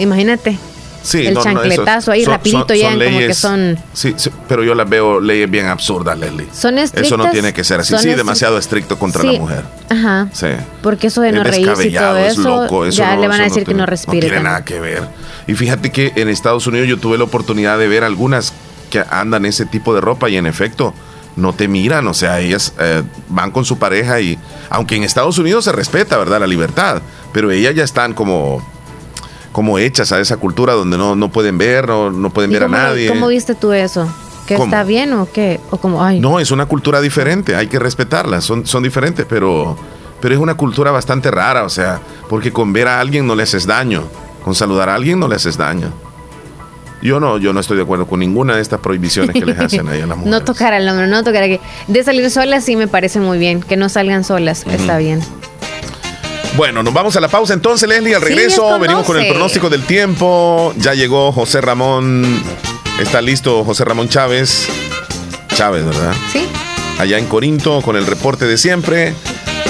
[0.00, 0.58] imagínate,
[1.02, 3.34] Sí, el no, no, eso- chancletazo ahí son- rapidito son- llegan son como que leyes-
[3.38, 3.78] son...
[3.92, 6.46] Sí, sí, pero yo las veo leyes bien absurdas, Leslie.
[6.52, 7.94] Son Eso no estrictas, tiene que ser así.
[7.98, 9.32] Sí, demasiado estricto contra Sí.
[9.32, 9.64] la mujer.
[9.90, 10.28] Ajá.
[10.32, 10.46] Sí.
[10.82, 13.28] Porque eso de Es no reírse y todo es eso, loco, eso ya no- le
[13.28, 14.26] van a decir que no respire.
[14.28, 15.02] No tiene nada que ver.
[15.46, 18.52] Y fíjate que en Estados Unidos yo tuve la oportunidad de ver algunas
[18.90, 20.94] que andan ese tipo de ropa y en efecto
[21.34, 24.38] no te miran, o sea, ellas eh, van con su pareja y
[24.68, 26.38] aunque en Estados Unidos se respeta, ¿verdad?
[26.40, 27.00] La libertad,
[27.32, 28.62] pero ellas ya están como
[29.52, 32.64] como hechas a esa cultura donde no, no pueden ver, no, no pueden ¿Y ver
[32.64, 33.08] a nadie.
[33.08, 34.08] ¿Cómo viste tú eso?
[34.46, 34.64] ¿Que ¿Cómo?
[34.64, 35.60] está bien o qué?
[35.70, 39.76] O como, ay, No, es una cultura diferente, hay que respetarla, son, son diferentes, pero,
[40.20, 43.44] pero es una cultura bastante rara, o sea, porque con ver a alguien no le
[43.44, 44.04] haces daño,
[44.42, 45.92] con saludar a alguien no le haces daño.
[47.02, 49.88] Yo no, yo no estoy de acuerdo con ninguna de estas prohibiciones que les hacen
[49.88, 50.40] ahí a las mujeres.
[50.40, 51.58] no tocar al hombre, no tocar aquí.
[51.88, 55.20] De salir solas sí me parece muy bien, que no salgan solas, está bien.
[56.56, 58.14] Bueno, nos vamos a la pausa entonces, Leslie.
[58.14, 60.74] Al regreso venimos con el pronóstico del tiempo.
[60.76, 62.42] Ya llegó José Ramón.
[63.00, 64.66] Está listo José Ramón Chávez.
[65.54, 66.12] Chávez, ¿verdad?
[66.32, 66.46] Sí.
[66.98, 69.14] Allá en Corinto con el reporte de siempre.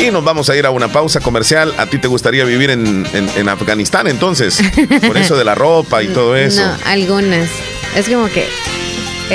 [0.00, 1.72] Y nos vamos a ir a una pausa comercial.
[1.78, 4.58] ¿A ti te gustaría vivir en, en- en Afganistán entonces?
[5.06, 6.62] Por eso de la ropa y todo eso.
[6.66, 7.48] No, algunas.
[7.94, 8.48] Es como que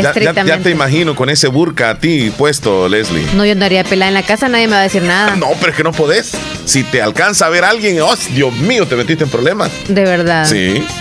[0.02, 0.14] Ya-
[0.46, 3.26] ya, te imagino con ese burka a ti puesto, Leslie.
[3.36, 5.36] No, yo andaría pelada en la casa, nadie me va a decir nada.
[5.36, 6.32] No, pero es que no podés.
[6.66, 9.72] Si te alcanza a ver alguien, oh, Dios mío, te metiste en problemas.
[9.88, 10.46] De verdad.
[10.46, 10.84] Sí.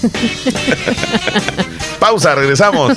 [1.98, 2.96] Pausa, regresamos.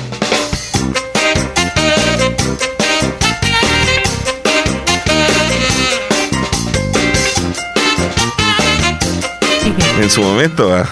[10.01, 10.89] En su momento, ¿ah?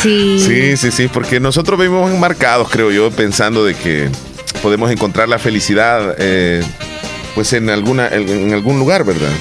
[0.00, 0.38] Sí.
[0.38, 4.08] Sí, sí, sí, porque nosotros vivimos enmarcados, creo yo, pensando de que
[4.62, 6.62] podemos encontrar la felicidad eh,
[7.34, 9.32] pues en alguna en, en algún lugar, ¿verdad?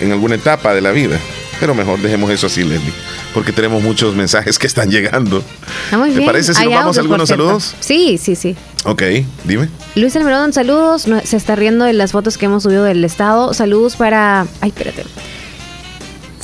[0.00, 1.18] En alguna etapa de la vida.
[1.60, 2.92] Pero mejor dejemos eso así, Leslie,
[3.34, 5.44] porque tenemos muchos mensajes que están llegando.
[5.92, 6.26] Muy ¿Te bien.
[6.26, 7.74] parece si Hay nos vamos a algunos saludos?
[7.80, 8.56] Sí, sí, sí.
[8.84, 9.02] Ok,
[9.44, 9.68] dime.
[9.94, 11.06] Luis Almerón, saludos.
[11.24, 13.52] Se está riendo de las fotos que hemos subido del estado.
[13.52, 14.46] Saludos para.
[14.62, 15.04] Ay, espérate.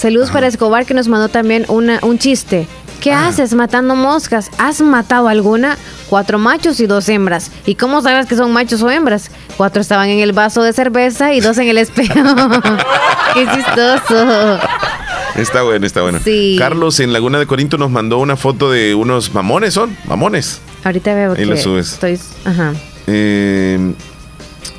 [0.05, 2.67] Saludos para Escobar que nos mandó también una, un chiste.
[3.01, 4.51] ¿Qué haces matando moscas?
[4.59, 5.79] ¿Has matado alguna?
[6.11, 7.51] Cuatro machos y dos hembras.
[7.65, 9.31] ¿Y cómo sabes que son machos o hembras?
[9.57, 12.13] Cuatro estaban en el vaso de cerveza y dos en el espejo.
[13.33, 14.59] Qué chistoso.
[15.37, 16.21] Está bueno, está bueno.
[16.23, 16.57] Sí.
[16.59, 19.97] Carlos en Laguna de Corinto nos mandó una foto de unos mamones, ¿son?
[20.05, 20.61] Mamones.
[20.85, 21.95] Ahorita veo Ahí que lo subes.
[21.95, 22.21] estoy.
[22.45, 22.75] Ajá.
[23.07, 23.95] Eh,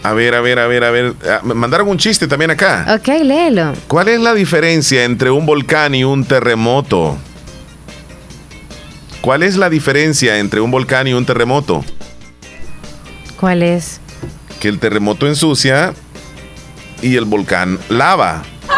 [0.10, 1.14] a ver, a ver, a ver, a ver.
[1.30, 2.86] Ah, Me mandaron un chiste también acá.
[2.99, 3.73] Ok, léelo.
[3.88, 7.18] ¿Cuál es la diferencia entre un volcán y un terremoto?
[9.22, 11.84] ¿Cuál es la diferencia entre un volcán y un terremoto?
[13.40, 13.99] ¿Cuál es?
[14.60, 15.94] Que el terremoto ensucia
[17.02, 18.44] y el volcán lava.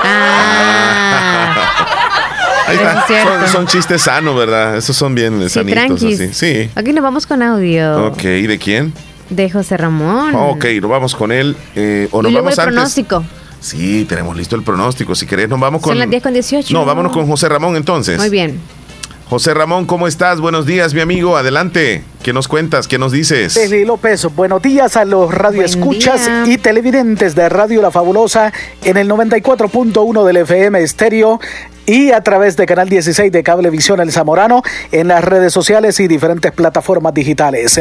[2.68, 2.99] Ahí Eso está.
[2.99, 3.40] es cierto.
[3.40, 4.76] Son, son chistes sanos, ¿verdad?
[4.78, 6.04] Esos son bien Sí, sanitos.
[6.04, 6.34] Así.
[6.34, 6.70] Sí.
[6.76, 8.94] Aquí nos vamos con audio Ok, ¿de quién?
[9.30, 10.34] De José Ramón.
[10.36, 11.56] Ok, nos vamos con él.
[11.76, 12.74] eh, o y nos luego vamos el antes.
[12.76, 13.24] pronóstico.
[13.60, 15.16] Sí, tenemos listo el pronóstico.
[15.16, 15.91] Si querés, nos vamos con.
[15.91, 16.74] Son las 10 con 18.
[16.74, 18.18] No, vámonos con José Ramón entonces.
[18.20, 18.60] Muy bien.
[19.30, 20.40] José Ramón, ¿cómo estás?
[20.40, 21.36] Buenos días, mi amigo.
[21.38, 22.04] Adelante.
[22.23, 22.88] ¿Qué nos cuentas?
[22.88, 23.56] ¿Qué nos dices?
[23.56, 28.52] Leslie López, buenos días a los radioescuchas y televidentes de Radio La Fabulosa
[28.84, 31.39] en el 94.1 del FM Estéreo
[31.88, 34.61] y a través de Canal 16 de Cablevisión El Zamorano
[34.91, 37.80] en las redes sociales y diferentes plataformas digitales.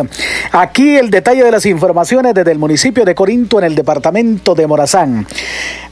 [0.53, 4.67] Aquí el detalle de las informaciones desde el municipio de Corinto en el departamento de
[4.69, 5.27] Morazán.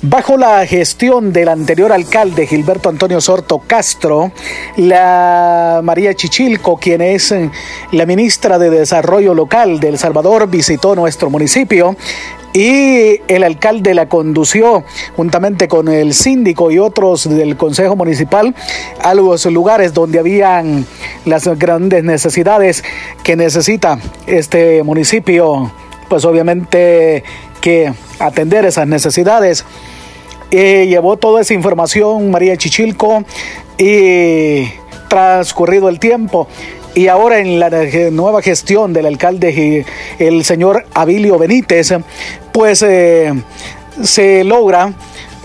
[0.01, 4.31] Bajo la gestión del anterior alcalde Gilberto Antonio Sorto Castro,
[4.77, 7.35] la María Chichilco, quien es
[7.91, 11.97] la ministra de Desarrollo Local de El Salvador, visitó nuestro municipio
[12.53, 14.85] y el alcalde la condució
[15.17, 18.55] juntamente con el síndico y otros del Consejo Municipal
[19.03, 20.85] a los lugares donde habían
[21.25, 22.85] las grandes necesidades
[23.23, 25.73] que necesita este municipio,
[26.09, 27.25] pues obviamente
[27.61, 29.65] que atender esas necesidades.
[30.51, 33.25] Eh, llevó toda esa información María Chichilco
[33.79, 34.67] y
[35.09, 36.47] transcurrido el tiempo
[36.95, 37.71] y ahora en la
[38.11, 39.85] nueva gestión del alcalde eh,
[40.19, 41.93] el señor Abilio Benítez
[42.53, 43.33] pues eh,
[44.03, 44.93] se logra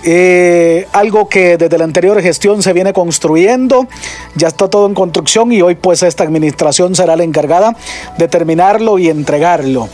[0.04, 3.88] eh, algo que desde la anterior gestión se viene construyendo,
[4.36, 7.76] ya está todo en construcción y hoy pues esta administración será la encargada
[8.18, 9.90] de terminarlo y entregarlo.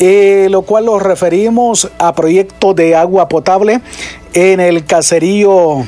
[0.00, 3.80] Lo cual lo referimos a proyecto de agua potable
[4.32, 5.86] en el caserío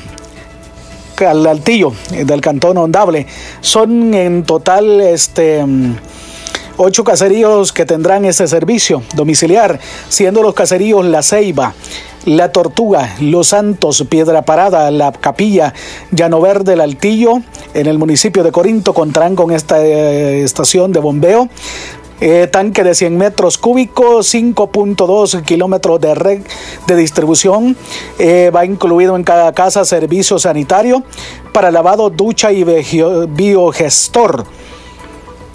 [1.27, 3.27] al Altillo eh, del Cantón Ondable.
[3.61, 5.95] Son en total este mm,
[6.77, 9.79] ocho caseríos que tendrán ese servicio domiciliar,
[10.09, 11.73] siendo los caseríos La Ceiba,
[12.25, 15.73] La Tortuga, Los Santos, Piedra Parada, La Capilla,
[16.11, 17.41] Llano Verde, El Altillo,
[17.73, 21.49] en el municipio de Corinto contarán con esta eh, estación de bombeo.
[22.23, 26.41] Eh, tanque de 100 metros cúbicos, 5.2 kilómetros de red
[26.85, 27.75] de distribución.
[28.19, 31.03] Eh, va incluido en cada casa servicio sanitario
[31.51, 32.63] para lavado, ducha y
[33.27, 34.45] biogestor.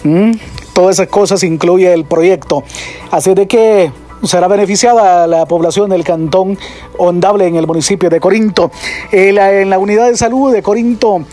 [0.03, 0.31] Mm,
[0.73, 2.63] Todas esas cosas incluye el proyecto.
[3.11, 3.89] Así de que
[4.23, 6.57] será beneficiada la población del cantón
[6.97, 8.71] Ondable en el municipio de Corinto.
[9.13, 9.29] Eh,
[9.61, 11.23] en la unidad de salud de Corinto,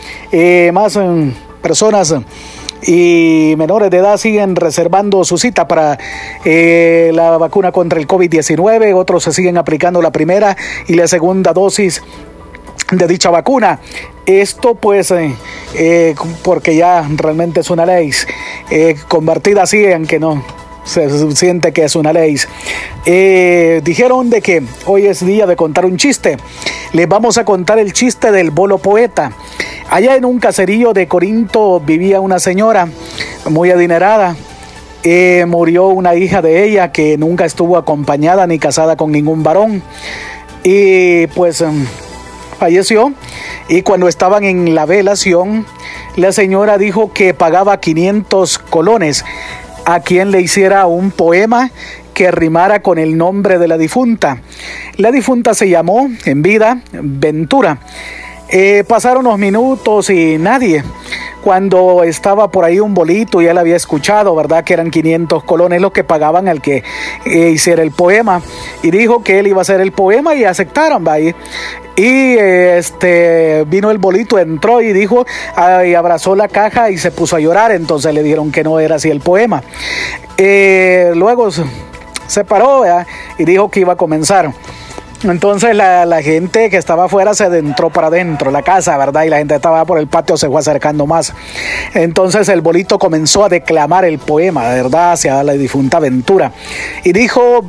[0.73, 1.31] más mm,
[1.61, 2.15] personas
[2.87, 5.99] y menores de edad siguen reservando su cita para
[6.45, 8.95] eh, la vacuna contra el COVID-19.
[8.95, 10.57] Otros se siguen aplicando la primera
[10.87, 12.03] y la segunda dosis
[12.91, 13.81] de dicha vacuna.
[14.27, 15.35] Esto pues eh,
[15.75, 18.11] eh, porque ya realmente es una ley
[18.71, 20.43] eh, convertida así, aunque no
[20.85, 22.37] se siente que es una ley.
[23.07, 26.37] Eh, dijeron de que hoy es día de contar un chiste.
[26.93, 29.33] Les vamos a contar el chiste del bolo poeta.
[29.91, 32.89] Allá en un caserío de Corinto vivía una señora
[33.49, 34.37] muy adinerada.
[35.03, 39.83] Eh, murió una hija de ella que nunca estuvo acompañada ni casada con ningún varón.
[40.63, 41.87] Y pues em,
[42.59, 43.13] falleció.
[43.69, 45.67] Y cuando estaban en la velación,
[46.17, 49.25] la señora dijo que pagaba 500 colones
[49.85, 51.71] a quien le hiciera un poema
[52.15, 54.41] que rimara con el nombre de la difunta.
[54.97, 57.79] La difunta se llamó en vida Ventura.
[58.49, 60.85] Eh, pasaron unos minutos y nadie.
[61.45, 64.65] Cuando estaba por ahí un bolito y él había escuchado, ¿verdad?
[64.65, 66.83] Que eran 500 colones los que pagaban al que
[67.27, 68.41] eh, hiciera el poema.
[68.83, 71.21] Y dijo que él iba a hacer el poema y aceptaron, ¿va?
[71.21, 71.35] Y,
[71.97, 75.27] y, este vino el bolito, entró y dijo,
[75.85, 77.73] y abrazó la caja y se puso a llorar.
[77.73, 79.63] Entonces le dijeron que no era así el poema.
[80.39, 81.51] Eh, luego
[82.27, 82.85] se paró
[83.37, 84.51] y dijo que iba a comenzar.
[85.25, 89.25] Entonces la, gente que estaba afuera se adentró para adentro, la casa, ¿verdad?
[89.25, 91.33] Y la gente estaba por el patio, se fue acercando más.
[91.95, 95.13] Entonces el bolito comenzó a declamar el poema, ¿verdad?
[95.13, 96.53] Hacia la difunta Ventura.
[97.05, 97.65] Y dijo,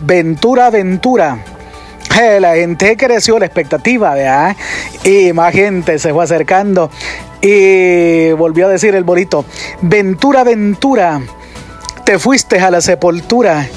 [0.00, 1.38] Ventura, Ventura.
[2.20, 4.56] Eh, la gente creció la expectativa, ¿verdad?
[5.02, 6.90] Y más gente se fue acercando.
[7.42, 9.44] Y volvió a decir el bolito,
[9.82, 11.20] Ventura, Ventura,
[12.04, 13.68] te fuiste a la sepultura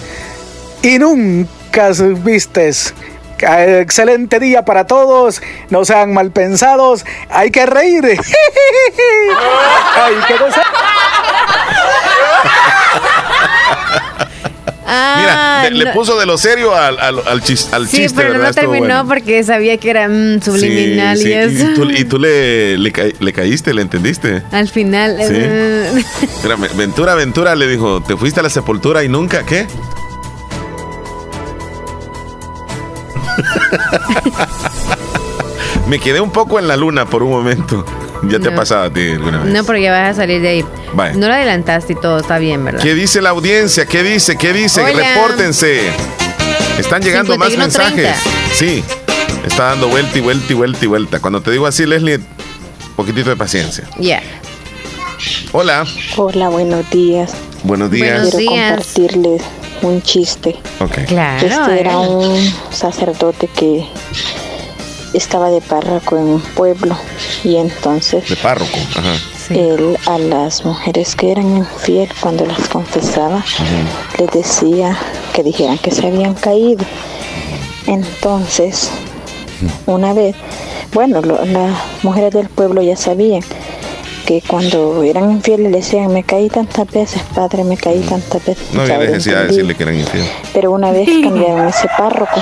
[0.82, 1.90] y nunca
[2.24, 2.94] vistes
[3.40, 5.42] Excelente día para todos.
[5.70, 7.06] No sean mal pensados.
[7.30, 8.04] Hay que reír.
[9.96, 10.66] Hay que gozar.
[14.90, 18.16] Ah, Mira, le, le puso de lo serio al, al, al, chis- al Sí, chiste,
[18.16, 18.44] pero ¿verdad?
[18.46, 19.08] no Estuvo terminó bueno.
[19.10, 21.30] porque sabía que era mm, subliminal Sí, sí.
[21.30, 21.66] y eso.
[21.72, 24.44] Y tú, y tú le, le, ca- le caíste, le entendiste.
[24.50, 25.18] Al final.
[25.20, 25.34] Sí.
[25.36, 26.04] eh,
[26.78, 29.68] Ventura, Ventura le dijo, te fuiste a la sepultura y nunca, ¿qué?
[35.88, 37.86] Me quedé un poco en la luna por un momento.
[38.24, 39.54] Ya te ha pasado a ti alguna vez.
[39.54, 40.66] no, pero ya vas a salir de ahí.
[41.16, 42.82] No lo adelantaste y todo está bien, ¿verdad?
[42.82, 43.86] ¿Qué dice la audiencia?
[43.86, 44.38] ¿Qué dice?
[44.38, 44.82] ¿Qué dice?
[44.82, 45.14] Hola.
[45.14, 45.82] Repórtense.
[46.78, 47.58] Están llegando más 51:30.
[47.58, 48.16] mensajes.
[48.54, 48.84] Sí.
[49.46, 51.20] Está dando vuelta y vuelta y vuelta y vuelta.
[51.20, 52.20] Cuando te digo así, Leslie,
[52.96, 53.86] poquitito de paciencia.
[53.98, 54.22] Ya.
[55.54, 55.86] Hola.
[56.18, 57.32] Hola, buenos días.
[57.64, 58.30] Buenos días.
[58.30, 59.42] Quiero compartirles
[59.82, 60.56] un chiste.
[60.80, 61.06] Ok.
[61.08, 62.36] Claro, Este era un
[62.72, 63.86] sacerdote que
[65.14, 66.96] estaba de párroco en un pueblo
[67.44, 68.78] y entonces De párroco.
[68.96, 69.14] Ajá.
[69.50, 73.44] él a las mujeres que eran infiel cuando las confesaba
[74.20, 74.98] les decía
[75.34, 76.84] que dijeran que se habían caído.
[77.88, 78.90] Entonces,
[79.86, 80.36] una vez,
[80.94, 81.72] bueno, lo- las
[82.04, 83.42] mujeres del pueblo ya sabían
[84.28, 88.74] que cuando eran infieles le decían, me caí tantas veces, padre, me caí tantas veces.
[88.74, 90.30] No había necesidad de decirle que eran infieles.
[90.54, 92.40] Pero una vez cambiaron ese párroco,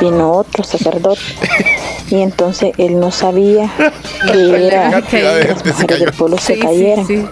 [0.00, 1.20] vino otro sacerdote
[2.10, 3.68] y entonces él no sabía
[4.30, 7.06] que era de las mujeres del pueblo se Sí, sí, cayeran.
[7.08, 7.26] sí.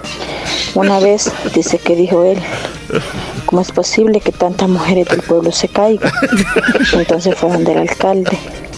[0.75, 2.39] Una vez dice que dijo él,
[3.47, 6.11] ¿cómo es posible que tantas mujeres del pueblo se caigan?
[6.95, 8.37] Entonces fue donde el alcalde.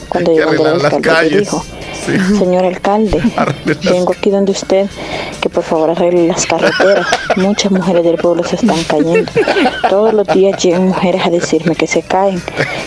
[0.09, 1.41] Cuando llegó donde el alcalde le calles.
[1.41, 1.65] dijo,
[2.07, 2.13] Sí.
[2.39, 3.21] señor alcalde,
[3.85, 4.87] vengo aquí donde usted,
[5.41, 7.07] que por favor arregle las carreteras.
[7.37, 9.33] Muchas mujeres del pueblo se están cayendo.
[9.89, 12.41] Todos los días llegan mujeres a decirme que se caen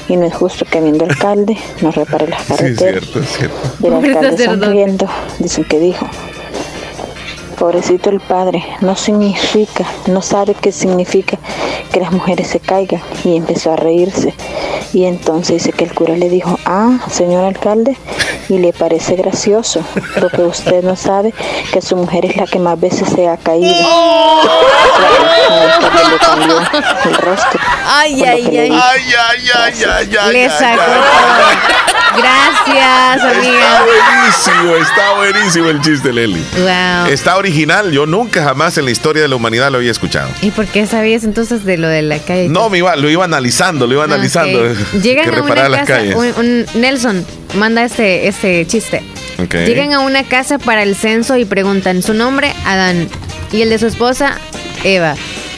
[0.07, 3.03] y no es justo que viendo alcalde no repare las Sí, es carreteras.
[3.03, 3.57] cierto, es cierto.
[3.81, 5.07] Y el Pobre alcalde sonriendo,
[5.39, 6.07] dicen que dijo,
[7.59, 11.37] pobrecito el padre, no significa, no sabe qué significa
[11.91, 13.01] que las mujeres se caigan.
[13.25, 14.33] Y empezó a reírse.
[14.93, 17.97] Y entonces dice que el cura le dijo, ah, señor alcalde,
[18.49, 19.81] y le parece gracioso,
[20.19, 21.33] lo que usted no sabe,
[21.71, 23.73] que su mujer es la que más veces se ha caído.
[24.99, 26.59] Claro, el alcalde le cambió
[27.05, 27.59] el rostro.
[27.87, 28.71] Ay, ay, ay.
[28.71, 30.33] Ay, ay, ay, ay, ay.
[30.33, 30.81] Le ay, sacó.
[32.17, 33.83] Gracias, Está amiga.
[33.85, 36.43] buenísimo, está buenísimo el chiste, Leli.
[36.57, 37.07] Wow.
[37.11, 40.27] Está original, yo nunca jamás en la historia de la humanidad lo había escuchado.
[40.41, 42.49] ¿Y por qué sabías entonces de lo de la calle?
[42.49, 44.59] No, me iba, lo iba analizando, lo iba analizando.
[44.71, 44.77] Ok.
[45.01, 49.03] Llegan que a una casa, un, un- Nelson manda este, este chiste.
[49.51, 53.07] Llegan a una casa para el censo y preguntan su nombre, Adán,
[53.51, 54.37] y el de su esposa,
[54.83, 55.15] Eva.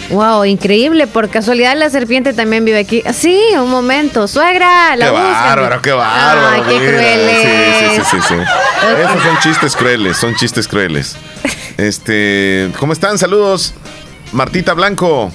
[0.10, 1.08] Wow, increíble.
[1.08, 3.02] Por casualidad la serpiente también vive aquí.
[3.14, 4.28] Sí, un momento.
[4.28, 5.32] Suegra, la Qué buscan.
[5.32, 6.48] bárbaro, qué bárbaro.
[6.50, 7.42] Ay, qué crueles.
[7.42, 9.02] Sí, sí, sí, sí, sí.
[9.02, 11.16] Esos son chistes crueles, son chistes crueles.
[11.78, 13.18] Este, ¿cómo están?
[13.18, 13.74] Saludos.
[14.34, 15.32] Martita Blanco.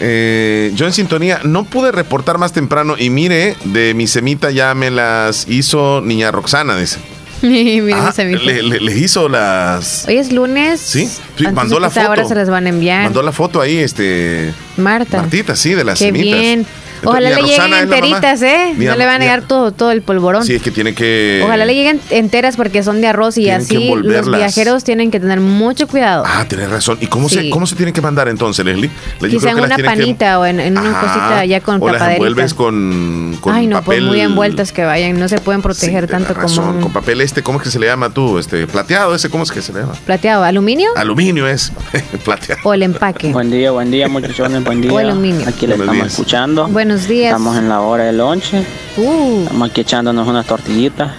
[0.00, 4.74] Eh, yo en sintonía no pude reportar más temprano y mire, de mi semita ya
[4.74, 6.98] me las hizo niña Roxana, dice.
[7.40, 10.06] Ah, le- le- hizo las.
[10.08, 10.80] Hoy es lunes.
[10.80, 11.08] Sí,
[11.52, 12.06] mandó la foto.
[12.08, 13.04] Ahora se las van a enviar.
[13.04, 14.52] Mandó la foto ahí, este.
[14.76, 15.18] Marta.
[15.18, 16.40] Martita, sí, de las Qué cenitas.
[16.40, 16.66] bien.
[17.04, 18.74] Ojalá le lleguen enteritas, ¿eh?
[18.76, 20.44] Mi no le van a negar todo, todo el polvorón.
[20.44, 21.40] Sí, es que tiene que.
[21.44, 25.40] Ojalá le lleguen enteras porque son de arroz y así los viajeros tienen que tener
[25.40, 26.24] mucho cuidado.
[26.26, 26.98] Ah, tienes razón.
[27.00, 28.90] ¿Y cómo, se, cómo se tienen que mandar entonces, Leslie?
[29.20, 31.00] Le- yo Quizá en una que- panita o en, en una Ajá.
[31.00, 33.98] cosita ya con O las envuelves con, con Ay, no, papel.
[34.00, 35.18] pues muy envueltas que vayan.
[35.18, 37.86] No se pueden proteger tanto como un con papel este, ¿cómo es que se le
[37.86, 38.38] llama tú?
[38.38, 39.92] Este, plateado, ese, ¿cómo es que se le llama?
[40.06, 40.44] plateado.
[40.44, 41.72] ¿Aluminio Aluminio es
[42.24, 42.60] plateado.
[42.64, 43.28] o el empaque?
[43.32, 44.92] Buen día, buen día, muchachones, buen día.
[44.92, 45.46] O aluminio.
[45.48, 46.06] Aquí Buenos estamos días.
[46.12, 46.68] escuchando.
[46.88, 47.32] Buenos días.
[47.32, 48.64] Estamos en la hora del lonche.
[48.96, 51.10] Uh, Estamos aquí echándonos unas tortillitas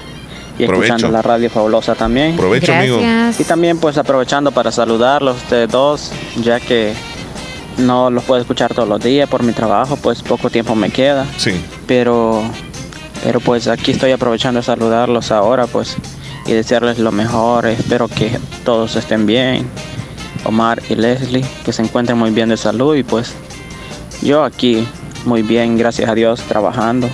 [0.58, 0.96] y Provecho.
[0.96, 2.36] escuchando la radio fabulosa también.
[2.36, 2.98] Provecho, amigo.
[2.98, 3.40] gracias.
[3.42, 6.96] Y también pues aprovechando para saludarlos ustedes dos, ya que
[7.78, 11.28] no los puedo escuchar todos los días por mi trabajo, pues poco tiempo me queda.
[11.38, 11.52] Sí.
[11.86, 12.42] Pero,
[13.24, 15.98] pero pues aquí estoy aprovechando de saludarlos ahora, pues,
[16.48, 17.68] y desearles lo mejor.
[17.68, 19.70] Espero que todos estén bien.
[20.46, 23.36] Omar y Leslie, que se encuentren muy bien de salud y pues
[24.24, 24.88] yo aquí
[25.26, 27.10] muy bien, gracias a Dios, trabajando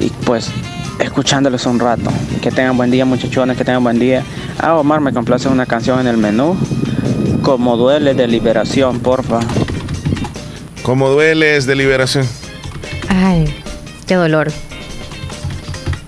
[0.00, 0.50] y pues
[0.98, 2.10] escuchándoles un rato.
[2.42, 4.22] Que tengan buen día muchachones, que tengan buen día.
[4.58, 6.56] Ah, Omar, me complace una canción en el menú.
[7.42, 9.40] Como duele de liberación, porfa.
[10.82, 12.26] ¿Cómo dueles de liberación?
[13.08, 13.54] Ay,
[14.06, 14.52] qué dolor.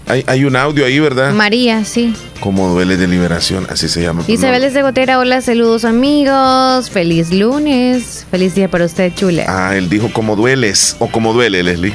[0.07, 1.33] Hay, hay un audio ahí, ¿verdad?
[1.33, 2.15] María, sí.
[2.41, 3.67] ¿Cómo duele de liberación?
[3.71, 4.23] Así se llama.
[4.29, 6.91] Isabel desde Gotera, hola, saludos amigos.
[6.91, 8.16] Feliz lunes.
[8.37, 9.47] Feliz día para usted, chula.
[9.49, 11.95] Ah, él dijo cómo dueles o cómo duele, Leslie.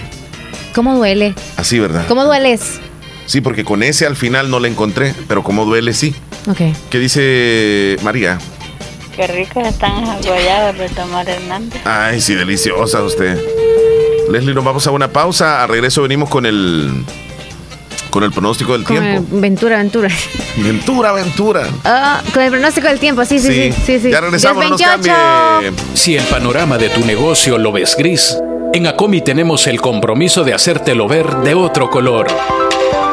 [0.73, 1.35] ¿Cómo duele?
[1.55, 2.07] Así, ¿verdad?
[2.07, 2.79] ¿Cómo dueles?
[3.27, 6.15] Sí, porque con ese al final no le encontré, pero cómo duele, sí.
[6.49, 6.75] Ok.
[6.89, 8.39] ¿Qué dice María?
[9.15, 11.79] Qué ricas están esas guayabas de Tomar Hernández.
[11.85, 13.37] Ay, sí, deliciosa usted.
[14.31, 15.61] Leslie, nos vamos a una pausa.
[15.63, 17.05] A regreso venimos con el
[18.11, 19.25] con el pronóstico del Con tiempo.
[19.35, 20.09] el- Ventura, Ventura.
[20.57, 21.67] Ventura, Ventura.
[21.83, 23.73] Ah, con el pronóstico del tiempo, sí, sí, sí.
[23.85, 24.11] sí, sí.
[24.11, 25.03] Ya regresamos, no nos 10:28.
[25.07, 25.71] cambie.
[25.95, 28.37] Si el panorama de tu negocio lo ves gris,
[28.73, 32.27] en Acomi tenemos el compromiso de hacértelo ver de otro color.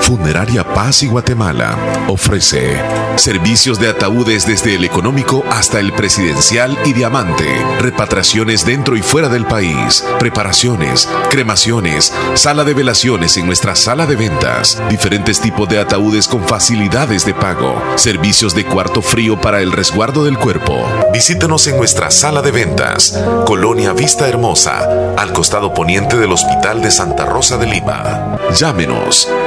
[0.00, 1.76] Funeraria Paz y Guatemala
[2.08, 2.80] ofrece
[3.16, 7.46] servicios de ataúdes desde el económico hasta el presidencial y diamante,
[7.80, 14.16] repatriaciones dentro y fuera del país, preparaciones, cremaciones, sala de velaciones en nuestra sala de
[14.16, 19.72] ventas, diferentes tipos de ataúdes con facilidades de pago, servicios de cuarto frío para el
[19.72, 20.86] resguardo del cuerpo.
[21.12, 26.90] Visítanos en nuestra sala de ventas, Colonia Vista Hermosa, al costado poniente del Hospital de
[26.90, 28.38] Santa Rosa de Lima.
[28.54, 29.28] Llámenos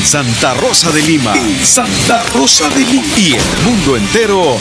[0.00, 1.34] En Santa Rosa de Lima.
[1.36, 3.04] En Santa Rosa de Lima.
[3.18, 4.56] Y el mundo entero.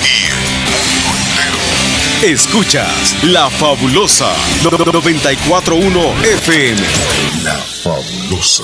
[2.22, 4.28] Escuchas La Fabulosa
[4.64, 6.82] 941 FM.
[7.46, 8.64] La Fabulosa.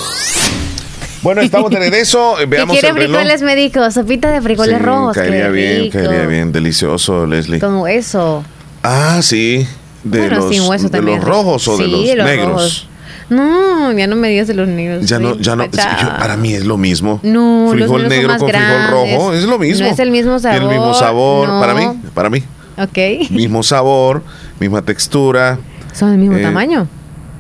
[1.22, 2.34] Bueno, estamos de regreso.
[2.40, 3.16] eh, ¿Qué Veamos quiere el reloj.
[3.22, 3.94] frijoles médicos?
[3.94, 5.16] Sopita de frijoles Sí, rojos.
[5.16, 5.98] Caería qué bien, rico.
[5.98, 6.52] caería bien.
[6.52, 7.60] Delicioso, Leslie.
[7.62, 8.44] Como eso.
[8.84, 9.66] Ah, sí.
[10.04, 11.20] De Bueno, los, sin hueso de también.
[11.20, 12.48] los rojos o de los, de los negros.
[12.50, 12.88] rojos.
[13.30, 15.06] No, ya no me digas de los negros.
[15.06, 15.66] Ya no, ya no.
[15.66, 15.72] yo-
[16.20, 17.20] para mí es lo mismo.
[17.24, 19.86] No, los frijol negro más con frijol rojo es lo mismo.
[19.86, 21.50] No es el mismo Tiene el mismo sabor, sabor.
[21.50, 21.60] no.
[21.60, 22.44] Para mí, para mí.
[22.78, 23.30] Ok.
[23.32, 24.22] Mismo sabor,
[24.60, 25.58] misma textura.
[25.94, 26.88] Son del mismo Eh, tamaño.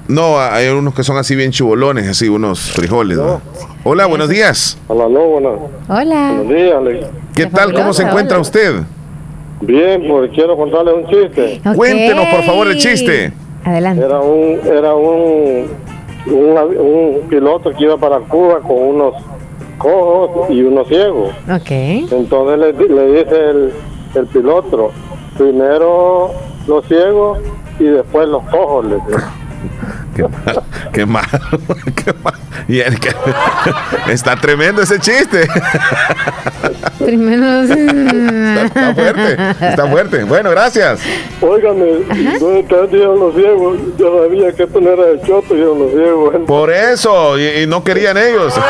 [0.07, 3.17] No, hay unos que son así bien chubolones, así unos frijoles.
[3.17, 3.41] ¿no?
[3.83, 4.77] Hola, buenos días.
[4.87, 5.51] Hola, no, buenas.
[5.87, 6.31] Hola.
[6.37, 7.07] Buenos días, Alex.
[7.35, 7.73] ¿Qué tal?
[7.73, 8.11] ¿Cómo se hola.
[8.11, 8.75] encuentra usted?
[9.61, 11.61] Bien, pues quiero contarle un chiste.
[11.75, 13.33] Cuéntenos, por favor, el chiste.
[13.65, 14.05] Adelante.
[14.05, 15.67] Era un, era un,
[16.27, 19.15] un, piloto que iba para Cuba con unos
[19.79, 21.31] cojos y unos ciegos.
[21.51, 21.71] Ok.
[21.71, 23.73] Entonces le dice el,
[24.13, 24.91] el piloto,
[25.35, 26.31] primero
[26.67, 27.39] los ciegos
[27.79, 28.85] y después los cojos.
[28.85, 29.23] Le dice.
[30.15, 30.63] Qué mal,
[30.93, 31.25] qué mal,
[31.95, 32.33] qué mal.
[32.69, 33.13] Y el que-
[34.11, 35.47] está tremendo ese chiste.
[37.03, 37.63] Primero.
[37.63, 40.23] Está fuerte, está fuerte.
[40.23, 41.01] Bueno, gracias.
[41.41, 41.85] Óigame,
[42.39, 43.77] ¿dónde están los ciegos?
[43.97, 46.35] Yo sabía que esto no era de choto, los ciegos.
[46.47, 48.53] Por eso, y, y no querían ellos.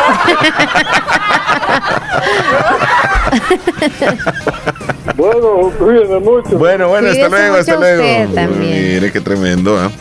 [5.15, 6.57] Bueno, cuídense mucho.
[6.57, 8.03] Bueno, bueno, hasta luego, hasta luego.
[8.59, 9.91] Mire qué tremendo, ¿ah?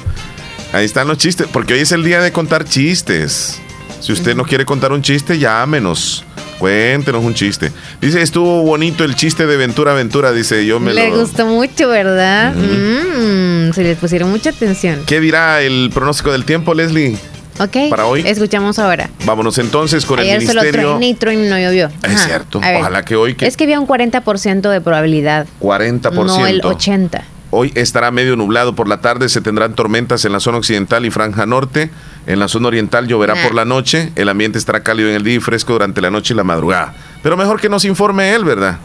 [0.74, 3.60] Ahí están los chistes, porque hoy es el día de contar chistes.
[4.01, 6.24] Si usted no quiere contar un chiste, llámenos.
[6.59, 7.70] Cuéntenos un chiste.
[8.01, 10.32] Dice, estuvo bonito el chiste de Ventura Ventura.
[10.32, 11.20] Dice, yo me Le lo.
[11.20, 12.55] gustó mucho, ¿verdad?
[12.55, 15.02] Mm, se les pusieron mucha atención.
[15.06, 17.16] ¿Qué dirá el pronóstico del tiempo, Leslie?
[17.60, 17.76] Ok.
[17.90, 18.24] Para hoy.
[18.26, 19.09] Escuchamos ahora.
[19.24, 20.88] Vámonos entonces con Ayer el solo ministerio.
[20.96, 21.86] trueno y trueno y no llovió.
[22.02, 22.26] Es Ajá.
[22.26, 22.59] cierto.
[22.59, 25.46] Ojalá que hoy que Es que había un 40% de probabilidad.
[25.60, 26.24] 40%.
[26.24, 27.20] No el 80%.
[27.56, 31.12] Hoy estará medio nublado por la tarde, se tendrán tormentas en la zona occidental y
[31.12, 31.89] franja norte.
[32.26, 34.10] En la zona oriental lloverá por la noche.
[34.16, 36.94] El ambiente estará cálido en el día y fresco durante la noche y la madrugada.
[37.22, 38.81] Pero mejor que nos informe él, ¿verdad?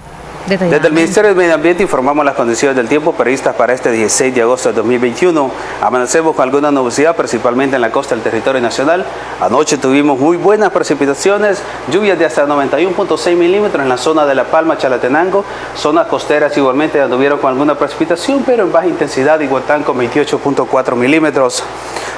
[0.47, 4.33] Desde el Ministerio del Medio Ambiente informamos las condiciones del tiempo previstas para este 16
[4.33, 5.51] de agosto de 2021.
[5.81, 9.05] Amanecemos con alguna nubosidad, principalmente en la costa del territorio nacional.
[9.41, 11.61] Anoche tuvimos muy buenas precipitaciones,
[11.91, 15.45] lluvias de hasta 91.6 milímetros en la zona de La Palma, Chalatenango.
[15.75, 21.63] Zonas costeras igualmente anduvieron con alguna precipitación, pero en baja intensidad, Iguatán con 28.4 milímetros.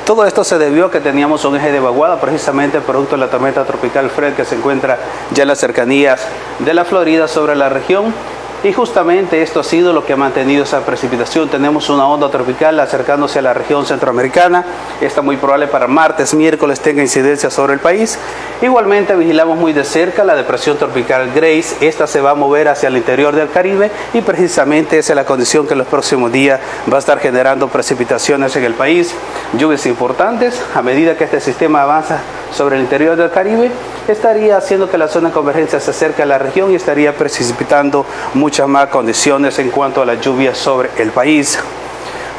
[0.06, 3.30] Todo esto se debió a que teníamos un eje de vaguada, precisamente producto de la
[3.30, 4.98] tormenta tropical Fred que se encuentra
[5.32, 6.22] ya en las cercanías
[6.60, 8.14] de la Florida sobre la región.
[8.64, 11.50] Y justamente esto ha sido lo que ha mantenido esa precipitación.
[11.50, 14.64] Tenemos una onda tropical acercándose a la región centroamericana.
[15.02, 18.20] Está muy probable para martes, miércoles tenga incidencia sobre el país.
[18.62, 21.76] Igualmente vigilamos muy de cerca la depresión tropical Grace.
[21.82, 25.26] Esta se va a mover hacia el interior del Caribe y precisamente esa es la
[25.26, 26.60] condición que en los próximos días
[26.92, 29.16] va a estar generando precipitaciones en el país.
[29.58, 32.20] Lluvias importantes a medida que este sistema avanza
[32.54, 33.72] sobre el interior del Caribe
[34.08, 38.06] estaría haciendo que la zona de convergencia se acerque a la región y estaría precipitando
[38.34, 41.60] muchas más condiciones en cuanto a las lluvias sobre el país.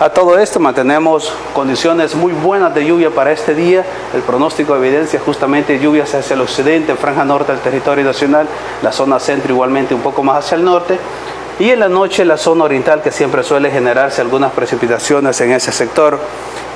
[0.01, 3.85] A todo esto mantenemos condiciones muy buenas de lluvia para este día.
[4.13, 8.49] El pronóstico evidencia justamente lluvias hacia el occidente, franja norte del territorio nacional,
[8.83, 10.99] la zona centro igualmente un poco más hacia el norte.
[11.63, 15.71] Y en la noche la zona oriental que siempre suele generarse algunas precipitaciones en ese
[15.71, 16.19] sector,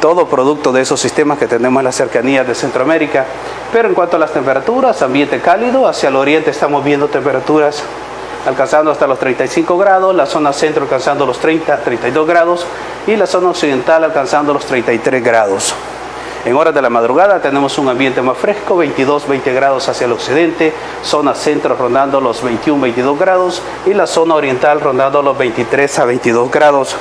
[0.00, 3.24] todo producto de esos sistemas que tenemos en las cercanías de Centroamérica.
[3.72, 7.82] Pero en cuanto a las temperaturas, ambiente cálido, hacia el oriente estamos viendo temperaturas
[8.46, 12.64] alcanzando hasta los 35 grados, la zona centro alcanzando los 30, 32 grados
[13.08, 15.74] y la zona occidental alcanzando los 33 grados.
[16.46, 20.12] En horas de la madrugada tenemos un ambiente más fresco, 22, 20 grados hacia el
[20.12, 25.98] occidente, zona centro rondando los 21, 22 grados y la zona oriental rondando los 23
[25.98, 26.94] a 22 grados.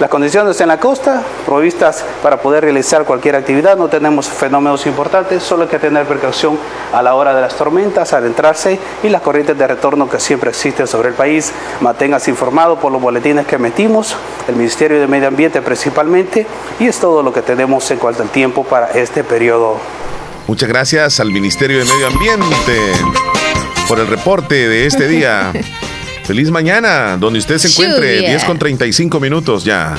[0.00, 5.42] Las condiciones en la costa, provistas para poder realizar cualquier actividad, no tenemos fenómenos importantes,
[5.42, 6.58] solo hay que tener precaución
[6.92, 10.86] a la hora de las tormentas, adentrarse y las corrientes de retorno que siempre existen
[10.86, 11.52] sobre el país.
[11.80, 14.16] Manténgase informado por los boletines que emitimos,
[14.48, 16.46] el Ministerio de Medio Ambiente principalmente,
[16.80, 19.76] y es todo lo que tenemos en cuanto al tiempo para este periodo.
[20.48, 22.92] Muchas gracias al Ministerio de Medio Ambiente
[23.86, 25.52] por el reporte de este día.
[26.24, 28.30] Feliz mañana, donde usted se encuentre, Lluvia.
[28.30, 29.96] 10 con 35 minutos ya.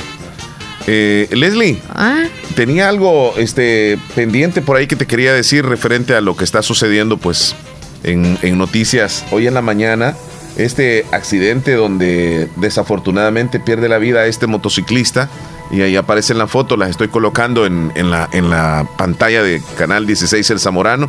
[0.86, 2.24] Eh, Leslie, Ah,
[2.56, 6.62] tenía algo este, pendiente por ahí que te quería decir referente a lo que está
[6.62, 7.54] sucediendo pues
[8.02, 9.24] en, en noticias.
[9.30, 10.14] Hoy en la mañana,
[10.56, 15.28] este accidente donde desafortunadamente pierde la vida este motociclista
[15.70, 19.42] y ahí aparece en la foto, las estoy colocando en, en la, en la pantalla
[19.42, 21.08] de Canal 16 El Zamorano.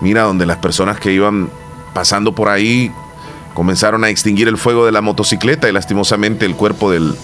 [0.00, 1.48] mira, donde las personas que iban
[1.94, 2.90] pasando por ahí
[3.54, 7.14] comenzaron a extinguir el fuego de la motocicleta y lastimosamente el cuerpo del,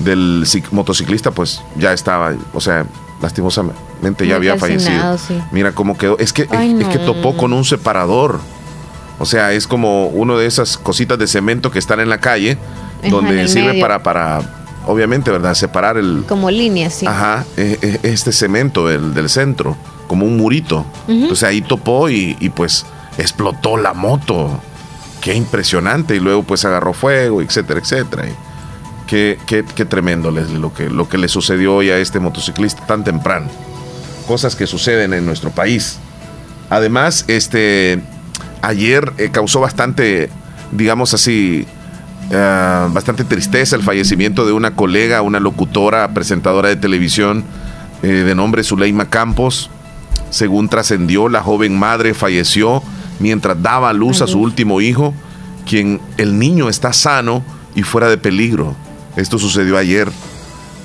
[0.00, 2.86] del cic- motociclista pues ya estaba, o sea,
[3.22, 5.18] lastimosamente ya había fallecido.
[5.18, 5.40] sí.
[5.52, 8.40] Mira cómo quedó, es que, Ay, es que topó con un separador.
[9.18, 12.58] O sea, es como uno de esas cositas de cemento que están en la calle,
[13.00, 13.80] Ajá, donde el sirve medio.
[13.80, 14.40] para, para,
[14.86, 15.54] obviamente, ¿verdad?
[15.54, 17.06] Separar el, Como líneas, sí.
[17.06, 19.74] Ajá, e- e- este cemento del, del centro,
[20.06, 20.80] como un murito.
[21.04, 21.12] Ujú.
[21.12, 22.84] Entonces ahí topó y, y, pues
[23.16, 24.60] explotó la moto.
[25.26, 26.14] Qué impresionante.
[26.14, 28.26] Y luego pues agarró fuego, etcétera, etcétera.
[29.08, 33.02] Qué, qué- qué tremendo lo que, lo que le sucedió hoy a este motociclista tan
[33.02, 33.48] temprano.
[34.28, 35.98] Cosas que suceden en nuestro país.
[36.70, 38.00] Además, este
[38.62, 40.30] ayer eh, causó bastante,
[40.70, 41.66] digamos así,
[42.30, 47.42] eh, bastante tristeza el fallecimiento de una colega, una locutora, presentadora de televisión
[48.04, 49.70] eh, de nombre Zuleima Campos.
[50.30, 52.80] Según trascendió, la joven madre falleció
[53.18, 55.14] mientras daba a luz a su último hijo,
[55.68, 57.42] quien el niño está sano
[57.74, 58.74] y fuera de peligro.
[59.16, 60.10] Esto sucedió ayer.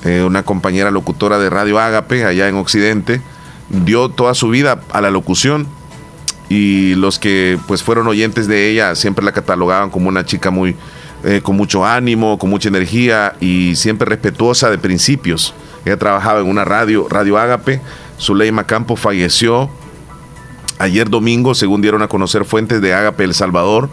[0.03, 3.21] Eh, una compañera locutora de Radio Ágape, allá en Occidente,
[3.69, 5.67] dio toda su vida a la locución
[6.49, 10.75] y los que pues fueron oyentes de ella siempre la catalogaban como una chica muy
[11.23, 15.53] eh, con mucho ánimo, con mucha energía y siempre respetuosa de principios.
[15.85, 17.79] Ella trabajaba en una radio, Radio Ágape.
[18.19, 19.69] Zuleima Campos falleció
[20.81, 23.89] ayer domingo, según dieron a conocer fuentes de Ágape El Salvador.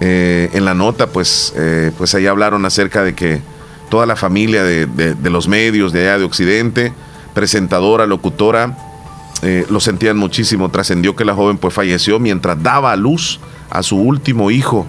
[0.00, 3.40] Eh, en la nota, pues, eh, pues ahí hablaron acerca de que
[3.88, 6.92] toda la familia de, los medios de allá de Occidente,
[7.34, 8.76] presentadora, locutora,
[9.42, 10.70] eh, lo sentían muchísimo.
[10.70, 14.86] Trascendió que la joven pues falleció mientras daba a luz a su último hijo.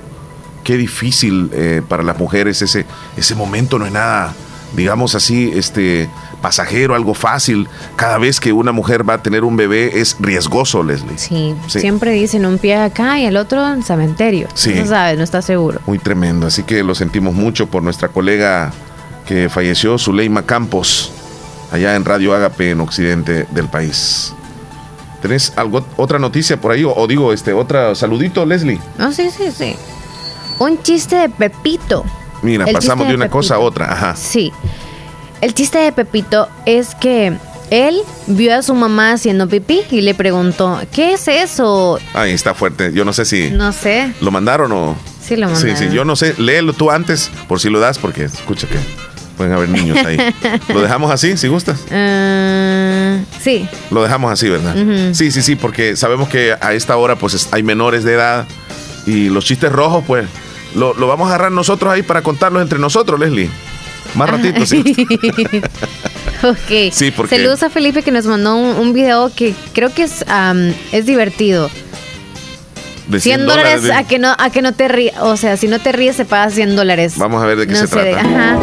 [0.64, 1.52] Qué difícil
[1.88, 2.88] para las mujeres ese,
[3.18, 4.34] ese momento, no es nada,
[4.76, 6.10] digamos así, este
[6.46, 7.68] pasajero, algo fácil.
[7.96, 11.18] Cada vez que una mujer va a tener un bebé es riesgoso, Leslie.
[11.18, 11.80] Sí, Sí.
[11.80, 14.48] siempre dicen un pie acá y el otro en cementerio.
[14.54, 14.76] Sí.
[14.76, 15.80] No sabes, no está seguro.
[15.88, 16.46] Muy tremendo.
[16.46, 18.72] Así que lo sentimos mucho por nuestra colega
[19.26, 21.12] que falleció, Zuleima Campos,
[21.72, 24.32] allá en Radio Ágape, en occidente del país.
[25.24, 26.84] ¿Tenés algo, otra noticia por ahí?
[26.84, 28.80] O, o digo, este, otra saludito, Leslie.
[29.00, 29.76] No, sí, sí, sí.
[30.60, 32.06] Un chiste de Pepito.
[32.44, 33.92] Mira, El pasamos de una cosa a otra.
[33.92, 34.16] Ajá.
[34.16, 34.52] Sí.
[35.42, 37.34] El chiste de Pepito es que
[37.72, 42.00] él vio a su mamá haciendo pipí y le preguntó, ¿qué es eso?
[42.14, 42.92] Ahí está fuerte.
[42.94, 44.14] Yo no sé si No sé.
[44.22, 44.96] lo mandaron o.
[45.22, 45.78] Sí, lo Sí, mandaron.
[45.78, 46.36] sí, yo no sé.
[46.38, 48.78] Léelo tú antes, por si lo das, porque escucha que
[49.38, 50.18] pueden haber niños ahí.
[50.70, 51.80] ¿Lo dejamos así, si gustas?
[51.92, 53.68] Ah, sí.
[53.92, 54.76] Lo dejamos así, ¿verdad?
[55.14, 58.46] Sí, sí, sí, porque sabemos que a esta hora pues es- hay menores de edad
[59.06, 60.28] y los chistes rojos pues
[60.76, 63.50] lo, lo vamos a agarrar nosotros ahí para contarlos entre nosotros, Leslie.
[64.14, 64.84] Más ratito, sí.
[66.44, 66.92] ok.
[66.92, 70.24] Sí, porque- Saludos a Felipe que nos mandó un, un video que creo que es,
[70.28, 71.70] am, es divertido.
[73.08, 75.68] De 100 dólares de- a que no a que no te ríes, o sea, si
[75.68, 77.14] no te ríes se paga 100 dólares.
[77.18, 78.20] Vamos a ver de qué No se de- trata.
[78.22, 78.58] ajá.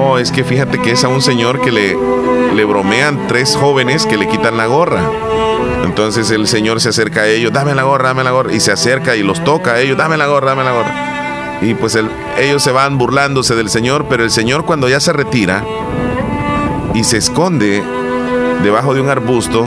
[0.00, 1.96] Oh, es que fíjate que es a un señor que le,
[2.54, 5.02] le bromean tres jóvenes que le quitan la gorra.
[5.84, 8.70] Entonces el señor se acerca a ellos, dame la gorra, dame la gorra, y se
[8.72, 11.07] acerca y los toca a ellos, dame la gorra, dame la gorra.
[11.60, 12.08] Y pues el-
[12.38, 15.64] ellos se van burlándose del señor, pero el señor cuando ya se retira
[16.94, 17.82] y se esconde
[18.62, 19.66] debajo de un arbusto,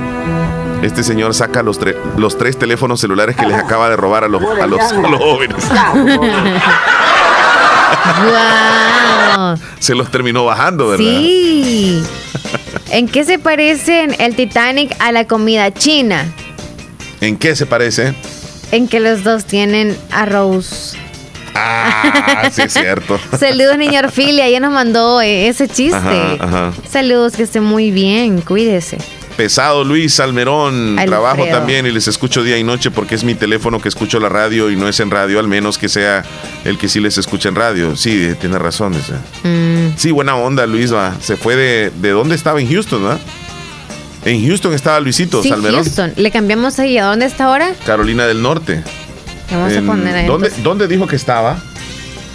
[0.82, 4.28] este señor saca los, tre- los tres teléfonos celulares que les acaba de robar a
[4.28, 5.58] los, a los, a los jóvenes.
[8.26, 9.58] Guau.
[9.80, 11.04] Se los terminó bajando, ¿verdad?
[11.06, 12.04] Sí.
[12.92, 16.26] ¿En qué se parecen el Titanic a la comida china?
[17.22, 18.14] ¿En qué se parece?
[18.72, 20.96] En que los dos tienen arroz.
[21.56, 23.20] Ah, sí es cierto.
[23.40, 24.46] Saludos, niña Orfilia.
[24.48, 25.96] Ella nos mandó eh, ese chiste.
[25.98, 26.74] Ajá, ajá.
[26.90, 28.42] Saludos, que esté muy bien.
[28.42, 28.98] Cuídese.
[29.38, 31.10] Pesado Luis Salmerón, Alfredo.
[31.10, 34.28] trabajo también y les escucho día y noche porque es mi teléfono que escucho la
[34.30, 36.24] radio y no es en radio, al menos que sea
[36.66, 37.96] el que sí les escucha en radio.
[37.96, 38.94] Sí, tiene razón.
[39.44, 41.16] Mm, Sí, buena onda Luis, va.
[41.22, 41.92] Se fue de...
[42.02, 42.60] ¿De dónde estaba?
[42.62, 43.20] En Houston, ¿verdad?
[44.26, 45.84] En Houston estaba Luisito sí, Salmerón.
[45.84, 46.14] Houston.
[46.18, 46.98] Le cambiamos ahí.
[46.98, 47.72] ¿A dónde está ahora?
[47.86, 48.84] Carolina del Norte.
[49.52, 50.26] Vamos En- a poner ahí.
[50.28, 50.64] ¿dónde, entonces.
[50.64, 51.58] ¿Dónde dijo que estaba?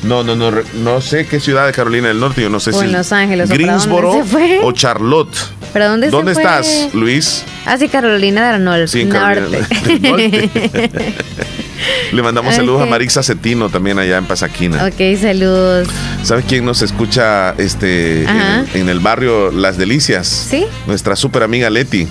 [0.02, 2.78] No, no, no, no sé qué ciudad de Carolina del Norte, yo no sé O
[2.78, 4.60] si en Los Ángeles, ¿o Greensboro fue?
[4.62, 5.34] o Charlotte.
[5.72, 6.50] ¿Pero dónde, ¿Dónde se fue?
[6.50, 7.44] estás, Luis?
[7.64, 10.50] Ah, sí, Carolina del Nor- Sí, en Carolina del Norte.
[12.12, 14.84] Le mandamos saludos a Marixa Cetino también allá en Pasaquina.
[14.86, 15.88] ok, saludos.
[16.22, 20.26] ¿Sabes quién nos escucha este en en el barrio Las Delicias?
[20.26, 20.66] Sí.
[20.86, 22.06] Nuestra super amiga Leti.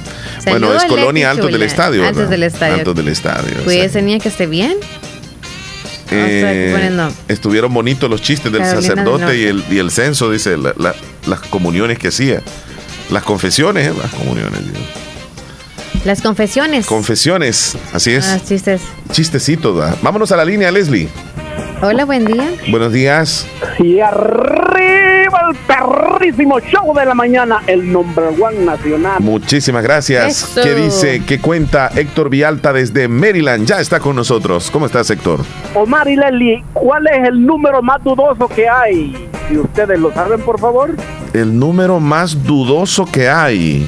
[0.51, 1.61] Bueno, es Colonia Leti Altos del.
[1.63, 2.01] Estadio.
[2.03, 2.29] Altos ¿verdad?
[2.31, 2.73] del Estadio.
[2.75, 3.63] Altos del Estadio.
[3.63, 4.75] Cuídese, niña, que esté bien.
[6.11, 10.73] Eh, estuvieron bonitos los chistes del Carolina sacerdote y el, y el censo, dice, la-
[10.77, 10.95] la-
[11.25, 12.41] las comuniones que hacía.
[13.09, 13.93] Las confesiones, ¿eh?
[14.01, 14.59] las comuniones.
[14.61, 14.85] digo.
[16.05, 16.85] Las confesiones.
[16.85, 18.25] Confesiones, así es.
[18.27, 18.81] Ah, chistes.
[19.11, 19.73] Chistecito.
[19.73, 19.97] ¿verdad?
[20.03, 21.09] Vámonos a la línea, Leslie.
[21.81, 22.47] Hola, buen día.
[22.69, 23.45] Buenos días.
[23.79, 24.64] Y arriba
[25.49, 29.21] el perrísimo show de la mañana, el number one nacional.
[29.21, 30.43] Muchísimas gracias.
[30.43, 30.61] Eso.
[30.61, 33.65] ¿Qué dice, qué cuenta Héctor Vialta desde Maryland?
[33.65, 34.69] Ya está con nosotros.
[34.71, 35.41] ¿Cómo estás, Héctor?
[35.73, 39.29] Omar y Leslie, ¿cuál es el número más dudoso que hay?
[39.49, 40.95] Si ustedes lo saben, por favor.
[41.33, 43.87] El número más dudoso que hay.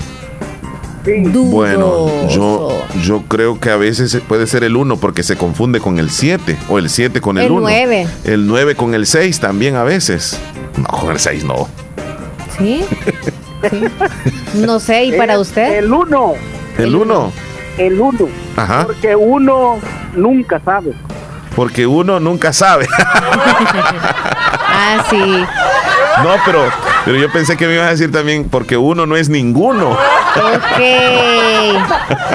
[1.34, 2.70] Bueno, yo,
[3.02, 6.58] yo creo que a veces puede ser el 1 porque se confunde con el 7
[6.70, 7.62] o el 7 con el El 1.
[7.62, 8.08] nueve.
[8.24, 10.38] El 9 con el 6 también a veces.
[10.78, 11.68] No, con el 6 no.
[12.58, 12.86] ¿Sí?
[13.72, 13.84] Sí.
[14.56, 15.78] No sé, ¿y para usted?
[15.80, 16.34] El 1.
[16.78, 17.32] El 1.
[17.78, 18.28] El 1.
[18.56, 18.86] Ajá.
[18.86, 19.78] Porque uno
[20.16, 20.94] nunca sabe.
[21.56, 22.88] Porque uno nunca sabe.
[24.80, 25.44] Ah, sí.
[26.24, 26.64] No, pero,
[27.06, 29.92] pero yo pensé que me ibas a decir también porque uno no es ninguno.
[29.92, 30.82] Ok.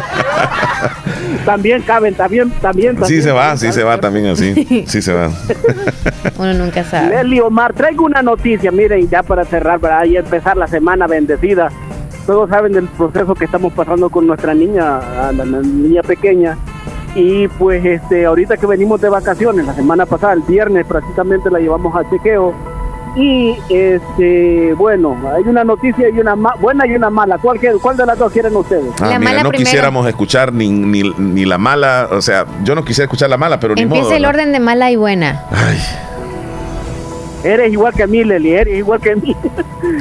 [1.44, 2.94] También caben, también, también.
[2.94, 3.22] Sí también.
[3.22, 4.84] se va, sí se va también así.
[4.86, 5.30] Sí se va.
[6.38, 7.16] Uno nunca sabe.
[7.16, 11.70] Leslie Omar, traigo una noticia, miren, ya para cerrar, para y empezar la semana bendecida.
[12.26, 15.00] Todos saben del proceso que estamos pasando con nuestra niña,
[15.32, 16.56] la niña pequeña.
[17.14, 21.58] Y pues este, ahorita que venimos de vacaciones, la semana pasada, el viernes prácticamente la
[21.58, 22.54] llevamos a chequeo.
[23.14, 27.36] Y este, bueno, hay una noticia y una ma- buena y una mala.
[27.38, 28.86] ¿Cuál, ¿Cuál de las dos quieren ustedes?
[29.02, 33.04] Ah, mira, no quisiéramos escuchar ni, ni, ni la mala, o sea, yo no quisiera
[33.04, 34.16] escuchar la mala, pero ni Empieza modo.
[34.16, 34.28] el ¿no?
[34.30, 35.44] orden de mala y buena.
[37.44, 39.36] Eres igual que a mí, Leli, eres igual que a mí.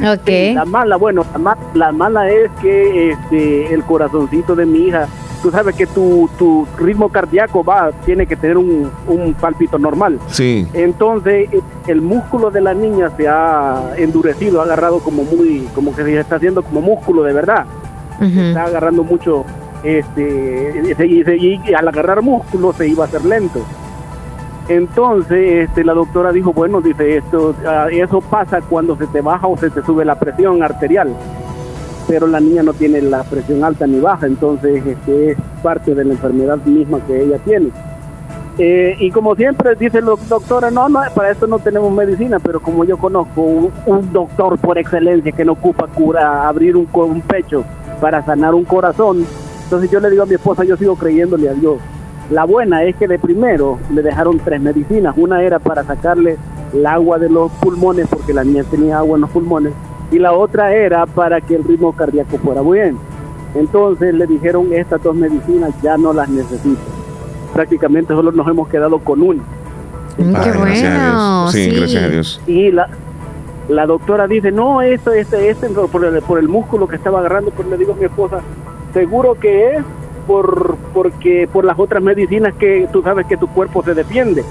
[0.08, 0.28] Ok.
[0.54, 5.08] La mala, bueno, la, ma- la mala es que este, el corazoncito de mi hija,
[5.42, 10.18] tú sabes que tu, tu ritmo cardíaco va, tiene que tener un, un palpito normal.
[10.28, 10.66] Sí.
[10.72, 15.94] Entonces, eh, el músculo de la niña se ha endurecido, ha agarrado como muy, como
[15.94, 17.66] que se está haciendo como músculo de verdad.
[18.48, 19.44] Está agarrando mucho,
[19.82, 23.60] este, y, se- y se- y al agarrar músculo se iba a hacer lento.
[24.68, 29.46] Entonces, este, la doctora dijo, bueno, dice esto, ah, eso pasa cuando se te baja
[29.48, 31.12] o se te sube la presión arterial,
[32.08, 36.04] pero la niña no tiene la presión alta ni baja, entonces este, es parte de
[36.04, 37.70] la enfermedad misma que ella tiene.
[38.58, 42.60] Eh, y como siempre dice la doctora, no, no, para esto no tenemos medicina, pero
[42.60, 43.40] como yo conozco
[43.86, 47.64] un, doctor por excelencia que no ocupa cura, abrir un, un pecho
[48.00, 49.24] para sanar un corazón,
[49.64, 51.78] entonces yo le digo a mi esposa, yo sigo creyéndole a Dios.
[52.30, 55.14] La buena es que de primero le dejaron tres medicinas.
[55.16, 56.36] Una era para sacarle
[56.72, 59.72] el agua de los pulmones, porque la niña tenía agua en los pulmones,
[60.12, 62.98] y la otra era para que el ritmo cardíaco fuera bien.
[63.54, 66.80] Entonces le dijeron, estas dos medicinas ya no las necesito.
[67.52, 69.42] Prácticamente solo nos hemos quedado con una.
[70.16, 71.52] qué Ay, gracias a Dios.
[71.52, 72.40] Sí, gracias a Dios.
[72.46, 72.88] Y la,
[73.68, 77.50] la doctora dice, no, esto, este, este, por el, por el músculo que estaba agarrando,
[77.50, 78.40] pues le digo a mi esposa,
[78.92, 79.84] seguro que es
[80.26, 84.44] por, porque, por las otras medicinas que tú sabes que tu cuerpo se defiende.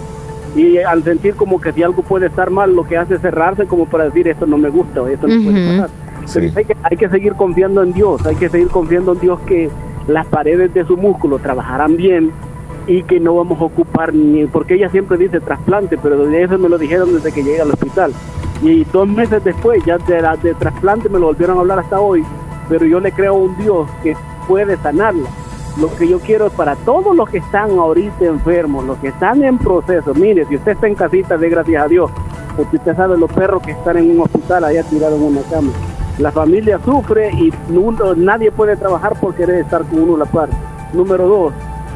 [0.55, 3.65] Y al sentir como que si algo puede estar mal, lo que hace es cerrarse
[3.67, 5.89] como para decir, esto no me gusta, o esto no puede pasar.
[6.33, 9.39] Pero hay que, hay que seguir confiando en Dios, hay que seguir confiando en Dios
[9.45, 9.69] que
[10.07, 12.31] las paredes de su músculo trabajarán bien
[12.87, 16.57] y que no vamos a ocupar ni, porque ella siempre dice trasplante, pero de eso
[16.57, 18.11] me lo dijeron desde que llegué al hospital.
[18.61, 21.99] Y dos meses después, ya de, la- de trasplante me lo volvieron a hablar hasta
[21.99, 22.23] hoy,
[22.69, 24.15] pero yo le creo a un Dios que
[24.47, 25.27] puede sanarla.
[25.80, 29.41] Lo que yo quiero es para todos los que están ahorita enfermos, los que están
[29.43, 32.11] en proceso, mire, si usted está en casita, de gracias a Dios,
[32.57, 35.72] porque usted sabe los perros que están en un hospital allá tirados en una cama.
[36.19, 40.26] La familia sufre y uno- nadie puede trabajar por querer estar con uno a la
[40.26, 40.49] par.
[40.93, 41.53] Número dos,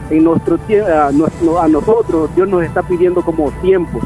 [0.10, 0.58] en nuestro
[0.88, 1.08] a,
[1.64, 4.00] a nosotros Dios nos está pidiendo como tiempo.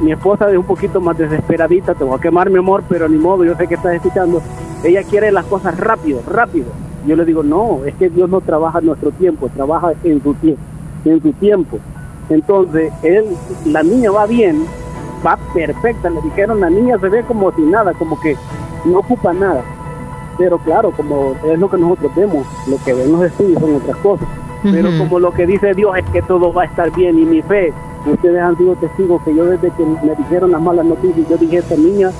[0.00, 3.16] Mi esposa es un poquito más desesperadita, te voy a quemar mi amor, pero ni
[3.16, 4.40] modo, yo sé que estás escuchando.
[4.84, 6.66] Ella quiere las cosas rápido, rápido.
[7.06, 10.34] Yo le digo, no, es que Dios no trabaja en nuestro tiempo, trabaja en su
[10.34, 10.60] tiempo,
[11.04, 11.78] en su tiempo.
[12.28, 13.24] Entonces, él,
[13.64, 14.64] la niña va bien,
[15.24, 18.36] va perfecta, le dijeron, la niña se ve como si nada, como que
[18.84, 19.62] no ocupa nada.
[20.36, 23.96] Pero claro, como es lo que nosotros vemos, lo que ven los estudios son otras
[23.98, 24.28] cosas.
[24.62, 27.40] Pero como lo que dice Dios es que todo va a estar bien y mi
[27.42, 27.72] fe,
[28.04, 31.58] ustedes han sido testigos que yo desde que me dijeron las malas noticias, yo dije,
[31.58, 32.10] esta niña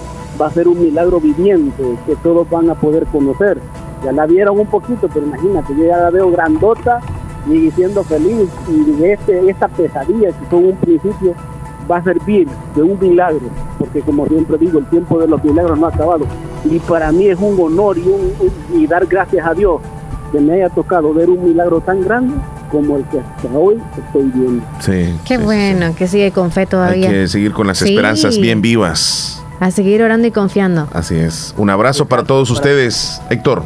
[0.40, 3.58] va a ser un milagro viviente, que todos van a poder conocer.
[4.04, 7.00] Ya la vieron un poquito, pero imagínate, yo ya la veo grandota
[7.50, 11.34] y siendo feliz y este, esta pesadilla que fue un principio
[11.90, 13.46] va a servir de un milagro,
[13.78, 16.26] porque como siempre digo, el tiempo de los milagros no ha acabado.
[16.64, 18.32] Y para mí es un honor y, un-
[18.80, 19.80] y dar gracias a Dios
[20.32, 22.34] que me haya tocado ver un milagro tan grande
[22.72, 24.64] como el que hasta hoy estoy viendo.
[24.80, 25.16] Sí.
[25.24, 27.08] Qué bueno, que sigue con fe Hay todavía.
[27.10, 27.90] que seguir con las Sí.
[27.90, 29.40] esperanzas bien vivas.
[29.60, 30.88] A seguir orando y confiando.
[30.92, 31.54] Así es.
[31.56, 33.62] Un abrazo para todos ustedes, Héctor.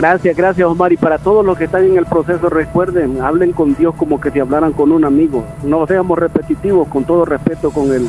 [0.00, 0.94] Gracias, gracias Omar.
[0.94, 4.30] Y para todos los que están en el proceso, recuerden, hablen con Dios como que
[4.30, 5.44] si hablaran con un amigo.
[5.62, 8.08] No seamos repetitivos, con todo respeto con él.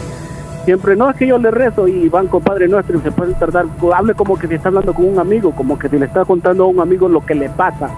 [0.63, 3.33] Siempre, no es que yo le rezo y van con Padre Nuestro y se pueden
[3.33, 3.65] tardar.
[3.93, 6.63] Hable como que si está hablando con un amigo, como que si le está contando
[6.63, 7.89] a un amigo lo que le pasa.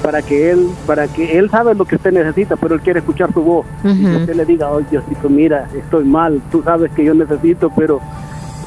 [0.00, 3.32] Para que él, para que él sabe lo que usted necesita, pero él quiere escuchar
[3.32, 3.66] su voz.
[3.82, 7.72] Y que usted le diga, oye Diosito, mira, estoy mal, tú sabes que yo necesito,
[7.74, 8.00] pero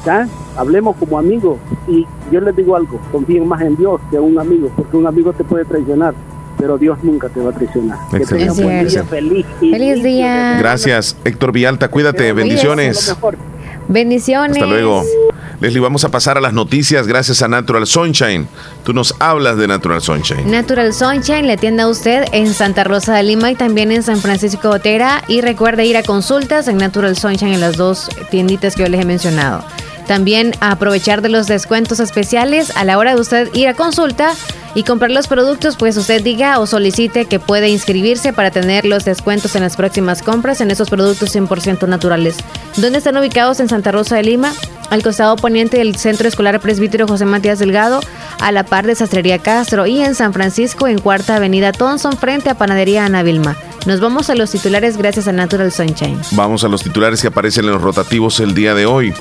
[0.04, 0.28] ¿ya?
[0.56, 1.58] hablemos como amigos
[1.88, 5.06] y yo les digo algo, confíen más en Dios que en un amigo, porque un
[5.06, 6.14] amigo te puede traicionar,
[6.58, 7.98] pero Dios nunca te va a traicionar.
[8.10, 8.62] Que Excelente.
[8.62, 9.46] buen día, feliz.
[9.58, 10.58] Feliz día.
[10.58, 11.88] Gracias, Héctor Villalta.
[11.88, 12.32] Cuídate.
[12.32, 13.16] Bendiciones.
[13.88, 14.56] Bendiciones.
[14.56, 15.02] Hasta luego.
[15.60, 18.48] Leslie, vamos a pasar a las noticias gracias a Natural Sunshine.
[18.84, 20.50] Tú nos hablas de Natural Sunshine.
[20.50, 24.18] Natural Sunshine le atiende a usted en Santa Rosa de Lima y también en San
[24.18, 25.22] Francisco de Otera.
[25.28, 29.00] Y recuerde ir a consultas en Natural Sunshine en las dos tienditas que yo les
[29.02, 29.64] he mencionado.
[30.06, 34.32] También aprovechar de los descuentos especiales a la hora de usted ir a consulta
[34.74, 39.04] y comprar los productos, pues usted diga o solicite que puede inscribirse para tener los
[39.04, 42.36] descuentos en las próximas compras en esos productos 100% naturales.
[42.76, 43.60] ¿Dónde están ubicados?
[43.60, 44.52] En Santa Rosa de Lima,
[44.90, 48.00] al costado poniente del Centro Escolar Presbítero José Matías Delgado,
[48.40, 52.50] a la par de Sastrería Castro y en San Francisco, en Cuarta Avenida Thompson, frente
[52.50, 53.56] a Panadería Ana Vilma.
[53.86, 56.20] Nos vamos a los titulares gracias a Natural Sunshine.
[56.32, 59.12] Vamos a los titulares que aparecen en los rotativos el día de hoy.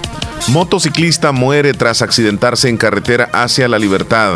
[0.48, 4.36] Motociclista muere tras accidentarse en carretera hacia la libertad.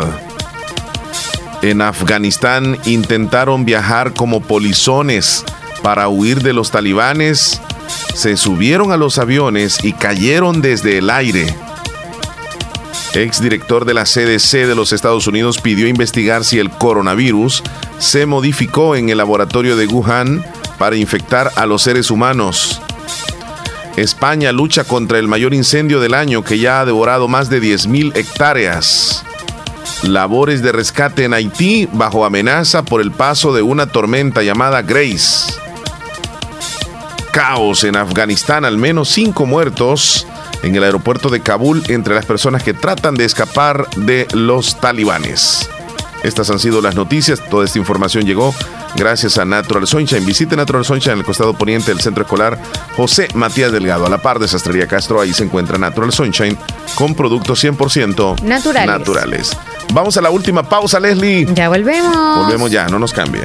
[1.62, 5.44] En Afganistán intentaron viajar como polizones
[5.82, 7.60] para huir de los talibanes.
[8.14, 11.54] Se subieron a los aviones y cayeron desde el aire.
[13.14, 17.62] Exdirector de la CDC de los Estados Unidos pidió investigar si el coronavirus
[17.98, 20.44] se modificó en el laboratorio de Wuhan
[20.78, 22.80] para infectar a los seres humanos.
[23.96, 28.14] España lucha contra el mayor incendio del año que ya ha devorado más de 10.000
[28.14, 29.24] hectáreas.
[30.02, 35.54] Labores de rescate en Haití bajo amenaza por el paso de una tormenta llamada Grace.
[37.32, 40.26] Caos en Afganistán, al menos cinco muertos
[40.62, 45.70] en el aeropuerto de Kabul entre las personas que tratan de escapar de los talibanes.
[46.22, 47.40] Estas han sido las noticias.
[47.48, 48.54] Toda esta información llegó
[48.96, 50.24] gracias a Natural Sunshine.
[50.24, 52.58] Visite Natural Sunshine en el costado poniente del centro escolar
[52.96, 54.06] José Matías Delgado.
[54.06, 56.56] A la par de Sastrería Castro, ahí se encuentra Natural Sunshine
[56.94, 58.86] con productos 100% Naturales.
[58.88, 59.56] naturales.
[59.92, 61.46] Vamos a la última pausa, Leslie.
[61.54, 62.38] Ya volvemos.
[62.38, 63.44] Volvemos ya, no nos cambien.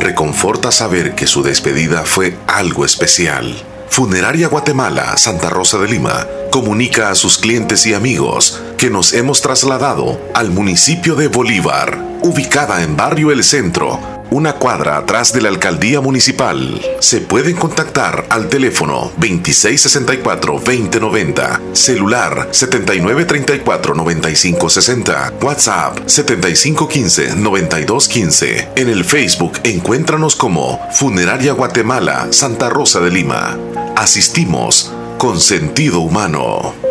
[0.00, 3.54] Reconforta saber que su despedida fue algo especial.
[3.90, 9.42] Funeraria Guatemala, Santa Rosa de Lima, comunica a sus clientes y amigos que nos hemos
[9.42, 15.48] trasladado al municipio de Bolívar, ubicada en Barrio El Centro, una cuadra atrás de la
[15.48, 16.80] alcaldía municipal.
[17.00, 28.68] Se pueden contactar al teléfono 2664-2090, celular 7934-9560, WhatsApp 7515-9215.
[28.76, 33.58] En el Facebook encuéntranos como Funeraria Guatemala, Santa Rosa de Lima.
[33.96, 36.89] Asistimos con sentido humano.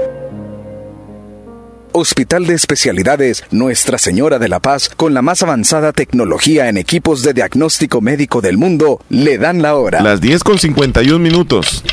[1.92, 7.24] Hospital de Especialidades Nuestra Señora de la Paz, con la más avanzada tecnología en equipos
[7.24, 10.02] de diagnóstico médico del mundo, le dan la hora.
[10.02, 11.84] Las 10 con 51 minutos.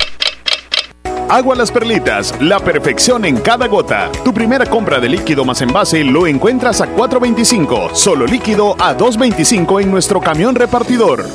[1.29, 4.09] Agua Las Perlitas, la perfección en cada gota.
[4.23, 9.81] Tu primera compra de líquido más envase lo encuentras a 4.25, solo líquido a 2.25
[9.81, 11.25] en nuestro camión repartidor.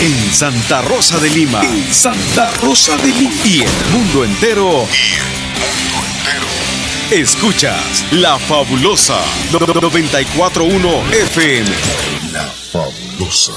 [0.00, 1.62] En Santa Rosa de Lima.
[1.90, 3.34] Santa Rosa de Lima.
[3.44, 4.86] Y el mundo entero.
[7.10, 9.20] Escuchas La Fabulosa
[9.52, 11.70] 941 FM.
[12.32, 13.52] La Fabulosa.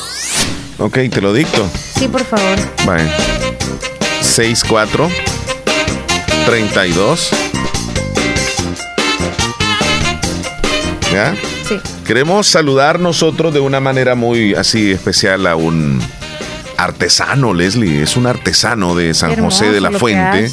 [0.78, 1.70] Ok, te lo dicto.
[1.98, 2.58] Sí, por favor.
[2.86, 3.10] Vale.
[4.22, 5.10] 64
[6.46, 7.30] 32
[11.12, 11.36] ¿Ya?
[11.68, 11.80] Sí.
[12.06, 16.00] Queremos saludar nosotros de una manera muy así especial a un
[16.78, 18.04] artesano, Leslie.
[18.04, 20.52] Es un artesano de San José de la lo que Fuente.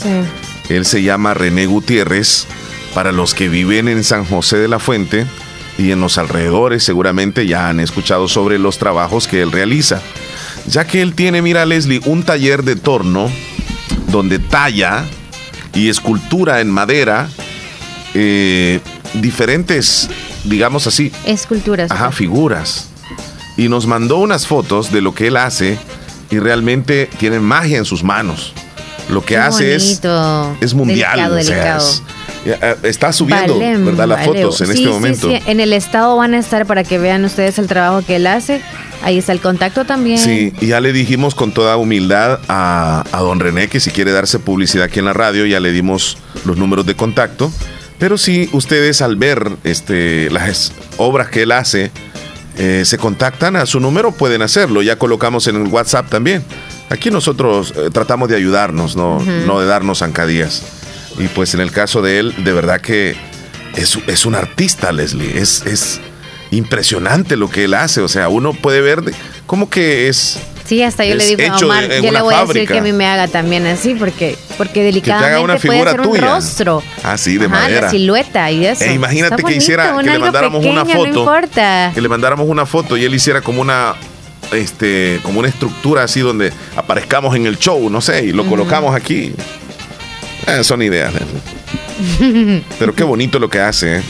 [0.68, 2.46] Él se llama René Gutiérrez.
[2.94, 5.26] Para los que viven en San José de la Fuente
[5.76, 10.00] y en los alrededores, seguramente ya han escuchado sobre los trabajos que él realiza.
[10.66, 13.30] Ya que él tiene, mira Leslie, un taller de torno
[14.08, 15.04] donde talla
[15.74, 17.28] y escultura en madera
[18.14, 18.80] eh,
[19.12, 20.08] diferentes,
[20.44, 21.90] digamos así, Esculturas.
[21.90, 22.88] Ajá, figuras.
[23.58, 25.78] Y nos mandó unas fotos de lo que él hace
[26.30, 28.54] y realmente tiene magia en sus manos.
[29.08, 30.56] Lo que Qué hace es, bonito.
[30.60, 31.10] es mundial.
[31.12, 31.88] Delicado, o sea, delicado.
[31.88, 32.02] es-
[32.44, 34.06] ya, eh, está subiendo, Vale, ¿verdad?
[34.08, 34.42] Las vale.
[34.42, 35.28] fotos en Sí, este sí, momento.
[35.30, 35.38] sí.
[35.46, 38.60] En el estado van a estar para que vean ustedes el trabajo que él hace.
[39.02, 40.18] Ahí está el contacto también.
[40.18, 44.10] Sí, y ya le dijimos con toda humildad a, a don René que si quiere
[44.10, 47.52] darse publicidad aquí en la radio, ya le dimos los números de contacto.
[47.98, 51.90] Pero si ustedes al ver este, las obras que él hace,
[52.58, 54.82] eh, se contactan a su número, pueden hacerlo.
[54.82, 56.42] Ya colocamos en el WhatsApp también.
[56.90, 60.62] Aquí nosotros eh, tratamos de ayudarnos, no, no de darnos zancadillas.
[61.18, 63.16] Y pues en el caso de él, de verdad que
[63.74, 65.38] es, es un artista, Leslie.
[65.38, 66.00] Es, es
[66.50, 68.00] impresionante lo que él hace.
[68.00, 69.14] O sea, uno puede ver de-
[69.46, 70.38] cómo que es...
[70.64, 72.92] Sí, hasta yo le digo a Omar, yo le voy a decir que a mí
[72.92, 76.34] me haga también así, porque, porque te haga una delicadamente puede figura ser un tuya.
[76.34, 76.82] rostro.
[77.04, 77.80] Así, de Ajá, madera.
[77.82, 78.82] la silueta y eso.
[78.84, 80.98] E imagínate que hiciera, que le mandáramos una foto.
[80.98, 81.92] No importa.
[81.94, 83.94] Que le mandáramos una foto y él hiciera como una
[84.52, 88.94] este como una estructura así donde aparezcamos en el show, no sé, y lo colocamos
[88.94, 89.32] aquí.
[90.46, 91.12] Eh, son ideas.
[92.78, 94.02] Pero qué bonito lo que hace, ¿eh?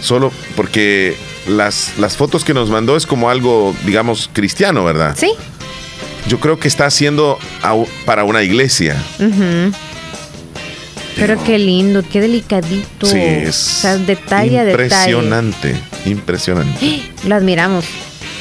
[0.00, 1.16] Solo porque
[1.46, 5.16] las, las fotos que nos mandó es como algo, digamos, cristiano, ¿verdad?
[5.18, 5.32] Sí.
[6.28, 7.38] Yo creo que está haciendo
[8.04, 8.96] para una iglesia.
[11.16, 13.06] Pero qué lindo, qué delicadito.
[13.06, 14.84] Sí, es O sea, detalle a detalle.
[14.84, 15.74] impresionante,
[16.06, 17.02] impresionante.
[17.26, 17.84] Lo admiramos.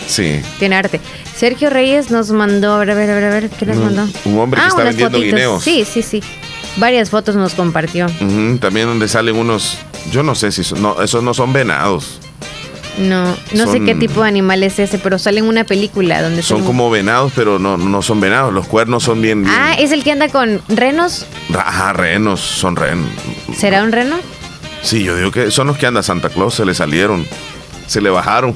[0.07, 0.41] Sí.
[0.59, 0.99] Tiene arte.
[1.35, 4.07] Sergio Reyes nos mandó, a ver, a ver, a ver, a ver, ¿qué nos mandó?
[4.25, 5.63] un hombre que está unas vendiendo guineos.
[5.63, 6.21] Sí, sí, sí.
[6.77, 8.07] Varias fotos nos compartió.
[8.59, 9.77] También donde salen unos,
[10.11, 12.19] yo no sé si son, no, esos no son venados,
[12.99, 16.41] No, no sé qué tipo de animal es ese, pero sale en una película donde
[16.43, 19.91] son como venados, pero no, no son venados, los cuernos son bien, bien Ah, es
[19.91, 21.25] el que anda con renos.
[21.53, 23.07] ajá, renos, son renos.
[23.57, 24.15] ¿Será un reno?
[24.84, 27.25] Sí, yo digo que son los que anda Santa Claus, se le salieron,
[27.88, 28.51] se le bajaron.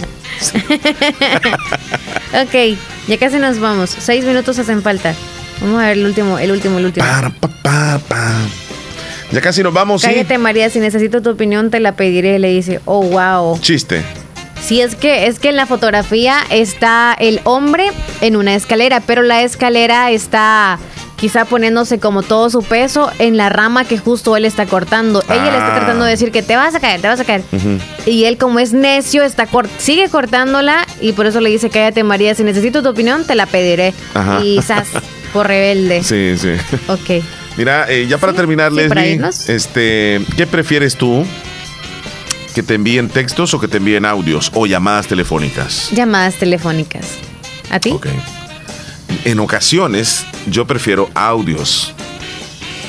[2.34, 2.78] ok,
[3.08, 3.90] ya casi nos vamos.
[3.90, 5.16] Seis minutos hacen falta.
[5.62, 7.06] Vamos a ver el último, el último, el último.
[9.32, 10.08] Ya casi nos vamos, sí.
[10.08, 12.38] Cállate, María, si necesito tu opinión te la pediré.
[12.40, 13.60] Le dice, oh, wow.
[13.60, 14.04] Chiste.
[14.62, 17.92] Sí, es que, es que en la fotografía está el hombre
[18.22, 20.78] en una escalera, pero la escalera está
[21.22, 25.24] quizá poniéndose como todo su peso en la rama que justo él está cortando.
[25.30, 25.76] Ella le está Ah.
[25.78, 27.44] tratando de decir que te vas a caer, te vas a caer.
[28.08, 32.04] Y él como es necio, está cor- sigue cortándola y por eso le dice, cállate
[32.04, 33.94] María, si necesito tu opinión te la pediré.
[34.16, 34.44] Ajá.
[34.44, 34.88] Y zas,
[35.32, 36.04] por rebelde.
[36.04, 36.50] Sí, sí.
[36.88, 37.24] Ok.
[37.58, 41.24] Mira, eh, ya para terminar, sí, Leslie, este, ¿qué prefieres tú?
[42.56, 45.90] ¿Que te envíen textos o que te envíen audios o llamadas telefónicas?
[45.92, 47.06] Llamadas telefónicas.
[47.70, 47.94] ¿A ti?
[49.24, 51.94] En ocasiones yo prefiero audios,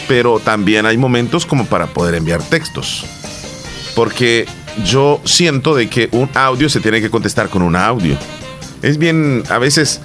[0.09, 3.05] pero también hay momentos como para poder enviar textos.
[3.95, 4.47] Porque
[4.85, 8.17] yo siento de que un audio se tiene que contestar con un audio.
[8.83, 10.01] Es bien a veces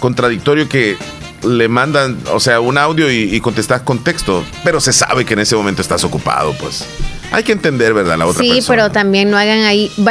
[0.00, 0.96] contradictorio que
[1.42, 5.34] le mandan, o sea, un audio y, y contestas con texto, pero se sabe que
[5.34, 6.84] en ese momento estás ocupado, pues.
[7.32, 8.16] Hay que entender, ¿verdad?
[8.18, 8.68] La otra Sí, persona.
[8.76, 10.04] pero también no hagan ahí, no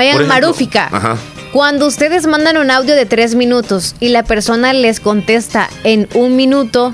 [0.00, 0.88] hagan ejemplo, marúfica.
[0.90, 1.16] Ajá.
[1.52, 6.36] Cuando ustedes mandan un audio de tres minutos y la persona les contesta en un
[6.36, 6.92] minuto,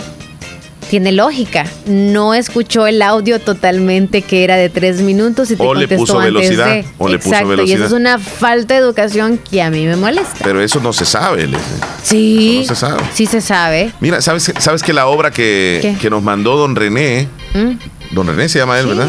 [0.88, 1.66] tiene lógica.
[1.84, 5.96] No escuchó el audio totalmente que era de tres minutos y te O le contestó
[6.02, 6.84] puso antes velocidad, de.
[6.96, 7.78] o le puso Exacto, y velocidad.
[7.78, 10.38] eso es una falta de educación que a mí me molesta.
[10.42, 11.58] Pero eso no se sabe, Leslie.
[12.02, 13.02] Sí, No se sabe.
[13.12, 13.92] sí se sabe.
[14.00, 18.14] Mira, ¿sabes, sabes que la obra que, que nos mandó don René, ¿Mm?
[18.14, 19.06] don René se llama él, ¿verdad?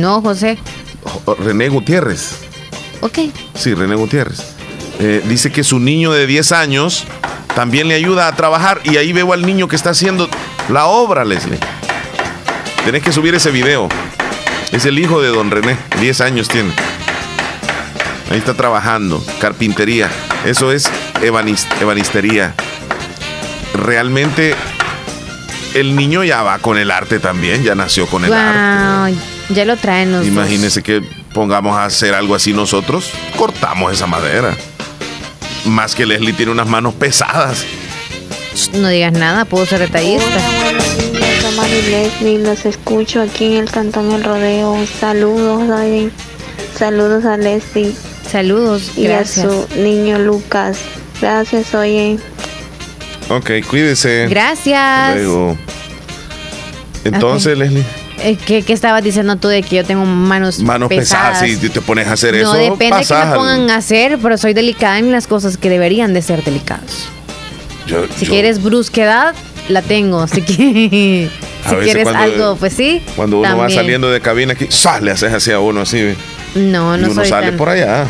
[0.00, 0.56] No, José.
[1.40, 2.36] René Gutiérrez.
[3.00, 3.18] Ok.
[3.54, 4.53] Sí, René Gutiérrez.
[5.00, 7.04] Eh, dice que su niño de 10 años
[7.54, 10.28] también le ayuda a trabajar y ahí veo al niño que está haciendo
[10.68, 11.58] la obra, Leslie.
[12.84, 13.88] Tenés que subir ese video.
[14.72, 16.72] Es el hijo de don René, 10 años tiene.
[18.30, 20.08] Ahí está trabajando, carpintería.
[20.44, 20.90] Eso es
[21.22, 22.54] ebanis- ebanistería.
[23.74, 24.54] Realmente
[25.74, 29.12] el niño ya va con el arte también, ya nació con el arte.
[29.12, 29.20] Wow,
[29.56, 30.28] ya lo traen los dos.
[30.28, 31.02] Imagínese que
[31.32, 34.54] pongamos a hacer algo así nosotros, cortamos esa madera.
[35.64, 37.64] Más que Leslie tiene unas manos pesadas.
[38.74, 40.24] No digas nada, puedo ser detallista.
[41.56, 44.76] Mari Leslie, los escucho aquí en el Cantón El Rodeo.
[44.98, 46.10] Saludos, oye.
[46.76, 47.94] Saludos a Leslie.
[48.28, 49.46] Saludos, y gracias.
[49.46, 50.78] a su niño Lucas.
[51.20, 52.18] Gracias, oye.
[53.28, 54.26] Ok, cuídese.
[54.28, 55.14] Gracias.
[55.14, 55.56] Luego.
[57.04, 57.84] Entonces, Leslie,
[58.20, 61.60] Eh, ¿Qué, qué estabas diciendo tú de que yo tengo manos, manos pesadas, pesadas?
[61.60, 64.38] si te pones a hacer no eso, depende de que me pongan a hacer, pero
[64.38, 67.06] soy delicada en las cosas que deberían de ser delicadas.
[67.86, 69.34] Yo- Si yo- quieres brusquedad,
[69.68, 70.20] la tengo.
[70.20, 71.28] Así que
[71.68, 73.02] si quieres algo, pues sí.
[73.16, 75.02] Cuando uno va saliendo de cabina aquí, ¡zas!
[75.02, 76.16] le haces así a uno así, ve.
[76.54, 78.06] No, y no uno soy sale tan- por allá.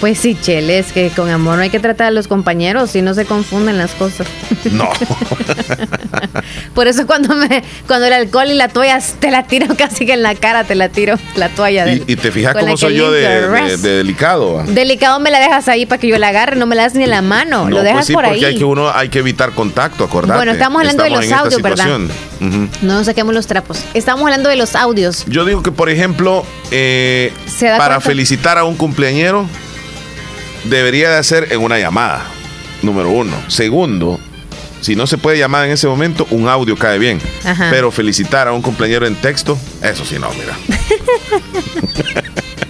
[0.00, 3.00] Pues sí, Chele, es que con amor no hay que tratar a los compañeros si
[3.00, 4.26] no se confunden las cosas.
[4.70, 4.90] No.
[6.74, 10.12] Por eso cuando me cuando el alcohol y la toalla te la tiro casi que
[10.12, 11.84] en la cara, te la tiro la toalla.
[11.86, 14.62] del- y, y te fijas cómo soy yo de, delicado.
[14.66, 17.04] Delicado me la dejas ahí para que yo la agarre, no me la das ni
[17.04, 18.44] en la mano, No, lo pues dejas sí, por porque ahí.
[18.44, 20.36] hay que uno hay que evitar contacto, acordate.
[20.36, 21.98] Bueno, estamos hablando de los audios, ¿verdad?
[22.40, 23.80] No nos saquemos los trapos.
[23.94, 25.24] Estamos hablando de los audios.
[25.26, 28.08] Yo digo que, por ejemplo, eh, ¿Se da para cuenta?
[28.10, 29.46] felicitar a un cumpleañero,
[30.68, 32.26] debería de hacer en una llamada,
[32.82, 33.36] número uno.
[33.48, 34.18] Segundo,
[34.80, 37.20] si no se puede llamar en ese momento, un audio cae bien.
[37.44, 37.68] Ajá.
[37.70, 40.56] Pero felicitar a un cumpleañero en texto, eso sí no, mira.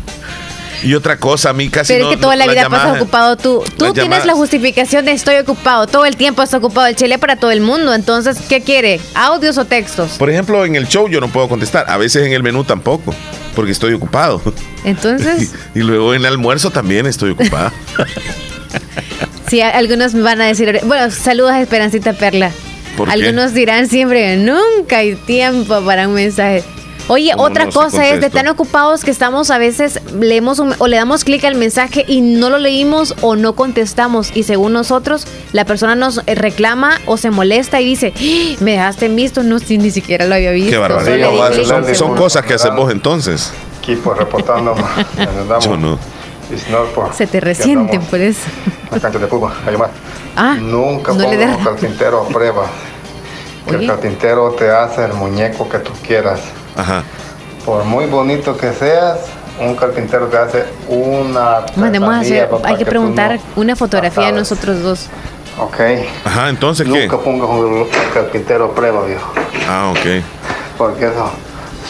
[0.86, 2.86] y otra cosa, a mí casi Pero no- es que toda no- la vida llamadas-
[2.86, 3.62] pasas ocupado tú.
[3.76, 5.86] Tú tienes llamadas- la justificación de estoy ocupado.
[5.86, 7.92] Todo el tiempo está ocupado el chile para todo el mundo.
[7.94, 9.00] Entonces, ¿qué quiere?
[9.14, 10.12] ¿Audios o textos?
[10.12, 11.86] Por ejemplo, en el show yo no puedo contestar.
[11.88, 13.14] A veces en el menú tampoco,
[13.54, 14.40] porque estoy ocupado.
[14.84, 17.72] Entonces, y luego en el almuerzo también estoy ocupado.
[19.48, 22.50] sí, a- algunos me van a decir, bueno, saludos a Esperancita Perla.
[22.96, 23.12] ¿Por qué?
[23.14, 26.64] Algunos dirán siempre, nunca hay tiempo para un mensaje.
[27.09, 27.70] Oye, ¿Cómo otra no?
[27.73, 31.45] Cosa es de tan ocupados que estamos a veces leemos un- o le damos clic
[31.45, 36.24] al mensaje y no lo leímos o no contestamos y según nosotros la persona nos
[36.27, 38.57] reclama o se molesta y dice, "¡Ah!
[38.61, 40.70] me dejaste en visto, no si ni siquiera lo había visto.
[40.70, 41.53] Qué barbaridad.
[41.53, 41.65] clic".
[41.66, 43.53] Son, son cosas que haces vos entonces.
[43.81, 44.74] Equipo reportando.
[45.61, 45.99] Yo no.
[46.70, 48.41] No, Se te resienten por eso.
[48.91, 49.53] la cancha de fútbol.
[50.37, 52.66] Ah, Nunca no le un carpintero a prueba.
[53.69, 56.41] Que el carpintero te hace el muñeco que tú quieras.
[56.77, 57.03] Ajá.
[57.65, 59.19] Por muy bonito que seas,
[59.61, 61.61] un carpintero te hace una.
[61.77, 65.07] Mandemos a hacer, papá, hay que tú preguntar no- una fotografía de nosotros dos.
[65.59, 65.81] Ok.
[66.24, 67.07] Ajá, entonces qué?
[67.09, 69.32] Nunca pongas un carpintero a prueba, viejo.
[69.69, 70.23] Ah, ok.
[70.77, 71.31] Porque eso,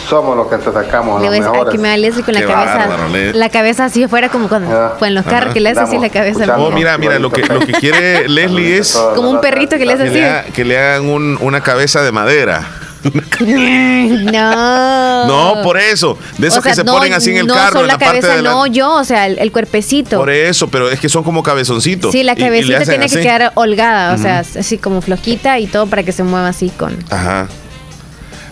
[0.07, 1.73] somos los que te sacamos Le los voy a mejores.
[1.73, 2.77] aquí me da Leslie con la Qué cabeza.
[2.77, 5.81] bárbaro, Le- La cabeza así afuera como cuando fue en los carros que le hace
[5.81, 6.45] así la cabeza.
[6.45, 9.85] al Oh, mira, mira, lo que, lo que quiere Leslie es Como un perrito que
[9.85, 10.51] le hace que así.
[10.53, 12.61] que le hagan un- una cabeza de madera.
[13.03, 15.27] No.
[15.27, 16.17] No, por eso.
[16.37, 17.93] De esos O sea, que se no, ponen así en el no carro, en la,
[17.93, 18.49] la parte cabeza, de la.
[18.51, 20.17] no yo, o sea, el, el cuerpecito.
[20.17, 22.11] Por eso, pero es que son como cabezoncitos.
[22.11, 23.15] Sí, la Y- y le cabecita tiene así.
[23.15, 26.69] que quedar holgada, o sea, así como flojita y todo para que se mueva así
[26.69, 26.97] con.
[27.09, 27.47] Ajá.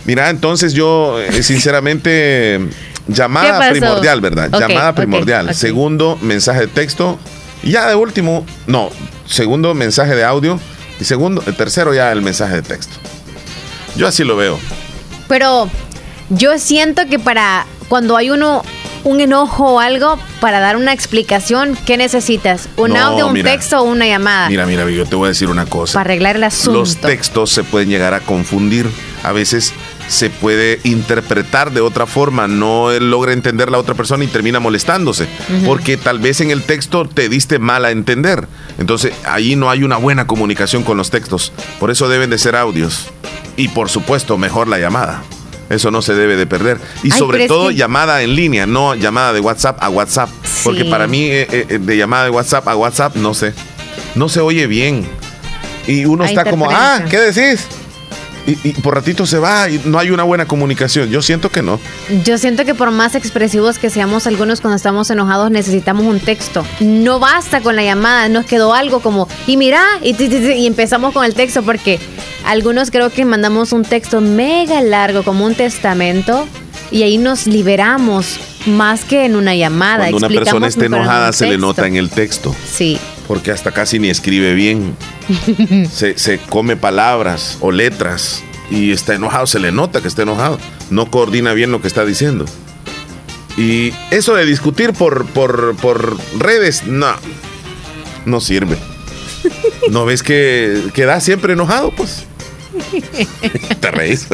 [0.06, 2.60] Mira, entonces yo, eh, sinceramente,
[3.08, 4.50] ¿Qué llamada primordial, ¿verdad?
[4.52, 5.56] Llamada primordial.
[5.56, 7.20] Segundo, mensaje de texto.
[7.64, 8.90] Y ya de último, no,
[9.28, 10.60] segundo, mensaje de audio.
[11.00, 12.96] Y segundo, el tercero ya el mensaje de texto.
[13.96, 14.60] Yo así lo veo.
[15.28, 15.70] Pero
[16.30, 18.64] yo siento que para cuando hay uno
[19.04, 22.68] un enojo o algo, para dar una explicación, ¿qué necesitas?
[22.76, 23.52] ¿Un No, audio, un mira.
[23.52, 24.50] texto o una llamada?
[24.50, 25.94] Mira, mira, yo te voy a decir una cosa.
[25.94, 26.80] Para arreglar el asunto.
[26.80, 28.90] Los textos se pueden llegar a confundir.
[29.24, 29.74] A veces
[30.08, 32.48] se puede interpretar de otra forma.
[32.48, 35.28] No logra entender la otra persona y termina molestándose.
[35.66, 38.48] Porque tal vez en el texto te diste mal a entender.
[38.78, 41.52] Entonces ahí no hay una buena comunicación con los textos.
[41.80, 43.08] Por eso deben de ser audios.
[43.58, 45.24] Y por supuesto, mejor la llamada.
[45.70, 46.78] Eso no se debe de perder.
[47.04, 50.30] Y Ay, sobre todo que- llamada en línea, no llamada de WhatsApp a WhatsApp.
[50.64, 53.54] Porque para mí eh, eh, de llamada de WhatsApp a WhatsApp, no sé.
[54.14, 55.08] No se oye bien.
[55.88, 57.02] Y uno Hay está como, ah.
[57.10, 57.66] ¿qué decís?
[58.48, 61.10] Y, y por ratito se va y no hay una buena comunicación.
[61.10, 61.80] Yo siento que no.
[62.24, 66.66] Yo siento que por más expresivos que seamos algunos cuando estamos enojados necesitamos un texto.
[66.80, 71.26] No basta con la llamada, nos quedó algo como, y mira, y, y empezamos con
[71.26, 72.00] el texto porque
[72.46, 76.48] algunos creo que mandamos un texto mega largo como un testamento
[76.92, 80.10] y ahí nos liberamos más que en una llamada.
[80.10, 82.56] Cuando una Explicamos persona en un enojada se le nota en el texto.
[82.72, 83.00] Sí.
[83.28, 84.96] Porque hasta casi ni escribe bien.
[85.92, 90.60] se, se come palabras o letras y está enojado, se le nota que está enojado.
[90.90, 92.46] No coordina bien lo que está diciendo.
[93.58, 97.14] Y eso de discutir por, por, por redes, no,
[98.26, 98.78] no sirve.
[99.90, 101.92] ¿No ves que queda siempre enojado?
[101.92, 102.26] Pues
[103.80, 104.28] te reís.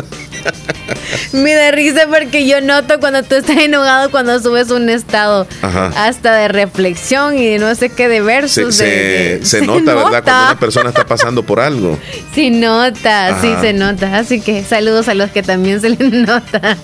[1.34, 5.91] Me da risa porque yo noto cuando tú estás enojado cuando subes un estado Ajá.
[6.05, 8.76] hasta de reflexión y de no sé qué de Se, versos.
[8.76, 10.23] se- de- de- se nota, ¿verdad?
[10.23, 11.97] Cuando una persona está pasando por algo.
[12.35, 13.61] Sí nota, sí Ajá.
[13.61, 14.18] se nota.
[14.18, 16.77] Así que saludos a los que también se les nota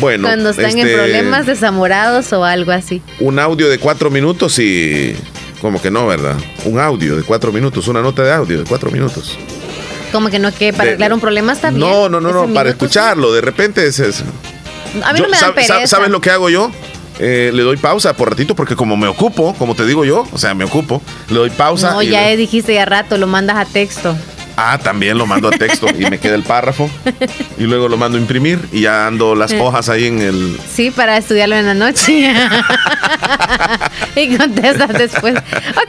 [0.00, 3.00] Bueno, cuando están en este, problemas desamorados o algo así.
[3.20, 5.14] un audio de cuatro minutos y
[5.60, 6.36] como que no, ¿verdad?
[6.64, 9.36] Un audio de cuatro minutos, una nota de audio de cuatro minutos.
[10.12, 11.80] Como que no que para De- arreglar un problema está bien.
[11.80, 13.32] No, no, no, no, para escucharlo.
[13.32, 14.22] De repente es, es-
[15.02, 15.86] A mí Yo- no me dan ¿sab- pereza.
[15.86, 16.70] ¿Sabes lo que hago yo?
[17.20, 20.38] Eh, le doy pausa por ratito porque como me ocupo, como te digo yo, o
[20.38, 21.90] sea, me ocupo, le doy pausa.
[21.90, 24.16] No, y ya le- dijiste ya rato, lo mandas a texto.
[24.60, 26.90] Ah, también lo mando a texto y me queda el párrafo
[27.58, 29.60] y luego lo mando a imprimir y ya ando las Eh.
[29.60, 30.58] hojas ahí en el...
[30.72, 32.32] Sí, para estudiarlo en la noche.
[34.16, 35.36] y contestas después.
[35.36, 35.86] Ok,